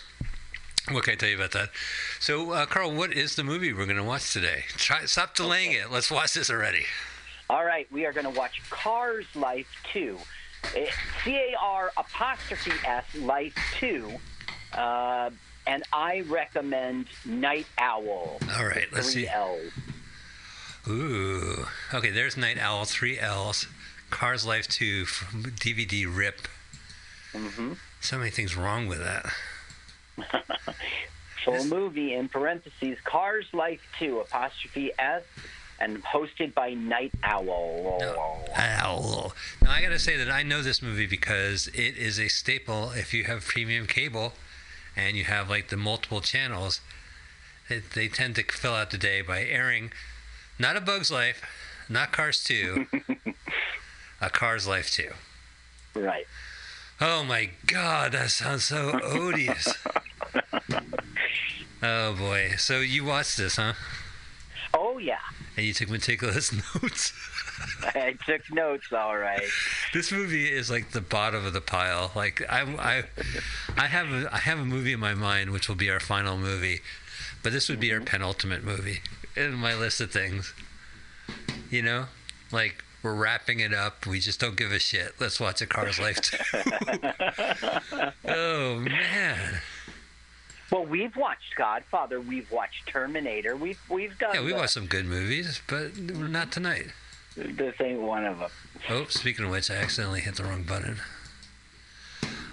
[0.92, 1.70] what can I tell you about that?
[2.20, 4.66] So, uh, Carl, what is the movie we're going to watch today?
[4.76, 5.90] Try, stop delaying it.
[5.90, 6.84] Let's watch this already.
[7.50, 10.18] All right, we are going to watch Cars Life 2.
[11.24, 14.12] C A R apostrophe S Life 2.
[14.74, 15.30] Uh,
[15.70, 18.40] and I recommend Night Owl.
[18.58, 19.30] All right, let's Three see.
[19.30, 19.72] L's.
[20.88, 21.68] Ooh.
[21.94, 23.68] Okay, there's Night Owl, three L's.
[24.10, 26.48] Cars Life 2, from DVD rip.
[27.34, 27.74] Mm-hmm.
[28.02, 29.32] So many things wrong with that.
[31.46, 35.22] Full movie in parentheses Cars Life 2 apostrophe S
[35.80, 38.02] and hosted by Night Owl.
[38.58, 39.34] Owl.
[39.62, 42.90] Now, I got to say that I know this movie because it is a staple
[42.96, 44.34] if you have premium cable
[45.08, 46.82] and you have like the multiple channels.
[47.70, 49.92] It, they tend to fill out the day by airing
[50.58, 51.42] not A Bug's Life,
[51.88, 52.86] not Cars 2,
[54.22, 55.10] A Cars Life 2.
[55.96, 56.26] Right.
[57.00, 59.74] Oh my God, that sounds so odious.
[61.84, 62.56] oh boy.
[62.58, 63.74] So you watched this, huh?
[64.74, 65.20] Oh, yeah.
[65.56, 66.52] And you took meticulous
[66.84, 67.14] notes.
[67.84, 69.42] I took notes, all right.
[69.94, 72.12] this movie is like the bottom of the pile.
[72.16, 73.04] Like I, I,
[73.78, 76.38] I have a, I have a movie in my mind which will be our final
[76.38, 76.82] movie,
[77.44, 78.06] but this would be our mm-hmm.
[78.06, 79.00] penultimate movie
[79.36, 80.54] in my list of things.
[81.70, 82.06] You know,
[82.52, 84.06] like we're wrapping it up.
[84.06, 85.16] We just don't give a shit.
[85.20, 86.22] Let's watch a Car's Life.
[86.22, 86.62] 2.
[88.26, 89.62] oh man.
[90.72, 92.22] Well, we've watched Godfather.
[92.22, 93.56] We've watched Terminator.
[93.56, 94.36] We've we've done.
[94.36, 96.88] Yeah, we watched some good movies, but not tonight.
[97.36, 98.50] This ain't one of them.
[98.90, 100.98] Oh, speaking of which, I accidentally hit the wrong button.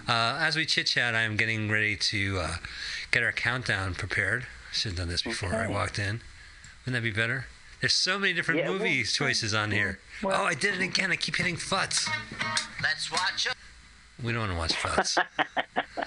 [0.08, 2.54] Uh, as we chit chat, I am getting ready to uh,
[3.10, 4.46] get our countdown prepared.
[4.72, 6.20] Should have done this before I walked in.
[6.84, 7.46] Wouldn't that be better?
[7.80, 9.98] There's so many different Yeah, well, movie choices on here.
[10.22, 11.10] well- oh, I did it again.
[11.10, 12.08] I keep hitting Futz.
[12.82, 13.52] Let's watch a
[14.24, 15.18] We don't want to watch Futz.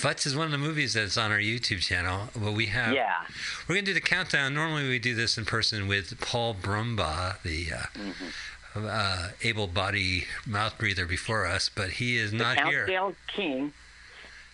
[0.00, 2.28] Futz is one of the movies that's on our YouTube channel.
[2.40, 2.94] Well, we have.
[2.94, 3.16] Yeah.
[3.68, 4.54] We're gonna do the countdown.
[4.54, 7.82] Normally, we do this in person with Paul Brumbaugh, the uh,
[8.74, 8.86] Mm-hmm.
[8.88, 12.86] uh, able-body mouth breather before us, but he is not the here.
[12.86, 13.72] Countdown King.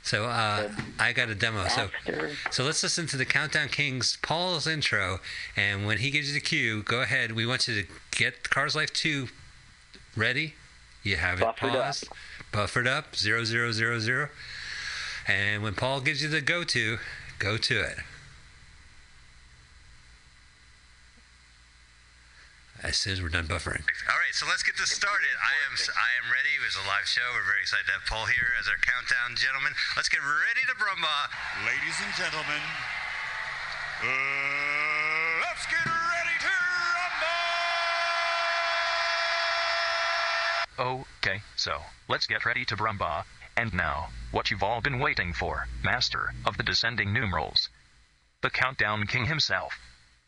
[0.03, 1.67] So uh, I got a demo.
[1.69, 2.31] So Master.
[2.51, 5.21] so let's listen to the Countdown Kings Paul's intro,
[5.57, 7.33] and when he gives you the cue, go ahead.
[7.33, 9.29] We want you to get Cars Life Two
[10.17, 10.55] ready.
[11.03, 11.85] You have it Buffered up.
[11.85, 12.09] paused,
[12.53, 14.29] buffered up, zero zero zero zero,
[15.29, 16.99] and when Paul gives you the go to,
[17.39, 17.99] go to it.
[22.83, 23.83] As soon as we're done buffering.
[24.07, 25.35] All right, so let's get this started.
[25.43, 26.55] I am I am ready.
[26.55, 27.25] It was a live show.
[27.35, 29.73] We're very excited to have Paul here as our countdown gentleman.
[29.97, 31.27] Let's get ready to Brumbaugh.
[31.67, 32.63] Ladies and gentlemen,
[34.07, 36.53] uh, let's get ready to
[40.79, 41.09] rumble!
[41.19, 43.25] Okay, so let's get ready to Brumbaugh.
[43.57, 47.71] And now, what you've all been waiting for, master of the descending numerals,
[48.43, 49.73] the countdown king himself.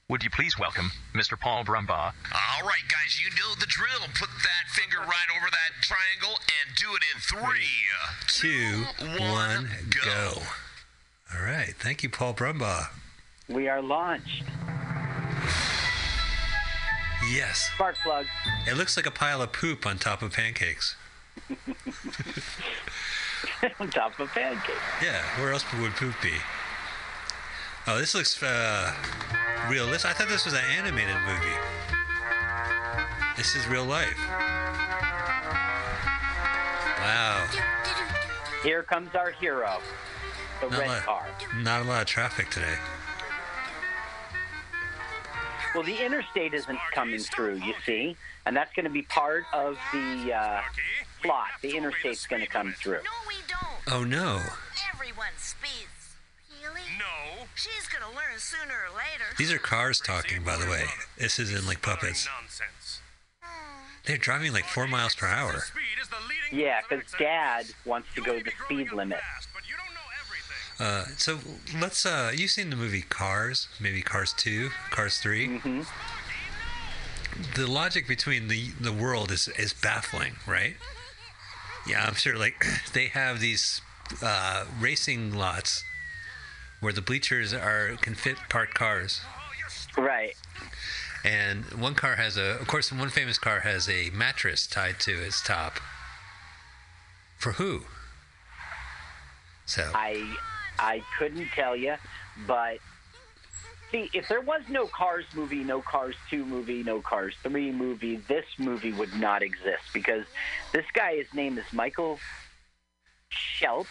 [0.09, 1.39] Would you please welcome Mr.
[1.39, 2.15] Paul Brumbaugh?
[2.33, 4.09] All right, guys, you know the drill.
[4.19, 7.69] Put that finger right over that triangle and do it in three.
[8.27, 8.85] Two,
[9.23, 9.69] one,
[10.05, 10.33] go.
[11.35, 12.87] All right, thank you, Paul Brumbaugh.
[13.49, 14.45] We are launched.
[17.31, 17.71] Yes.
[17.75, 18.25] Spark plug.
[18.67, 20.97] It looks like a pile of poop on top of pancakes.
[23.81, 24.79] on top of pancakes.
[25.03, 26.33] Yeah, where else would poop be?
[27.87, 28.93] Oh, this looks uh,
[29.71, 30.11] realistic.
[30.11, 31.57] I thought this was an animated movie.
[33.37, 34.19] This is real life.
[36.99, 37.47] Wow.
[38.63, 39.79] Here comes our hero,
[40.61, 41.27] the Not a, red lot, car.
[41.59, 42.75] not a lot of traffic today.
[45.75, 48.17] Well, the interstate isn't coming through, you see,
[48.47, 50.61] and that's going to be part of the uh,
[51.23, 51.49] plot.
[51.63, 53.03] The interstate's going to come through.
[53.05, 53.95] No, we don't.
[53.95, 54.41] Oh no.
[54.95, 56.17] Everyone speeds.
[56.63, 56.81] Really?
[56.99, 57.45] No.
[57.55, 59.25] She's gonna learn sooner or later.
[59.39, 60.85] These are cars talking, by the way.
[61.17, 62.29] This isn't like puppets.
[64.05, 65.63] They're driving like four miles per hour.
[66.53, 69.19] Yeah, because Dad wants to go the speed limit.
[70.81, 71.39] Uh, so
[71.81, 72.07] let's.
[72.07, 75.83] Uh, you've seen the movie Cars, maybe Cars Two, Cars 3 Mm-hmm.
[77.55, 80.77] The logic between the the world is is baffling, right?
[81.89, 82.37] Yeah, I'm sure.
[82.37, 83.81] Like they have these
[84.23, 85.85] uh, racing lots
[86.81, 89.21] where the bleachers are can fit parked cars.
[89.97, 90.35] Right.
[91.25, 95.13] And one car has a, of course, one famous car has a mattress tied to
[95.13, 95.81] its top.
[97.39, 97.83] For who?
[99.67, 100.35] So I
[100.79, 101.95] I couldn't tell you,
[102.47, 102.79] but
[103.91, 108.17] see, if there was no Cars movie, no Cars 2 movie, no Cars 3 movie,
[108.29, 110.25] this movie would not exist because
[110.73, 112.19] this guy, his name is Michael
[113.31, 113.87] Shelp,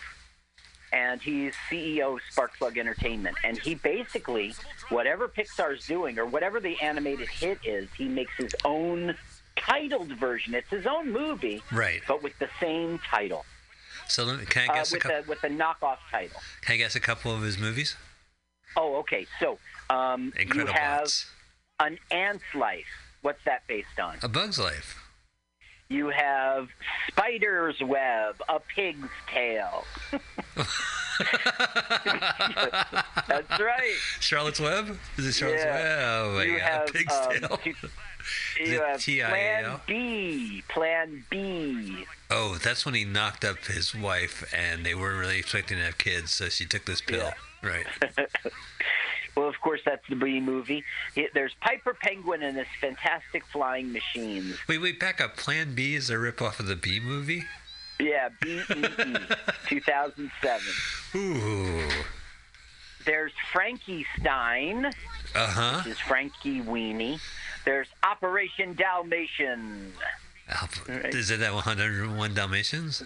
[0.94, 3.38] and he's CEO of Sparkplug Entertainment.
[3.44, 4.54] And he basically,
[4.90, 9.16] whatever Pixar's doing or whatever the animated hit is, he makes his own
[9.58, 10.54] titled version.
[10.54, 12.02] It's his own movie, Right.
[12.08, 13.46] but with the same title.
[14.08, 15.24] So let me, can I Uh, guess a with, couple?
[15.28, 16.40] with the knockoff title.
[16.62, 17.98] Can I guess a couple of his movies?
[18.78, 19.26] Oh, okay.
[19.40, 19.60] So
[19.90, 21.10] um, you have
[21.80, 22.86] an ant's life.
[23.22, 24.18] What's that based on?
[24.24, 25.02] A Bug's Life.
[25.90, 26.68] You have
[27.08, 29.86] Spider's Web, A Pig's tail.
[33.28, 33.96] That's right.
[34.20, 34.98] Charlotte's Web?
[35.18, 36.24] Is it Charlotte's Yeah.
[36.24, 36.36] Web?
[36.36, 37.60] Oh you god, have, Pig's um, Tail.
[37.66, 37.76] you-
[38.60, 40.62] you have Plan B.
[40.68, 42.06] Plan B.
[42.30, 45.98] Oh, that's when he knocked up his wife, and they weren't really expecting to have
[45.98, 47.32] kids, so she took this pill.
[47.64, 47.86] Right.
[49.38, 50.84] Well, of course, that's the B movie.
[51.14, 54.58] He- There's Piper Penguin and his fantastic flying machines.
[54.68, 55.38] Wait, wait, back up.
[55.38, 57.44] Plan B is a ripoff of the B movie.
[58.00, 59.16] Yeah, B E E,
[59.68, 60.62] 2007.
[61.16, 61.88] Ooh.
[63.06, 64.86] There's Frankie Stein.
[64.88, 64.92] Uh
[65.48, 65.82] huh.
[65.86, 67.20] Which is Frankenweenie.
[67.64, 69.94] There's Operation Dalmatian.
[70.88, 73.04] Is it that 101 Dalmatians?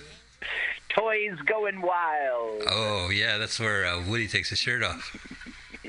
[0.90, 2.64] Toys Going Wild.
[2.70, 5.16] Oh yeah, that's where uh, Woody takes his shirt off.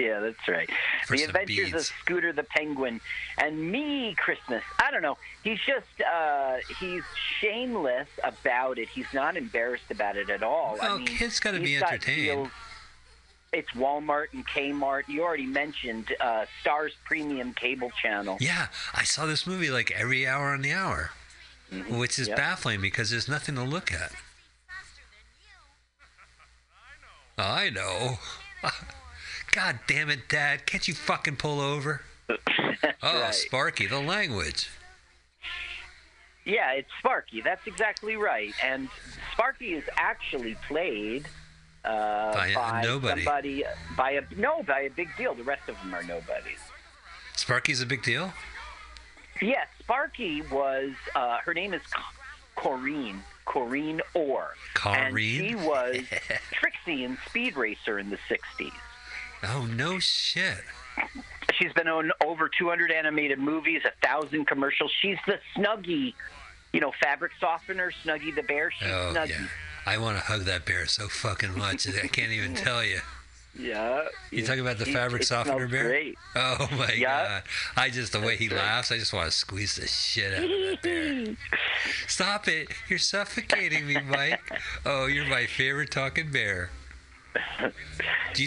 [0.03, 0.69] Yeah, that's right.
[1.07, 1.81] For the some Adventures of.
[2.03, 3.01] Scooter the Penguin
[3.39, 4.63] and Me Christmas.
[4.81, 5.17] I don't know.
[5.45, 7.03] He's just uh, he's
[7.41, 8.89] shameless about it.
[8.89, 10.77] He's not embarrassed about it at all.
[10.81, 12.25] I Well, mean, kids gotta be got entertained.
[12.25, 12.49] deals-
[13.53, 15.03] It's Walmart and Kmart.
[15.09, 18.39] You already mentioned uh, Stars Premium Cable Channel.
[18.41, 21.11] Yeah, I saw this movie like every hour on the hour,
[21.91, 22.37] which is Yep.
[22.39, 24.13] baffling because there's nothing to look at.
[27.39, 28.19] I know.
[29.53, 30.67] God damn it, Dad!
[30.67, 32.01] Can't you fucking pull over?
[32.29, 32.37] oh,
[33.03, 33.35] right.
[33.35, 34.71] Sparky, the language.
[36.45, 37.41] Yeah, it's Sparky.
[37.41, 38.53] That's exactly right.
[38.65, 38.89] And
[39.33, 41.27] Sparky is actually played
[41.85, 43.23] uh, By a nobody.
[43.25, 43.65] somebody
[43.97, 45.35] by a no by a big deal.
[45.35, 46.59] The rest of them are nobodies.
[47.37, 48.33] Sparky's a big deal.
[49.41, 50.93] Yes, Sparky was.
[51.15, 51.83] Uh, her name is
[52.57, 53.23] Corinne.
[53.45, 54.55] Corinne Orr.
[54.87, 55.49] And Corinne?
[55.49, 55.99] she was
[56.53, 58.73] Trixie in Speed Racer in the '60s.
[59.45, 60.59] Oh no shit.
[61.55, 64.93] She's been on over 200 animated movies, a thousand commercials.
[65.01, 66.13] She's the Snuggle,
[66.73, 68.71] you know, fabric softener, Snuggle the bear.
[68.71, 69.37] She's Oh Snuggle.
[69.37, 69.47] yeah.
[69.85, 71.87] I want to hug that bear so fucking much.
[71.89, 73.01] I can't even tell you.
[73.59, 74.07] Yeah.
[74.31, 75.85] You talking about the fabric softener bear?
[75.89, 76.17] great.
[76.35, 77.27] Oh my Yeah.
[77.27, 77.43] god!
[77.77, 80.51] I just the way he laughs, I just want to squeeze the shit out of
[80.51, 81.37] that bear.
[82.07, 82.69] Stop it!
[82.89, 84.41] You're suffocating me, Mike.
[84.87, 86.71] Oh, you're my favorite talking bear.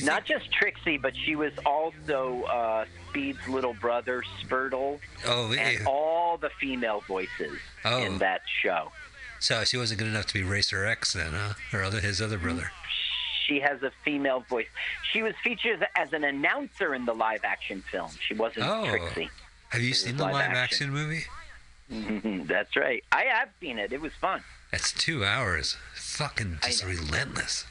[0.03, 5.85] Not just Trixie, but she was also uh, Speed's little brother, Spritle, Oh, and ew.
[5.85, 8.01] all the female voices Oh.
[8.03, 8.91] in that show.
[9.39, 11.53] So she wasn't good enough to be Racer X then, huh?
[11.73, 12.71] Or other his other brother.
[13.47, 14.67] She has a female voice.
[15.13, 18.09] She was featured as an announcer in the live-action film.
[18.27, 18.85] She wasn't Oh.
[18.87, 19.29] Trixie.
[19.69, 20.57] Have you seen the live live action.
[20.57, 21.25] action movie?
[21.91, 23.03] Mhm, That's right.
[23.11, 23.93] I have seen it.
[23.93, 24.43] It was fun.
[24.71, 25.77] That's two hours.
[25.93, 27.65] Fucking just relentless.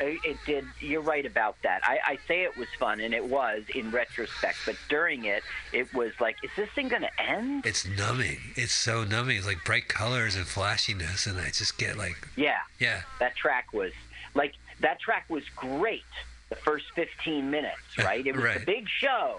[0.00, 0.64] It it did.
[0.80, 1.80] You're right about that.
[1.84, 4.56] I, I say it was fun, and it was in retrospect.
[4.64, 7.66] But during it, it was like, is this thing going to end?
[7.66, 8.38] It's numbing.
[8.56, 9.36] It's so numbing.
[9.36, 12.58] It's like bright colors and flashiness, and I just get like, Yeah.
[12.78, 13.02] yeah.
[13.18, 13.92] That track was
[14.34, 16.02] like that track was great.
[16.48, 18.26] The first 15 minutes, right?
[18.26, 18.62] It was Right.
[18.62, 19.38] a big show.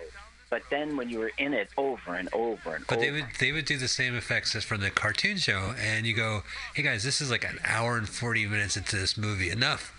[0.49, 3.25] But then when you were in it over and over and But over, they would
[3.39, 6.43] they would do the same effects as from the cartoon show, and you go,
[6.75, 9.49] "Hey guys, this is like an hour and forty minutes into this movie.
[9.49, 9.93] Enough,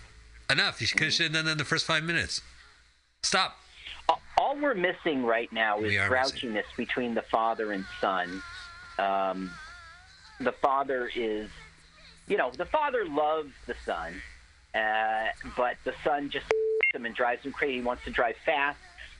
[0.53, 0.81] enough.
[0.81, 2.41] You could have done that in the first five minutes.
[3.21, 3.57] Stop."
[4.37, 8.41] all we're missing right now is grouchiness between the father and son.
[8.99, 9.51] Um,
[10.39, 11.49] the father is,
[12.27, 14.21] you know, the father loves the son,
[14.75, 16.45] uh, but the son just
[16.93, 17.75] him and drives him crazy.
[17.75, 18.79] He wants to drive fast.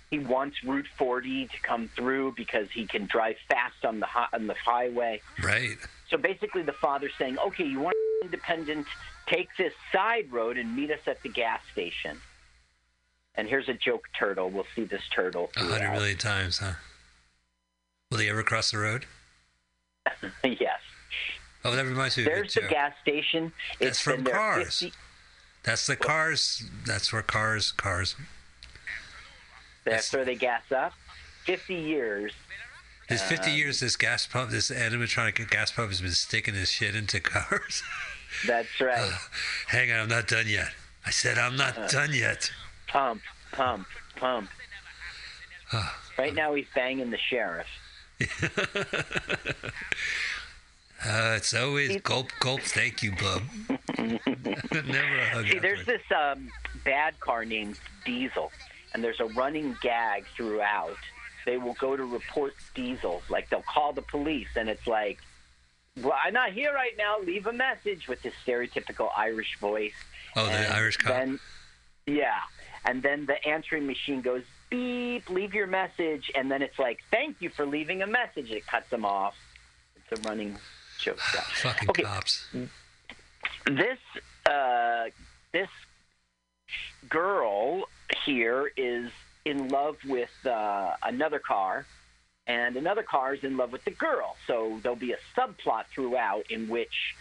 [0.09, 4.45] He wants Route 40 to come through because he can drive fast on the on
[4.45, 5.21] the highway.
[5.41, 5.77] Right.
[6.09, 8.85] So basically, the father's saying, "Okay, you want independent?
[9.27, 12.19] Take this side road and meet us at the gas station."
[13.35, 14.49] And here's a joke turtle.
[14.51, 15.49] We'll see this turtle.
[15.57, 16.73] A hundred million times, huh?
[18.11, 19.05] Will they ever cross the road?
[20.43, 20.79] yes.
[21.65, 22.67] Oh, that reminds me of There's the too.
[22.69, 23.51] gas station.
[23.79, 24.79] That's It's from Cars.
[24.81, 24.93] 50
[25.63, 26.63] That's the cars.
[26.85, 28.15] That's where cars, cars.
[29.85, 30.93] That's where they gas up.
[31.45, 32.33] 50 years.
[33.09, 36.69] This 50 Um, years, this gas pump, this animatronic gas pump has been sticking his
[36.71, 37.81] shit into cars.
[38.47, 39.11] That's right.
[39.67, 40.69] Hang on, I'm not done yet.
[41.05, 41.87] I said I'm not Uh.
[41.87, 42.51] done yet.
[42.87, 44.49] Pump, pump, pump.
[46.17, 47.67] right now he's banging the sheriff.
[51.05, 52.61] Uh, it's always gulp, gulp.
[52.61, 53.41] Thank you, bub.
[53.99, 55.47] Never a hug.
[55.49, 56.49] See, there's this um,
[56.85, 58.53] bad car named Diesel,
[58.93, 60.95] and there's a running gag throughout.
[61.45, 65.19] They will go to report Diesel, like they'll call the police, and it's like,
[66.01, 67.19] "Well, I'm not here right now.
[67.19, 69.93] Leave a message" with this stereotypical Irish voice.
[70.35, 71.13] Oh, the Irish cop.
[71.13, 71.39] Then,
[72.07, 72.39] yeah,
[72.85, 77.41] and then the answering machine goes beep, leave your message, and then it's like, "Thank
[77.41, 79.35] you for leaving a message." It cuts them off.
[79.95, 80.57] It's a running
[80.99, 81.19] joke.
[81.19, 82.47] Fucking okay, cops.
[83.65, 83.99] this
[84.45, 85.05] uh,
[85.51, 85.69] this
[87.09, 87.87] girl
[88.25, 89.11] here is
[89.45, 91.85] in love with uh, another car,
[92.47, 94.35] and another car is in love with the girl.
[94.47, 97.15] So there'll be a subplot throughout in which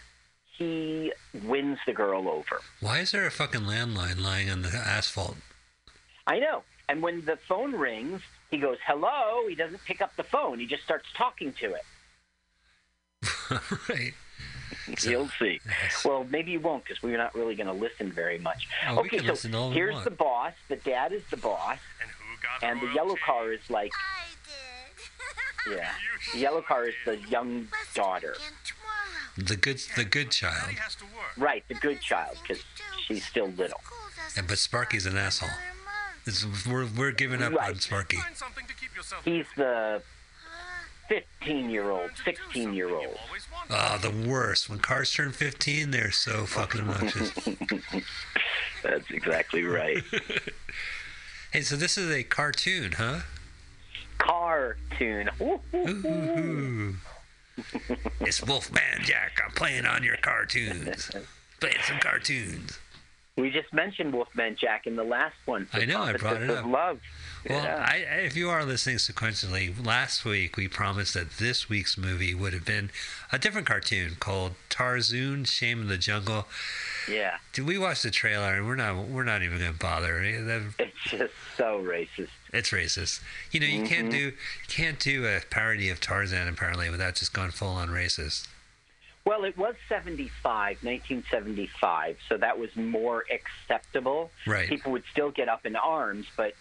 [0.57, 1.11] he
[1.43, 2.61] wins the girl over.
[2.79, 5.37] Why is there a fucking landline lying on the asphalt?
[6.27, 6.63] I know.
[6.89, 8.21] And when the phone rings,
[8.51, 10.59] he goes, "Hello." He doesn't pick up the phone.
[10.59, 11.85] He just starts talking to it.
[13.89, 14.13] right.
[15.01, 15.59] You'll see.
[16.03, 18.67] Well, maybe you won't because we're not really going to listen very much.
[18.89, 20.53] Oh, okay, so listen all we here's the boss.
[20.67, 21.77] The dad is the boss.
[22.01, 23.91] And, who got the boss and the yellow car is like.
[25.69, 25.89] Yeah.
[26.33, 28.35] The yellow car is the young daughter.
[29.37, 30.75] The good, the good child.
[31.37, 32.63] Right, the good child because
[33.07, 33.81] she's still little.
[34.37, 35.49] And, but Sparky's an asshole.
[36.25, 38.17] It's, we're we're giving up on Sparky.
[39.25, 40.01] He's the
[41.09, 43.17] 15 year old, 16 year old.
[43.69, 44.69] Oh, ah, the worst.
[44.69, 47.31] When cars turn 15, they're so fucking obnoxious.
[48.83, 50.01] That's exactly right.
[51.51, 53.19] hey, so this is a cartoon, huh?
[54.29, 56.95] Ooh, ooh, Ooh.
[58.21, 59.41] it's Wolfman Jack.
[59.43, 61.11] I'm playing on your cartoons.
[61.59, 62.79] Playing some cartoons.
[63.35, 65.67] We just mentioned Wolfman Jack in the last one.
[65.73, 66.65] I know, I brought it up.
[66.65, 66.99] Love.
[67.49, 67.83] Well, Yeah.
[67.87, 72.35] I, I, if you are listening sequentially, last week we promised that this week's movie
[72.35, 72.91] would have been
[73.31, 76.45] a different cartoon called Tarzoon: Shame in the Jungle.
[77.09, 77.37] Yeah.
[77.53, 78.55] Did we watch the trailer?
[78.55, 79.07] And we're not.
[79.07, 80.21] We're not even going to bother.
[80.21, 82.29] It's just so racist.
[82.53, 83.21] It's racist.
[83.51, 84.11] You know, you can't Mhm.
[84.11, 84.33] do you
[84.67, 88.47] can't do a parody of Tarzan apparently without just going full on racist.
[89.25, 94.31] Well, it was 75, 1975, so that was more acceptable.
[94.45, 94.67] Right.
[94.67, 96.55] People would still get up in arms, but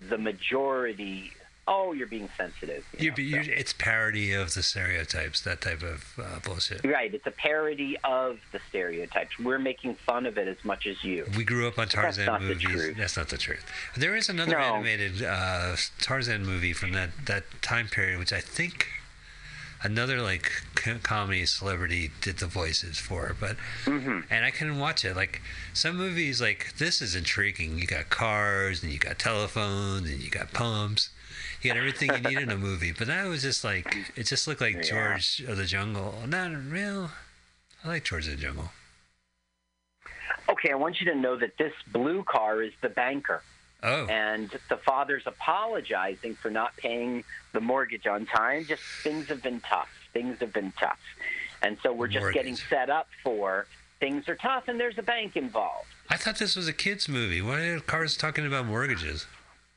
[0.00, 1.32] the majority,
[1.68, 2.84] oh, you're being sensitive.
[2.98, 6.84] You, you, it's parody of the stereotypes, that type of uh, bullshit.
[6.84, 9.38] Right, it's a parody of the stereotypes.
[9.38, 11.26] We're making fun of it as much as you.
[11.36, 12.94] We grew up on that's Tarzan the movies.
[12.96, 13.64] That's not the truth.
[13.96, 14.58] There is another No.
[14.58, 18.86] animated uh, Tarzan movie from that, that time period, which I think
[19.82, 20.50] another like
[21.02, 23.34] comedy celebrity did the voices for.
[23.38, 24.20] But Mm-hmm.
[24.30, 25.16] and I couldn't watch it.
[25.16, 27.78] Like some movies, like this is intriguing.
[27.78, 31.10] You got cars and you got telephones and you got pumps.
[31.66, 32.92] You got everything you need in a movie.
[32.92, 34.82] But that was just like it just looked like Yeah.
[34.82, 36.14] George of the Jungle.
[36.28, 37.10] Not real.
[37.84, 38.70] I like George of the Jungle.
[40.48, 43.42] Okay, I want you to know that this blue car is the banker.
[43.82, 44.06] Oh.
[44.06, 48.64] And the father's apologizing for not paying the mortgage on time.
[48.64, 49.90] Just things have been tough.
[50.12, 51.00] Things have been tough.
[51.62, 52.34] And so we're just Mortgage.
[52.42, 53.66] getting set up for
[53.98, 55.88] things are tough and there's a bank involved.
[56.08, 57.42] I thought this was a kids movie.
[57.42, 59.26] Why are cars talking about mortgages?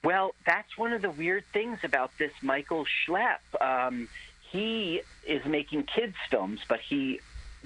[0.03, 3.39] Well, that's one of the weird things about this Michael Schlepp.
[3.59, 4.07] Um,
[4.51, 7.19] he is making kids' films, but he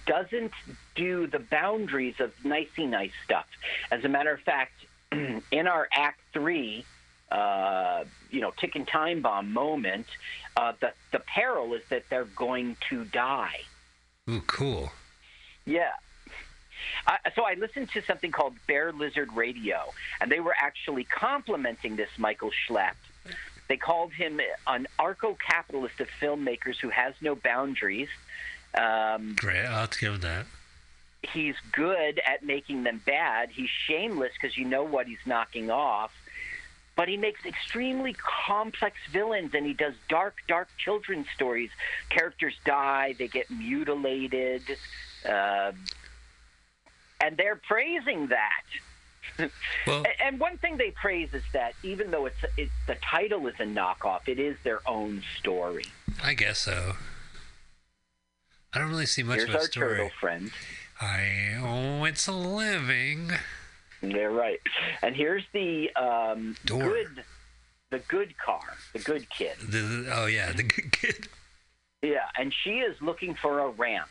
[0.06, 0.52] doesn't
[0.96, 3.46] do the boundaries of nicey nice stuff.
[3.92, 4.74] As a matter of fact,
[5.12, 6.86] in our Act Three,
[7.32, 10.08] uh, you know, ticking time bomb moment,
[10.58, 13.62] uh, the the peril is that they're going to die.
[14.30, 14.92] Ooh, cool.
[15.66, 15.92] Yeah.
[17.08, 21.96] Uh, so I listened to something called Bear Lizard Radio, and they were actually complimenting
[21.96, 22.96] this Michael Schlepp.
[23.68, 28.10] They called him an arco-capitalist of filmmakers who has no boundaries.
[28.78, 29.66] Um, Great.
[29.66, 30.46] I'll give that.
[31.32, 33.50] he's good at making them bad.
[33.50, 36.12] He's shameless because you know what he's knocking off.
[36.96, 41.72] But he makes extremely complex villains, and he does dark, dark children's stories.
[42.10, 44.62] Characters die, they get mutilated,
[45.28, 45.72] uh,
[47.24, 48.64] and they're praising that.
[49.88, 53.56] Well, and one thing they praise is that even though it's, it's the title is
[53.60, 55.86] a knockoff, it is their own story.
[56.24, 56.94] I guess so.
[58.74, 59.88] I don't really see much Here's of a our story.
[59.98, 60.52] turtle friend.
[61.02, 63.32] I oh, it's a living.
[64.02, 64.60] They're right.
[65.02, 66.84] And here's the um, Door.
[66.84, 67.24] good,
[67.90, 69.56] the good car, the good kid.
[69.60, 71.28] The, the- oh yeah, the good kid.
[72.04, 74.10] Yeah, and she is looking for a ramp.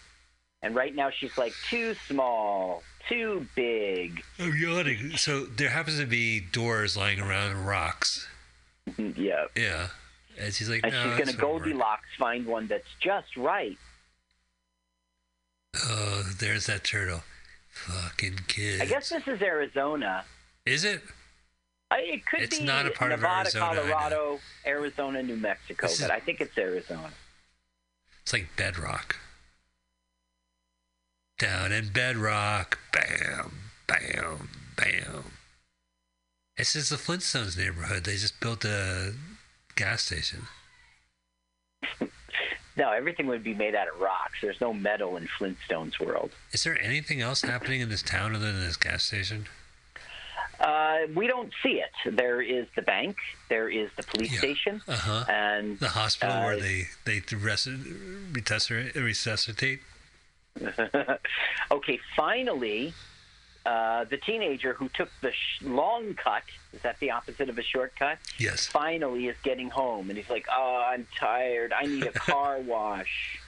[0.63, 4.23] And right now she's like too small, too big.
[4.39, 5.17] Oh, I'm yawning.
[5.17, 8.27] So there happens to be doors lying around and rocks.
[8.91, 9.45] Mm, yeah.
[9.57, 9.89] Yeah.
[10.39, 13.37] And she's like, And no, she's going to gonna work." Goldilocks find one that's just
[13.37, 13.77] right.
[15.85, 17.23] Oh, there's that turtle.
[17.71, 18.81] Fucking kid.
[18.83, 20.25] I guess this is Arizona.
[20.67, 21.03] Is it?
[21.91, 25.87] I, it could It's be not a part of Nevada, Arizona, Colorado, Arizona, New Mexico,
[25.87, 27.11] This is- but I think it's Arizona.
[28.23, 29.17] It's like bedrock.
[31.43, 32.79] Down in bedrock.
[32.93, 33.53] Bam,
[33.89, 35.25] bam, bam.
[36.57, 38.05] This is the Flintstones neighborhood.
[38.05, 39.15] They just built a
[39.75, 40.47] gas station.
[42.75, 44.39] No, everything would be made out of rocks.
[44.41, 46.31] There's no metal in Flintstones world.
[46.53, 49.45] Is there anything else happening in this town other than this gas station?
[50.59, 52.17] Uh, we don't see it.
[52.17, 53.19] There is the bank.
[53.51, 54.81] There is the police station.
[54.89, 55.25] Uh-huh.
[55.29, 58.95] And The hospital uh, where they they resusc- resuscitate.
[58.97, 59.81] resuscitate.
[61.71, 62.93] okay, finally,
[63.65, 66.43] uh, the teenager who took the sh- long cut
[66.73, 68.19] is that the opposite of a shortcut?
[68.39, 68.67] Yes.
[68.67, 71.73] Finally, is getting home, and he's like, "Oh, I'm tired.
[71.73, 73.41] I need a car wash."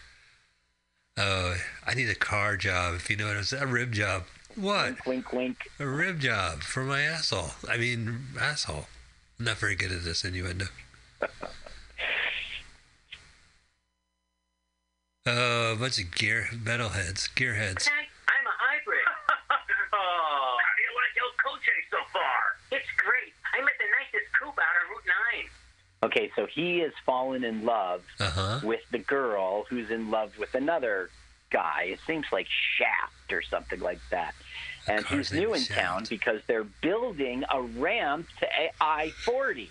[1.17, 1.57] Oh,
[1.87, 2.95] I need a car job.
[2.95, 4.25] If you know what I'm saying, a rib job.
[4.57, 5.05] What?
[5.07, 5.69] Wink, wink.
[5.79, 7.51] A rib job for my asshole.
[7.69, 8.87] I mean, asshole.
[9.39, 10.67] I'm not very good at this innuendo.
[15.27, 17.89] Oh, a bunch of gear metalheads, gearheads.
[17.89, 19.01] I'm a hybrid.
[19.95, 20.57] oh.
[20.61, 22.41] How do you like El Coche so far?
[22.71, 23.33] It's great.
[23.55, 23.87] I'm at the
[24.19, 25.05] nicest coupe out on Route
[26.03, 26.11] 9.
[26.11, 28.61] Okay, so he has fallen in love Uh-huh.
[28.65, 31.09] with the girl who's in love with another
[31.49, 31.85] guy.
[31.89, 32.47] It seems like
[32.77, 34.35] Shaft or something like that.
[34.87, 38.47] And he's new in town because they're building a ramp to
[38.79, 39.71] I 40,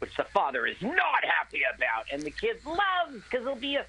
[0.00, 2.06] which the father is not happy about.
[2.12, 3.84] And the kid loves because it'll be a.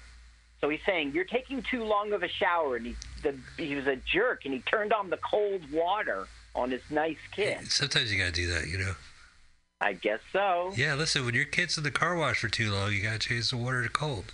[0.62, 2.76] So he's saying, You're taking too long of a shower.
[2.76, 6.28] And he, the, he was a jerk and he turned on the cold water.
[6.54, 7.70] on his nice kid.
[7.70, 8.94] Sometimes you gotta do that, you know.
[9.80, 10.72] I guess so.
[10.76, 13.50] Yeah, listen, when your kid's in the car wash for too long, you gotta change
[13.50, 14.32] the water to cold.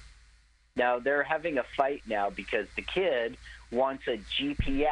[0.76, 3.36] Now they're having a fight now because the kid
[3.72, 4.88] wants a GPS,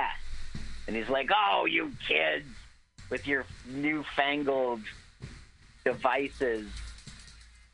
[0.86, 2.46] and he's like, "Oh, you kids
[3.10, 4.80] with your newfangled
[5.84, 6.66] devices."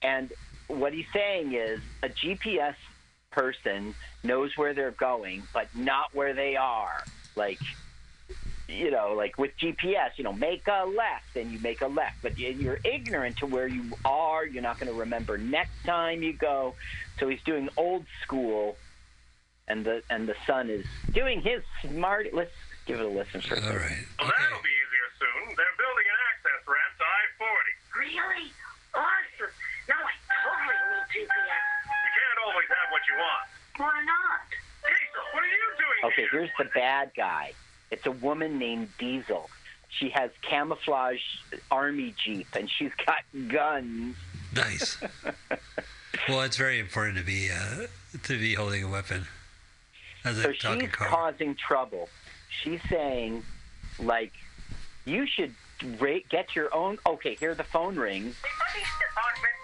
[0.02, 0.32] And
[0.66, 2.74] what he's saying is a GPS
[3.32, 7.06] person knows where they're going, but not where they are.
[7.36, 7.60] Like,
[8.68, 12.16] you know, like with GPS, you know, make a left and you make a left,
[12.22, 14.46] but you- you're ignorant to where you are.
[14.46, 16.76] You're not going to remember next time you go.
[17.18, 18.78] So he's doing old school,
[19.68, 22.26] and the and the son is doing his smart.
[22.32, 22.50] Let's
[22.86, 23.70] give it a listen for a second.
[23.70, 24.06] All right.
[24.18, 25.54] Well, that'll be easier soon.
[25.56, 27.72] They're building an access ramp to I-40.
[27.98, 28.54] Really?
[28.94, 29.52] Awesome.
[29.88, 31.72] Now I totally need GPS.
[33.02, 33.48] What you want.
[33.76, 34.40] Why not?
[34.82, 36.30] Diesel, what are you doing Okay, here?
[36.30, 37.52] here's the bad guy.
[37.90, 39.48] It's a woman named Diesel.
[39.88, 41.20] She has camouflage
[41.70, 43.18] army jeep, and she's got
[43.48, 44.16] guns.
[44.54, 44.96] Nice.
[46.28, 47.86] well, it's very important to be uh,
[48.24, 49.26] to be holding a weapon
[50.24, 51.08] as So talking she's car.
[51.08, 52.08] causing trouble.
[52.62, 53.42] She's saying,
[53.98, 54.32] like,
[55.04, 55.54] you should
[56.00, 56.98] ra- get your own.
[57.06, 58.34] Okay, here the phone rings.
[58.40, 59.61] Police department, leave a message.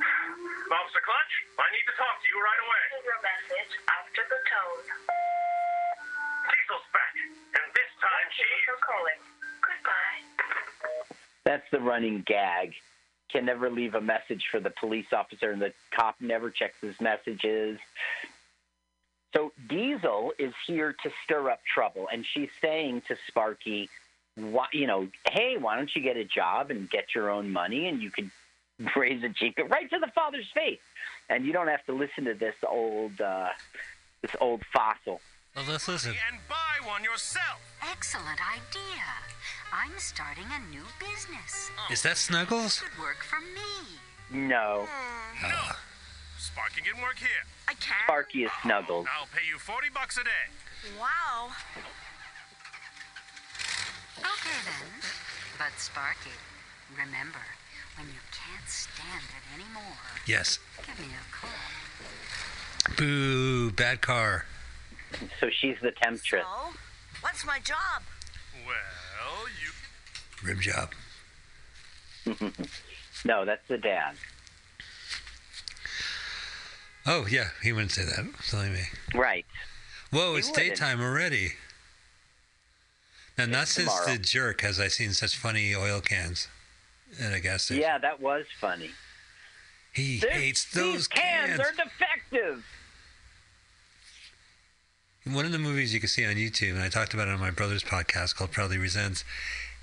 [0.00, 2.82] Officer Clutch, I need to talk to you right away.
[2.96, 4.84] Leave your message after the tone.
[6.48, 7.14] Diesel's back,
[7.58, 8.66] and this time Thank you she's...
[8.70, 9.20] for calling.
[9.60, 10.20] Goodbye.
[11.44, 12.74] That's the running gag.
[13.30, 16.98] Can never leave a message for the police officer, and the cop never checks his
[17.00, 17.78] messages.
[19.34, 23.88] So Diesel is here to stir up trouble, and she's saying to Sparky,
[24.36, 27.86] why, you know, hey, why don't you get a job and get your own money,
[27.86, 28.30] and you could
[28.96, 30.80] raise a jeep right to the father's face,
[31.28, 33.48] and you don't have to listen to this old, uh,
[34.22, 35.20] this old fossil.
[35.56, 36.12] Well, let's listen.
[36.30, 37.60] And buy one yourself.
[37.90, 39.04] Excellent idea.
[39.72, 41.70] I'm starting a new business.
[41.90, 42.80] Is that Snuggles?
[42.80, 43.98] Could work for me.
[44.32, 44.86] No,
[45.42, 45.60] No.
[46.38, 47.44] Sparky can work here.
[47.68, 48.04] I can't.
[48.04, 49.06] Sparky is Snuggles.
[49.18, 50.46] I'll pay you 40 bucks a day.
[50.98, 51.50] Wow.
[54.18, 55.02] Okay then.
[55.58, 56.30] But Sparky,
[56.96, 57.44] remember,
[57.96, 59.96] when you can't stand it anymore,
[60.26, 60.58] Yes.
[60.86, 62.94] give me a call.
[62.96, 63.70] Boo!
[63.72, 64.46] Bad car.
[65.38, 66.44] So she's the temptress.
[66.44, 66.72] So,
[67.20, 68.02] what's my job?
[68.66, 69.70] Well, you
[70.48, 70.90] Rim job.
[73.24, 74.14] no, that's the dad.
[77.06, 78.26] Oh yeah, he wouldn't say that.
[78.42, 78.82] Silly me.
[79.14, 79.46] Right.
[80.10, 80.68] Whoa, He it's wouldn't.
[80.70, 81.52] daytime already.
[83.38, 86.48] Now, not It's since the jerk has I seen such funny oil cans
[87.20, 87.82] at a gas station.
[87.82, 88.90] Yeah, that was funny.
[89.92, 91.60] He This- hates these those cans, cans.
[91.60, 92.64] are defective.
[95.24, 97.40] One of the movies you can see on YouTube, and I talked about it on
[97.40, 99.22] my brother's podcast called Proudly Resents,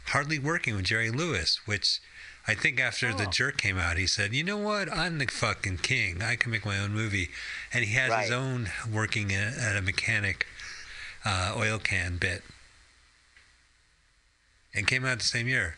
[0.08, 1.99] Hardly Working with Jerry Lewis, which
[2.48, 3.14] I think after Oh.
[3.14, 4.91] The Jerk came out, he said, you know what?
[4.91, 6.24] I'm the fucking king.
[6.24, 7.30] I can make my own movie.
[7.74, 10.48] And he has his own working at, at a mechanic
[11.26, 12.44] uh, oil can bit.
[14.74, 15.76] And came out the same year.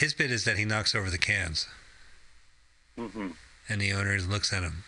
[0.00, 1.68] His bit is that he knocks over the cans,
[2.96, 3.32] hmm
[3.68, 4.82] and the owner looks at him.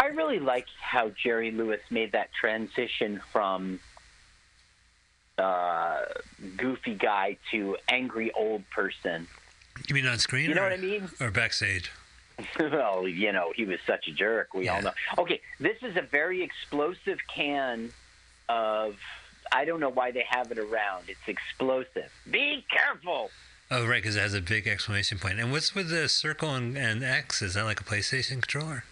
[0.00, 3.78] I really like how Jerry Lewis made that transition from
[5.38, 6.00] uh,
[6.56, 9.28] goofy guy to angry old person.
[9.88, 10.48] You mean on screen?
[10.48, 11.08] You know or, what I mean?
[11.20, 11.92] Or backstage?
[12.60, 14.54] well, you know, he was such a jerk.
[14.54, 14.92] We all know.
[15.18, 17.92] Okay, this is a very explosive can
[18.48, 18.96] of.
[19.52, 21.04] I don't know why they have it around.
[21.08, 22.10] It's explosive.
[22.30, 23.30] Be careful.
[23.70, 25.38] Oh, right, because it has a big exclamation point.
[25.38, 27.42] And what's with the circle and, and X?
[27.42, 28.84] Is that like a PlayStation controller?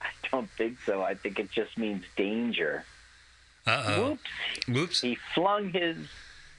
[0.00, 1.02] I don't think so.
[1.02, 2.84] I think it just means danger.
[3.66, 4.08] Uh oh.
[4.08, 4.68] Whoops.
[4.68, 5.00] Whoops.
[5.02, 5.96] He flung his.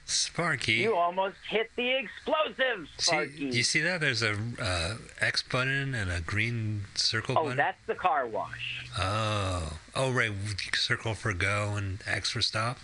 [0.04, 0.72] Sparky.
[0.72, 3.44] You almost hit the explosive, See, Sparky.
[3.44, 4.00] you see that?
[4.00, 7.56] There's a uh, X button and a green circle oh, button.
[7.56, 8.84] that's the car wash.
[8.98, 10.32] Oh, oh, right.
[10.74, 12.78] Circle for go and X for stop.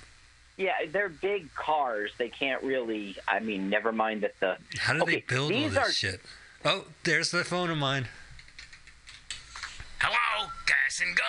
[0.59, 2.11] Yeah, they're big cars.
[2.19, 3.17] They can't really.
[3.29, 4.57] I mean, never mind that the.
[4.77, 6.21] How do okay, they build all this are, shit?
[6.65, 8.09] Oh, there's the phone of mine.
[10.01, 11.23] Hello, gas and go.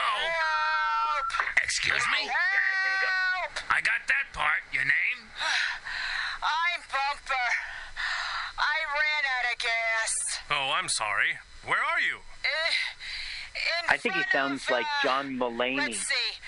[1.64, 2.30] Excuse me?
[3.70, 4.66] I got that part.
[4.74, 5.30] Your name?
[6.42, 7.50] I'm Bumper.
[8.58, 10.40] I ran out of gas.
[10.50, 11.38] Oh, I'm sorry.
[11.66, 12.18] Where are you?
[12.18, 12.72] Uh,
[13.84, 15.78] in I think he sounds of, like uh, John Mulaney.
[15.78, 16.40] Let's see.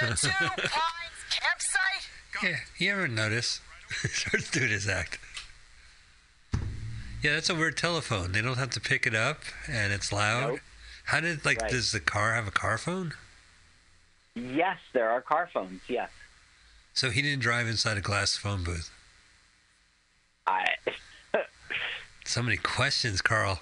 [0.00, 2.13] The Two Pines campsite?
[2.42, 3.60] Yeah, you ever notice?
[3.88, 5.18] Starts doing his act.
[7.22, 8.32] Yeah, that's a weird telephone.
[8.32, 10.48] They don't have to pick it up, and it's loud.
[10.50, 10.60] Nope.
[11.04, 11.70] How did like Right.
[11.70, 13.14] does the car have a car phone?
[14.34, 15.80] Yes, there are car phones.
[15.88, 16.10] Yes.
[16.92, 18.90] So he didn't drive inside a glass phone booth.
[20.46, 20.66] I
[22.24, 23.60] So many questions, Carl.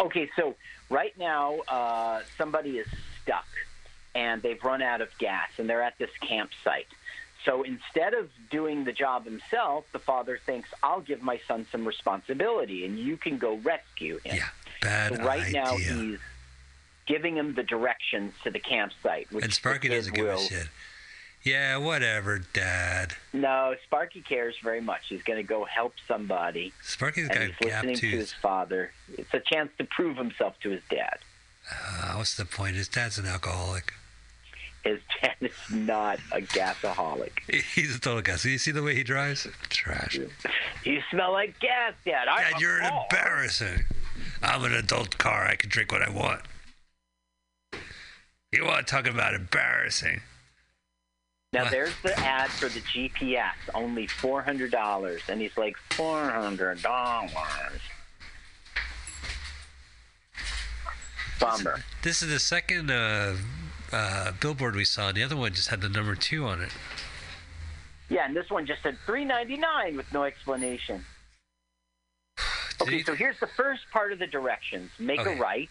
[0.00, 0.54] Okay, so
[0.90, 2.86] right now uh, somebody is
[3.22, 3.46] stuck
[4.14, 6.86] and they've run out of gas and they're at this campsite.
[7.46, 11.86] So instead of doing the job himself, the father thinks, I'll give my son some
[11.86, 14.36] responsibility and you can go rescue him.
[14.36, 14.48] Yeah,
[14.82, 16.18] bad so right now he's
[17.06, 19.32] giving him the directions to the campsite.
[19.32, 20.66] Which and Sparky doesn't give a shit.
[21.44, 23.14] Yeah, whatever, Dad.
[23.32, 25.02] No, Sparky cares very much.
[25.08, 26.72] He's going to go help somebody.
[26.82, 28.90] Sparky's got he's listening to his father.
[29.16, 31.18] It's a chance to prove himself to his dad.
[31.70, 32.74] Uh, what's the point?
[32.74, 33.92] His dad's an alcoholic.
[34.86, 37.32] His dad is not a gasaholic.
[37.74, 38.44] He's a total gas.
[38.44, 39.48] Do you see the way he drives?
[39.68, 40.16] Trash.
[40.84, 42.28] You smell like gas, Dad.
[42.28, 43.80] I, Dad, you're embarrassing.
[44.42, 45.44] I'm an adult car.
[45.44, 46.42] I can drink what I want.
[48.52, 50.20] You want to talk about embarrassing?
[51.52, 56.30] Now there's the ad for the GPS, only four hundred dollars, and he's like four
[56.30, 57.32] hundred dollars.
[61.40, 61.82] Bummer.
[62.02, 63.34] This is the second uh,
[63.92, 65.12] uh, billboard we saw.
[65.12, 66.70] The other one just had the number two on it.
[68.08, 71.04] Yeah, and this one just said three ninety nine with no explanation.
[72.78, 74.90] Okay, so here's the first part of the directions.
[74.98, 75.34] Make Okay.
[75.34, 75.70] a right,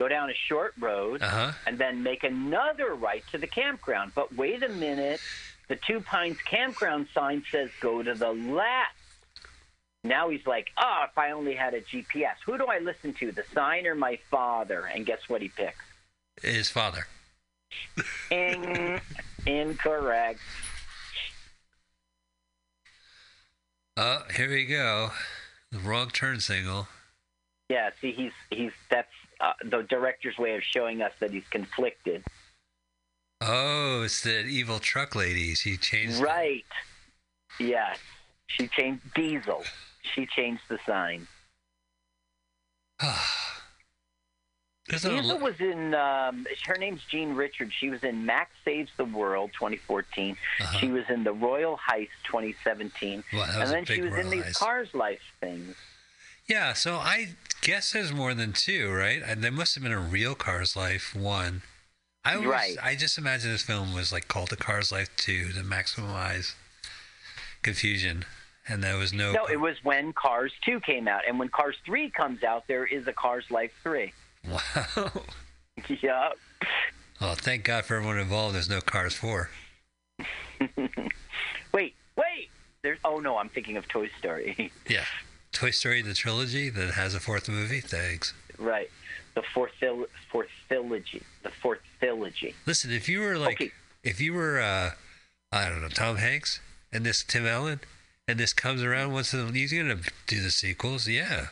[0.00, 1.52] go down a short road, Uh-huh.
[1.66, 4.12] and then make another right to the campground.
[4.14, 5.20] But wait a minute,
[5.68, 8.96] the Two Pines campground sign says go to the left.
[10.04, 13.30] Now he's like, oh, if I only had a GPS, who do I listen to,
[13.30, 14.86] the sign or my father?
[14.86, 15.84] And guess what he picks?
[16.42, 17.06] His father.
[18.30, 19.00] In-
[19.46, 20.40] incorrect.
[23.96, 25.10] Oh, here we go.
[25.70, 26.88] The wrong turn signal.
[27.68, 29.08] Yeah, see, he's he's that's
[29.40, 32.24] uh, the director's way of showing us that he's conflicted.
[33.40, 35.54] Oh, it's the evil truck lady.
[35.54, 36.20] She changed.
[36.20, 36.64] Right.
[37.58, 37.98] Yes.
[38.46, 39.64] She changed Diesel.
[40.14, 41.26] She changed the sign.
[45.00, 45.94] There's not a was in.
[45.94, 47.72] Um, her name's Jean Richards.
[47.72, 50.36] She was in Max Saves the World 2014.
[50.78, 53.38] She was in The Royal Heist 2017, Uh-huh.
[53.38, 54.58] Wow, that and then she was in these Heist.
[54.58, 55.74] Cars Life things.
[56.46, 59.22] Yeah, so I guess there's more than two, right?
[59.24, 61.62] And there must have been a real Cars Life one.
[62.24, 62.76] I always, Right.
[62.82, 66.54] I just imagine this film was like called The Cars Life Two to maximize
[67.62, 68.24] confusion,
[68.68, 69.32] and there was no.
[69.32, 72.84] No, it was when Cars 2 came out, and when Cars 3 comes out, there
[72.86, 74.12] is a Cars Life 3.
[74.48, 75.10] Wow.
[76.00, 76.30] yeah.
[77.20, 78.54] Oh, thank God for everyone involved.
[78.54, 79.50] There's no Cars Four.
[81.72, 82.50] Wait, wait.
[82.82, 82.98] There's.
[83.04, 84.70] Oh no, I'm thinking of Toy Story.
[84.88, 85.04] Yeah.
[85.52, 87.80] Toy Story the trilogy that has a fourth movie.
[87.80, 88.34] Thanks.
[88.58, 88.90] right.
[89.34, 91.22] The fourth phil- fourth trilogy.
[91.42, 92.54] The fourth trilogy.
[92.66, 93.72] Listen, if you were like,
[94.04, 94.90] if you were, uh,
[95.50, 96.60] I don't know, Tom Hanks
[96.92, 97.80] and this Tim Allen,
[98.28, 99.96] and this comes around once in a he's gonna
[100.26, 101.08] do the sequels.
[101.08, 101.46] Yeah.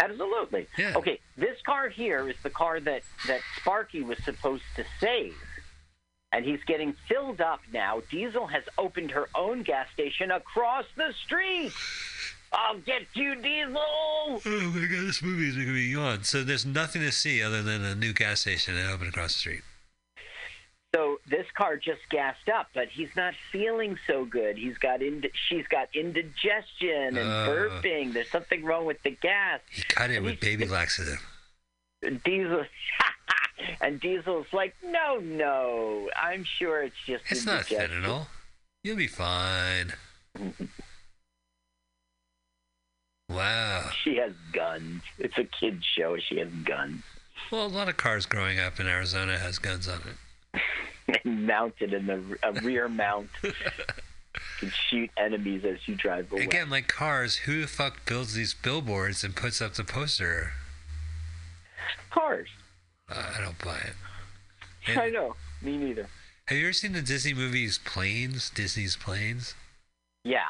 [0.00, 0.66] Absolutely.
[0.76, 0.94] Yeah.
[0.96, 5.36] Okay, this car here is the car that that Sparky was supposed to save.
[6.32, 8.00] And he's getting filled up now.
[8.10, 11.72] Diesel has opened her own gas station across the street.
[12.52, 13.76] I'll get you, Diesel.
[13.76, 16.24] Oh my God, this movie is gonna be on.
[16.24, 19.38] So there's nothing to see other than a new gas station that opened across the
[19.40, 19.62] street.
[20.94, 24.58] So this car just gassed up, but he's not feeling so good.
[24.58, 27.48] He's got ind- she's got indigestion and Uh.
[27.48, 28.12] burping.
[28.12, 29.60] There's something wrong with the gas.
[29.70, 31.24] He cut it with baby laxative.
[32.24, 32.66] Diesel
[33.80, 38.26] and Diesel's like, no, no, I'm sure it's just It's not indigestion." fentanyl.
[38.84, 39.94] You'll be fine.
[43.30, 43.90] Wow.
[44.02, 45.02] She has guns.
[45.18, 46.18] It's a kid's show.
[46.18, 47.02] She has guns
[47.50, 50.16] Well, a lot of cars growing up in Arizona has guns on it.
[51.24, 53.28] mounted in the a rear mount.
[54.60, 56.42] Can shoot enemies as you drive away.
[56.42, 60.52] Again, like cars, who the fuck builds these billboards and puts up the poster?
[62.10, 62.48] Cars.
[63.10, 64.96] Uh, I don't buy it.
[64.98, 65.34] I know.
[65.60, 66.08] Me neither.
[66.46, 68.50] Have you ever seen the Disney movies Planes?
[68.50, 69.54] Disney's Planes?
[70.24, 70.40] Yeah.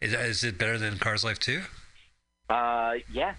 [0.00, 1.62] Is, is it better than Cars Life 2?
[2.48, 3.36] Uh, yes.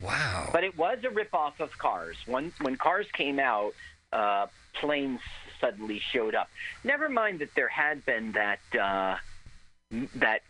[0.00, 0.48] Wow.
[0.52, 2.16] But it was a ripoff of Cars.
[2.26, 3.74] When when Cars came out,
[4.12, 5.20] uh, planes
[5.60, 6.48] suddenly showed up.
[6.84, 9.16] Never mind that there had been that uh,
[10.16, 10.40] that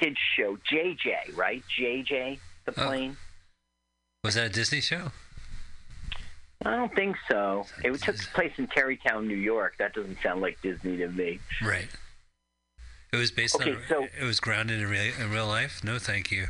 [0.00, 1.62] kids show JJ, right?
[1.78, 2.86] JJ the Oh.
[2.86, 3.16] plane.
[4.22, 5.12] Was that a Disney show?
[6.64, 7.66] I don't think so.
[7.82, 9.74] It took place in Tarrytown, New York.
[9.78, 11.40] That doesn't sound like Disney to me.
[11.62, 11.88] Right.
[13.12, 13.82] It was based Okay, on.
[13.86, 15.84] so- it was grounded in real, in real life.
[15.84, 16.46] No, thank you.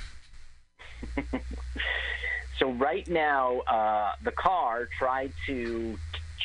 [2.61, 5.99] So right now, uh, the car tried to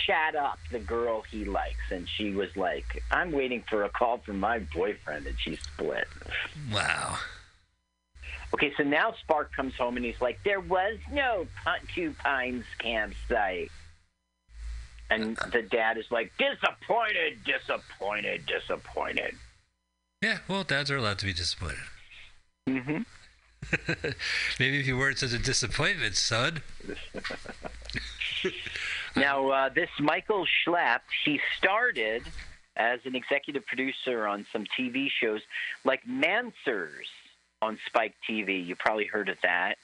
[0.05, 4.19] chat up the girl he likes, and she was like, "I'm waiting for a call
[4.19, 6.07] from my boyfriend," and she split.
[6.71, 7.17] Wow.
[8.53, 11.47] Okay, so now Spark comes home and he's like, "There was no
[11.93, 13.71] Two Pines campsite,"
[15.09, 19.35] and the dad is like, "Disappointed, disappointed, disappointed."
[20.21, 21.79] Yeah, well, dads are allowed to be disappointed.
[22.67, 23.01] Mm-hmm.
[24.59, 26.61] Maybe if you weren't such a disappointment, son.
[29.15, 32.23] Now, uh, this Michael Schlapp, he started
[32.75, 35.41] as an executive producer on some TV shows
[35.83, 37.09] like Manswers
[37.61, 38.65] on Spike TV.
[38.65, 39.75] You probably heard of that.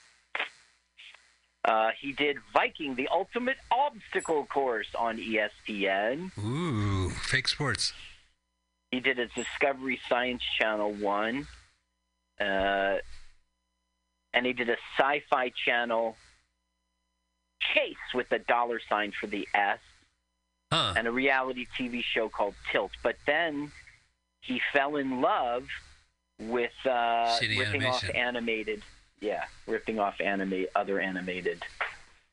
[1.66, 6.32] Uh, he did Viking, the ultimate obstacle course on ESPN.
[6.38, 7.92] Ooh, fake sports.
[8.92, 11.48] He did a Discovery Science Channel one,
[12.40, 12.98] uh,
[14.34, 16.16] and he did a Sci-Fi Channel
[17.74, 19.80] Chase with a dollar sign for the S,
[20.98, 22.92] and a reality TV show called Tilt.
[23.04, 23.72] But then
[24.42, 25.68] he fell in love
[26.40, 28.84] with uh, ripping off animated,
[29.20, 31.64] yeah, ripping off anime other animated.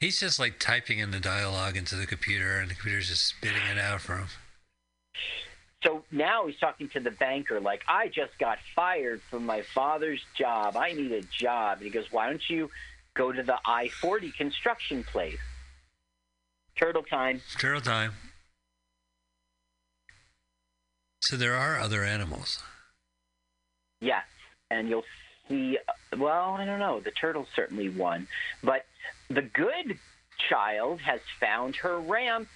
[0.00, 3.62] He's just like typing in the dialogue into the computer, and the computer's just spitting
[3.70, 4.26] it out for him.
[5.84, 10.24] So now he's talking to the banker, like, I just got fired from my father's
[10.36, 10.76] job.
[10.76, 11.78] I need a job.
[11.78, 12.70] And he goes, Why don't you
[13.14, 15.38] go to the I 40 construction place?
[16.76, 17.42] Turtle time.
[17.58, 18.12] Turtle time.
[21.20, 22.62] So there are other animals.
[24.00, 24.24] Yes.
[24.70, 25.04] And you'll
[25.48, 25.78] see,
[26.18, 27.00] well, I don't know.
[27.00, 28.26] The turtle's certainly one.
[28.62, 28.86] But
[29.28, 29.98] the good
[30.48, 32.48] child has found her ramp.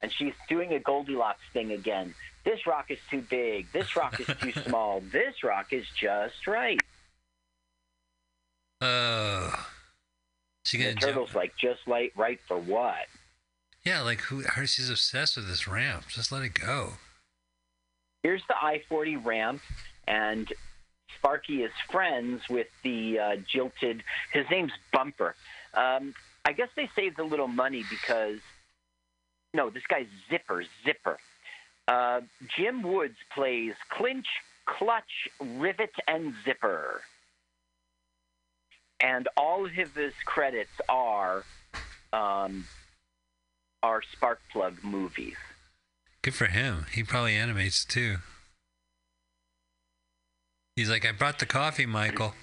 [0.00, 2.14] And she's doing a Goldilocks thing again.
[2.44, 3.70] This rock is too big.
[3.72, 5.00] This rock is too small.
[5.12, 6.80] This rock is just right.
[8.82, 9.66] Oh.
[10.64, 11.12] She And gonna jump?
[11.26, 13.06] turtle's like, just like right for what?
[13.84, 14.42] Yeah, like who?
[14.66, 16.04] She's obsessed with this ramp.
[16.08, 16.94] Just let it go.
[18.22, 19.60] Here's the I 40 ramp,
[20.06, 20.52] and
[21.18, 24.04] Sparky is friends with the uh, jilted.
[24.32, 25.34] His name's Bumper.
[25.74, 26.14] Um,
[26.44, 28.38] I guess they saved a little money because.
[29.54, 30.64] No, this guy's Zipper.
[30.84, 31.18] Zipper.
[31.88, 32.22] Uh,
[32.56, 34.26] Jim Woods plays Clinch,
[34.64, 37.02] Clutch, Rivet, and Zipper.
[39.02, 41.44] And all of his credits are
[42.12, 42.66] um,
[43.82, 45.36] are Sparkplug movies.
[46.22, 46.86] Good for him.
[46.92, 48.18] He probably animates too.
[50.76, 52.34] He's like, I brought the coffee, Michael.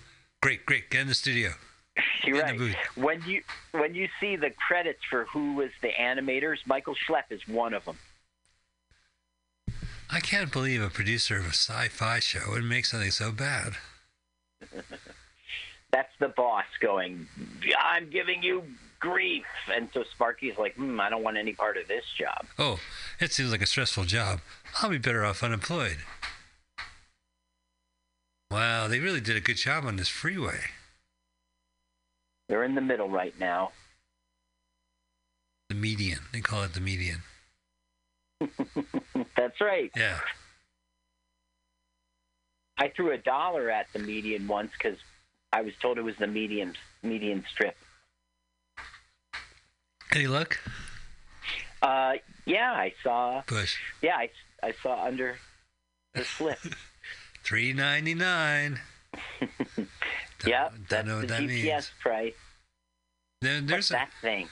[0.41, 0.89] Great, great.
[0.89, 1.51] Get in the studio.
[2.23, 2.75] You're right.
[2.95, 3.41] When you
[3.71, 7.85] when you see the credits for who was the animators, Michael Schlepp is one of
[7.85, 7.97] them.
[10.11, 13.73] I can't believe a producer of a sci-fi show would make something so bad.
[15.91, 17.27] That's the boss going.
[17.83, 18.63] I'm giving you
[18.99, 22.45] grief, and so Sparky's like, hmm, I don't want any part of this job.
[22.57, 22.79] Oh,
[23.19, 24.41] it seems like a stressful job.
[24.81, 25.97] I'll be better off unemployed.
[28.51, 30.59] Wow, they really did a good job on this freeway.
[32.47, 33.71] They're in the middle right now.
[35.69, 36.19] The median.
[36.33, 37.21] They call it the median.
[39.37, 39.91] That's right.
[39.95, 40.17] Yeah.
[42.79, 44.97] I threw a dollar at the median once because
[45.51, 47.75] I was told it was the median median strip.
[50.13, 50.59] Any luck?
[51.81, 52.13] Uh,
[52.45, 53.41] yeah, I saw.
[53.47, 53.77] Push.
[54.01, 54.29] Yeah, I,
[54.63, 55.37] I saw under
[56.13, 56.59] the slip.
[57.43, 58.79] Three ninety nine.
[59.41, 61.91] yep, don't that's know what the that GPS means.
[62.01, 62.33] price.
[63.41, 64.49] There, What's there's a, that thing?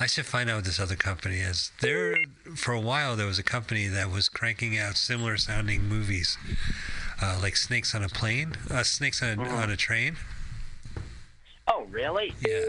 [0.00, 1.70] I should find out what this other company is.
[1.80, 2.16] There,
[2.56, 6.36] for a while, there was a company that was cranking out similar sounding movies,
[7.22, 9.56] uh, like Snakes on a Plane, uh, Snakes on a, Uh-huh.
[9.56, 10.16] on a Train.
[11.66, 12.34] Oh, really?
[12.40, 12.66] Yeah.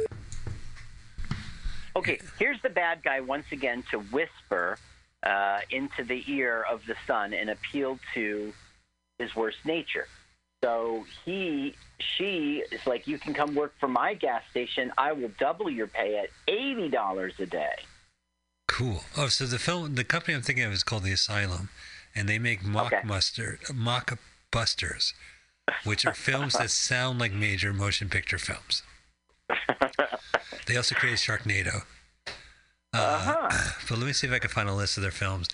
[1.95, 4.77] Okay, here's the bad guy once again to whisper
[5.23, 8.53] uh, into the ear of the son and appeal to
[9.17, 10.07] his worst nature.
[10.63, 14.91] So he, she is like, you can come work for my gas station.
[14.97, 17.75] I will double your pay at eighty dollars a day.
[18.67, 19.03] Cool.
[19.15, 21.69] Oh, so the film, the company I'm thinking of is called The Asylum,
[22.15, 24.17] and they make mock muster, mock
[24.51, 25.13] busters,
[25.83, 28.83] which are films that sound like major motion picture films.
[30.67, 31.83] they also created Sharknado.
[32.93, 33.19] Uh,
[33.49, 33.73] huh.
[33.89, 35.49] But let me see if I can find a list of their films.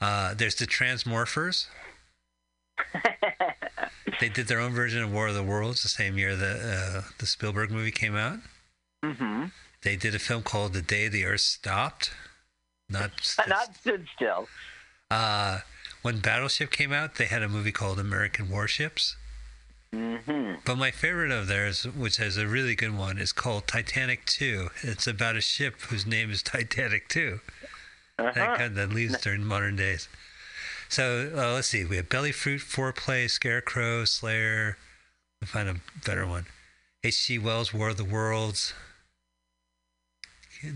[0.00, 1.66] Uh, there's the Transmorphers.
[4.20, 7.10] they did their own version of War of the Worlds the same year the uh,
[7.18, 8.38] the Spielberg movie came out.
[9.04, 9.44] Mm-hmm.
[9.82, 12.12] They did a film called The Day the Earth Stopped.
[12.88, 13.10] Not
[13.48, 14.48] Not stood still.
[15.10, 15.60] uh,
[16.02, 19.16] when Battleship came out, they had a movie called American Warships.
[19.94, 20.54] Mm-hmm.
[20.64, 24.70] But my favorite of theirs, which is a really good one, is called Titanic 2.
[24.82, 27.40] It's about a ship whose name is Titanic 2.
[28.18, 28.56] That Uh-huh.
[28.56, 30.08] kind that leaves during modern days.
[30.88, 31.84] So uh, let's see.
[31.84, 34.76] We have Belly Fruit, Foreplay, Scarecrow, Slayer.
[35.40, 35.76] Let find a
[36.06, 36.46] better one.
[37.04, 37.38] H.G.
[37.38, 38.74] Wells' War of the Worlds.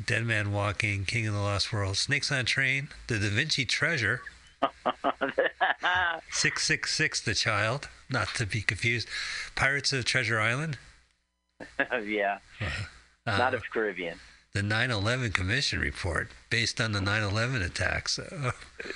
[0.06, 3.64] Dead Man Walking, King of the Lost World, Snakes on a Train, The Da Vinci
[3.64, 4.20] Treasure,
[6.30, 9.08] 666 The Child, not to be confused,
[9.54, 10.78] Pirates of Treasure Island,
[12.04, 12.38] yeah.
[13.26, 14.18] uh, Not of Caribbean.
[14.52, 18.18] the 9/11 Commission report based on the 9/11 attacks.
[18.18, 18.52] Uh,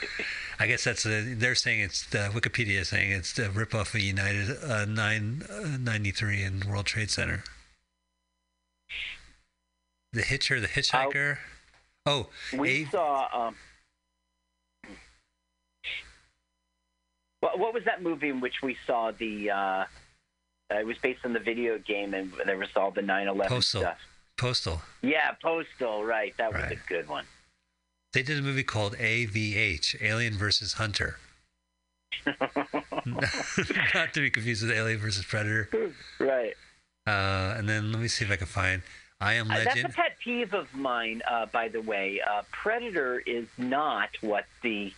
[0.58, 4.00] I guess that's a, they're saying it's the Wikipedia is saying it's the ripoff of
[4.00, 7.42] United uh, 993 and World Trade Center.
[10.12, 11.38] The Hitcher, the Hitchhiker.
[12.04, 13.28] oh, We saw.
[13.32, 13.54] Um,
[17.40, 19.50] what, what was that movie in which we saw the?
[19.50, 19.84] Uh,
[20.70, 23.80] it was based on the video game, and there was all the 9/11 Postal.
[23.82, 23.98] stuff.
[24.36, 24.82] Postal.
[25.02, 26.04] Yeah, Postal.
[26.04, 27.24] Right, that was a good one.
[28.12, 31.18] They did a movie called AVH, Alien versus Hunter.
[32.26, 35.68] Not to be confused with Alien versus Predator.
[36.18, 36.54] Right.
[37.06, 38.82] Uh, and then let me see if I can find
[39.20, 42.20] I Am Uh, that's a pet peeve of mine, uh, by the way.
[42.20, 44.92] Uh, Predator is not what the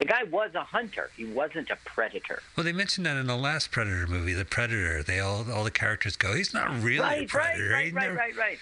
[0.00, 1.10] the guy was a hunter.
[1.16, 2.42] He wasn't a predator.
[2.56, 5.02] Well, they mentioned that in the last Predator movie, The Predator.
[5.02, 7.68] They all all the characters go, he's not really a predator.
[7.70, 8.58] right, He right, never- right, right, right.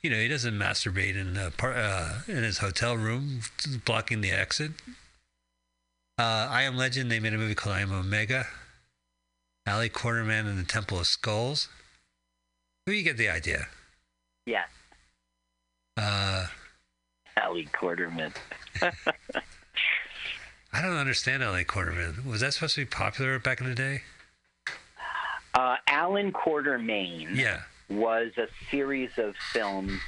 [0.00, 3.40] You know, he doesn't masturbate in uh, par- uh, in his hotel room,
[3.84, 4.70] blocking the exit.
[6.16, 7.10] Uh, I Am Legend.
[7.10, 8.46] They made a movie called I Am Omega.
[9.68, 11.68] Ali Quarterman and the Temple of Skulls.
[12.86, 13.66] Who you get the idea.
[14.46, 14.64] Yeah,
[15.96, 16.46] Uh,
[17.36, 18.32] Allie Quarterman.
[20.72, 22.24] I don't understand LA Quarterman.
[22.26, 24.02] Was that supposed to be popular back in the day?
[25.54, 27.62] Uh, Allan Quatermain Yeah.
[27.88, 30.00] was a series of films.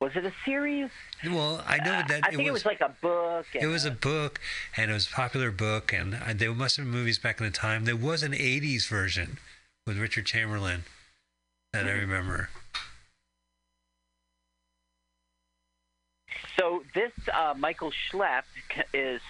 [0.00, 0.90] Was it a series?
[1.24, 3.46] Well, I know that I think it was, like a book.
[3.52, 4.40] It was a book,
[4.76, 7.46] and it was a popular book, and uh, there must have been movies back in
[7.46, 7.84] the time.
[7.84, 9.38] There was an '80s version
[9.88, 10.84] with Richard Chamberlain
[11.72, 12.48] that I remember.
[16.56, 18.44] So this uh, Michael Schlepp
[18.94, 19.20] is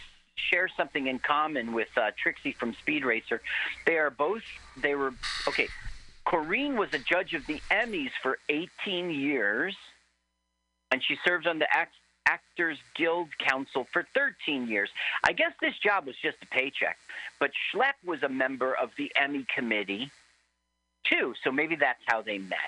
[0.51, 3.40] shares something in common with uh, Trixie from Speed Racer.
[3.86, 4.43] They are both.
[4.77, 5.12] They were
[5.47, 5.69] okay.
[6.24, 9.74] Corinne was a judge of the Emmys for 18 years,
[10.90, 11.94] and she served on the Act-
[12.27, 14.90] Actors Guild Council for 13 years.
[15.24, 16.98] I guess this job was just a paycheck,
[17.40, 20.10] but Schlepp was a member of the Emmy committee
[21.10, 21.35] too.
[21.43, 22.59] So maybe that's how they met.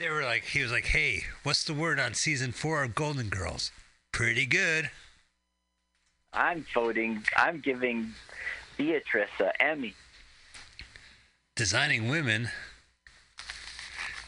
[0.00, 3.28] They were like, he was like, "Hey, what's the word on season four of Golden
[3.28, 3.70] Girls?
[4.12, 4.90] Pretty good."
[6.32, 7.22] I'm voting.
[7.36, 8.12] I'm giving
[8.76, 9.94] Beatrice an Emmy.
[11.56, 12.48] Designing women.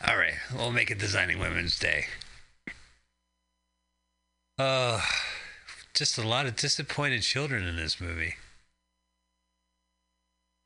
[0.06, 2.06] All right, we'll make it Designing Women's Day.
[4.58, 5.00] Uh,
[5.94, 8.34] just a lot of disappointed children in this movie.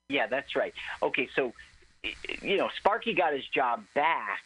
[0.08, 0.72] Yeah, that's right.
[1.02, 1.52] Okay, so
[2.42, 4.42] you know, Sparky got his job back.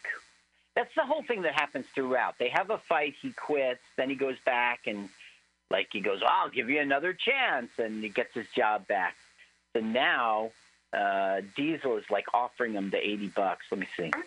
[0.75, 2.35] That's the whole thing that happens throughout.
[2.39, 5.09] They have a fight, he quits, then he goes back and
[5.71, 9.15] like he goes, "I'll give you another chance," and he gets his job back.
[9.75, 10.51] So now
[10.93, 13.65] uh, Diesel is like offering him the eighty bucks.
[13.71, 14.11] Let me see.
[14.13, 14.19] Oh,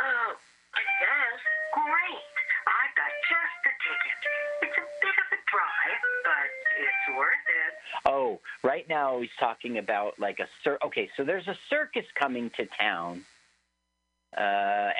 [0.00, 1.40] I guess.
[1.74, 2.22] Great.
[2.68, 4.18] I've got just the ticket.
[4.62, 6.48] It's a bit of a drive, but
[6.80, 7.74] it's worth it.
[8.06, 11.10] Oh, right now he's talking about like a cir- okay.
[11.16, 13.24] So there's a circus coming to town,
[14.36, 14.40] uh,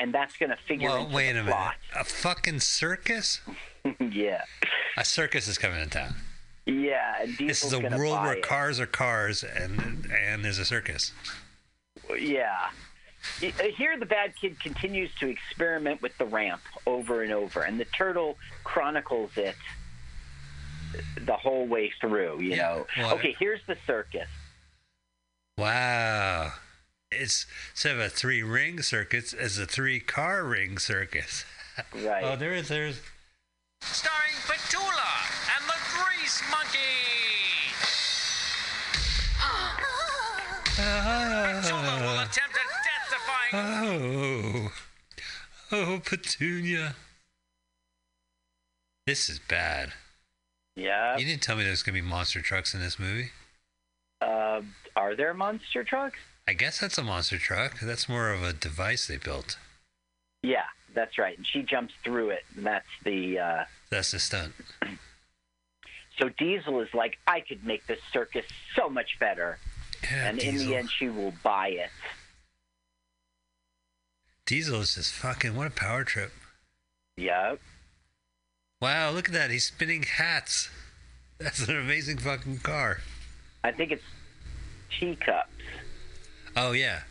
[0.01, 1.57] and that's going to figure Well, into wait the a minute.
[1.95, 3.41] A fucking circus?
[4.13, 4.43] yeah.
[4.97, 6.15] A circus is coming to town.
[6.67, 8.43] Yeah, and This is a world where it.
[8.43, 11.13] cars are cars and and there's a circus.
[12.19, 12.55] Yeah.
[13.43, 13.47] Uh,
[13.77, 17.85] Here, the bad kid continues to experiment with the ramp over and over, and the
[17.87, 19.57] turtle chronicles it
[21.25, 22.41] the whole way through.
[22.41, 22.87] You know.
[22.97, 24.29] well, okay, here's the circus.
[25.57, 26.53] Wow.
[27.11, 31.45] It's instead of a three ring circus, it's a three car ring circus.
[31.95, 32.25] Right.
[32.25, 33.01] Oh, there is there's
[33.83, 35.11] Starring Petula
[35.57, 36.79] and the Grease Monkey.
[40.77, 43.53] Petula will attempt a death-defying.
[43.55, 44.73] Oh.
[45.73, 46.95] Oh, Petunia.
[49.07, 49.93] This is bad.
[50.77, 51.17] Yeah.
[51.17, 53.31] You didn't tell me there's gonna be monster trucks in this movie.
[54.21, 54.63] Uh,
[54.97, 56.19] are there monster trucks?
[56.47, 57.81] I guess that's a monster truck.
[57.81, 59.59] That's more of a device they built.
[60.43, 60.65] Yeah,
[60.95, 61.37] that's right.
[61.37, 63.39] And she jumps through it, and that's the.
[63.39, 64.53] Uh, That's the stunt.
[66.19, 68.45] so Diesel is like, I could make this circus
[68.77, 69.59] so much better.
[70.03, 71.91] Yeah, and in the end, she will buy it.
[74.47, 76.33] Diesel is just fucking what a power trip.
[77.17, 77.61] Yep.
[78.81, 79.51] Wow, look at that.
[79.51, 80.71] He's spinning hats.
[81.39, 82.99] That's an amazing fucking car.
[83.63, 84.03] I think it's
[84.99, 85.51] teacups.
[86.57, 87.03] Oh yeah.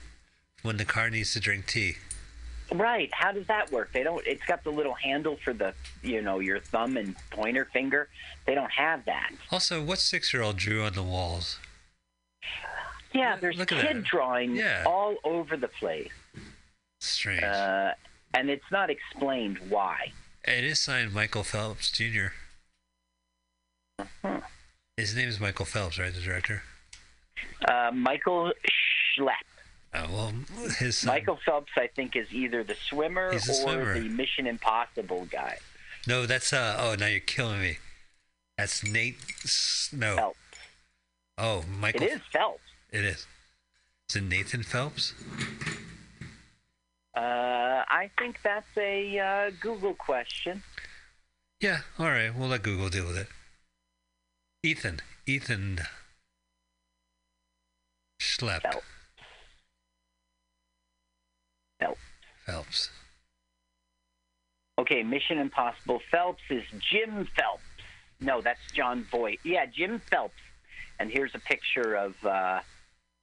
[0.64, 1.98] When the car needs to drink tea.
[2.74, 3.10] Right.
[3.14, 3.92] How does that work?
[3.94, 4.26] They don't.
[4.28, 5.74] It's got the little handle for the,
[6.04, 8.10] you know, your thumb and pointer finger.
[8.46, 9.32] They don't have that.
[9.52, 11.60] Also, what six year old drew on the walls?
[13.14, 14.84] Yeah, there's Look kid drawings Yeah.
[14.86, 16.12] all over the place,
[17.00, 17.42] Strange.
[17.44, 17.94] uh,
[18.34, 20.12] and it's not explained why.
[20.46, 22.28] it is signed Michael Phelps Jr.
[24.00, 24.42] Uh-huh.
[24.98, 26.14] His name is Michael Phelps, right?
[26.14, 26.64] The director.
[27.68, 28.52] Uh, Michael
[29.18, 29.32] Schlepp.
[29.94, 30.34] Oh well,
[30.80, 31.08] his son.
[31.14, 34.00] Michael Phelps, I think, is either the swimmer or swimmer.
[34.00, 35.58] the Mission Impossible guy.
[36.06, 36.76] No, that's uh.
[36.80, 37.78] Oh, now you're killing me.
[38.58, 39.18] That's Nate.
[39.44, 40.16] S- No.
[40.16, 40.38] Phelps.
[41.38, 42.02] Oh, Michael.
[42.04, 42.62] It is Phelps.
[42.92, 43.28] It is.
[44.10, 45.14] Is it Nathan Phelps?
[47.16, 50.64] Uh, I think that's a uh, Google question.
[51.60, 51.80] Yeah.
[52.00, 52.34] All right.
[52.36, 53.28] We'll let Google deal with it.
[54.64, 55.00] Ethan.
[55.26, 55.80] Ethan.
[58.22, 58.62] Schlepp.
[58.62, 58.86] Phelps.
[62.48, 62.90] Phelps.
[64.80, 67.62] Okay, Mission Impossible Phelps is Jim Phelps.
[68.22, 69.40] No, that's Jon Voight.
[69.44, 70.40] Yeah, Jim Phelps.
[71.00, 72.62] And here's a picture of uh,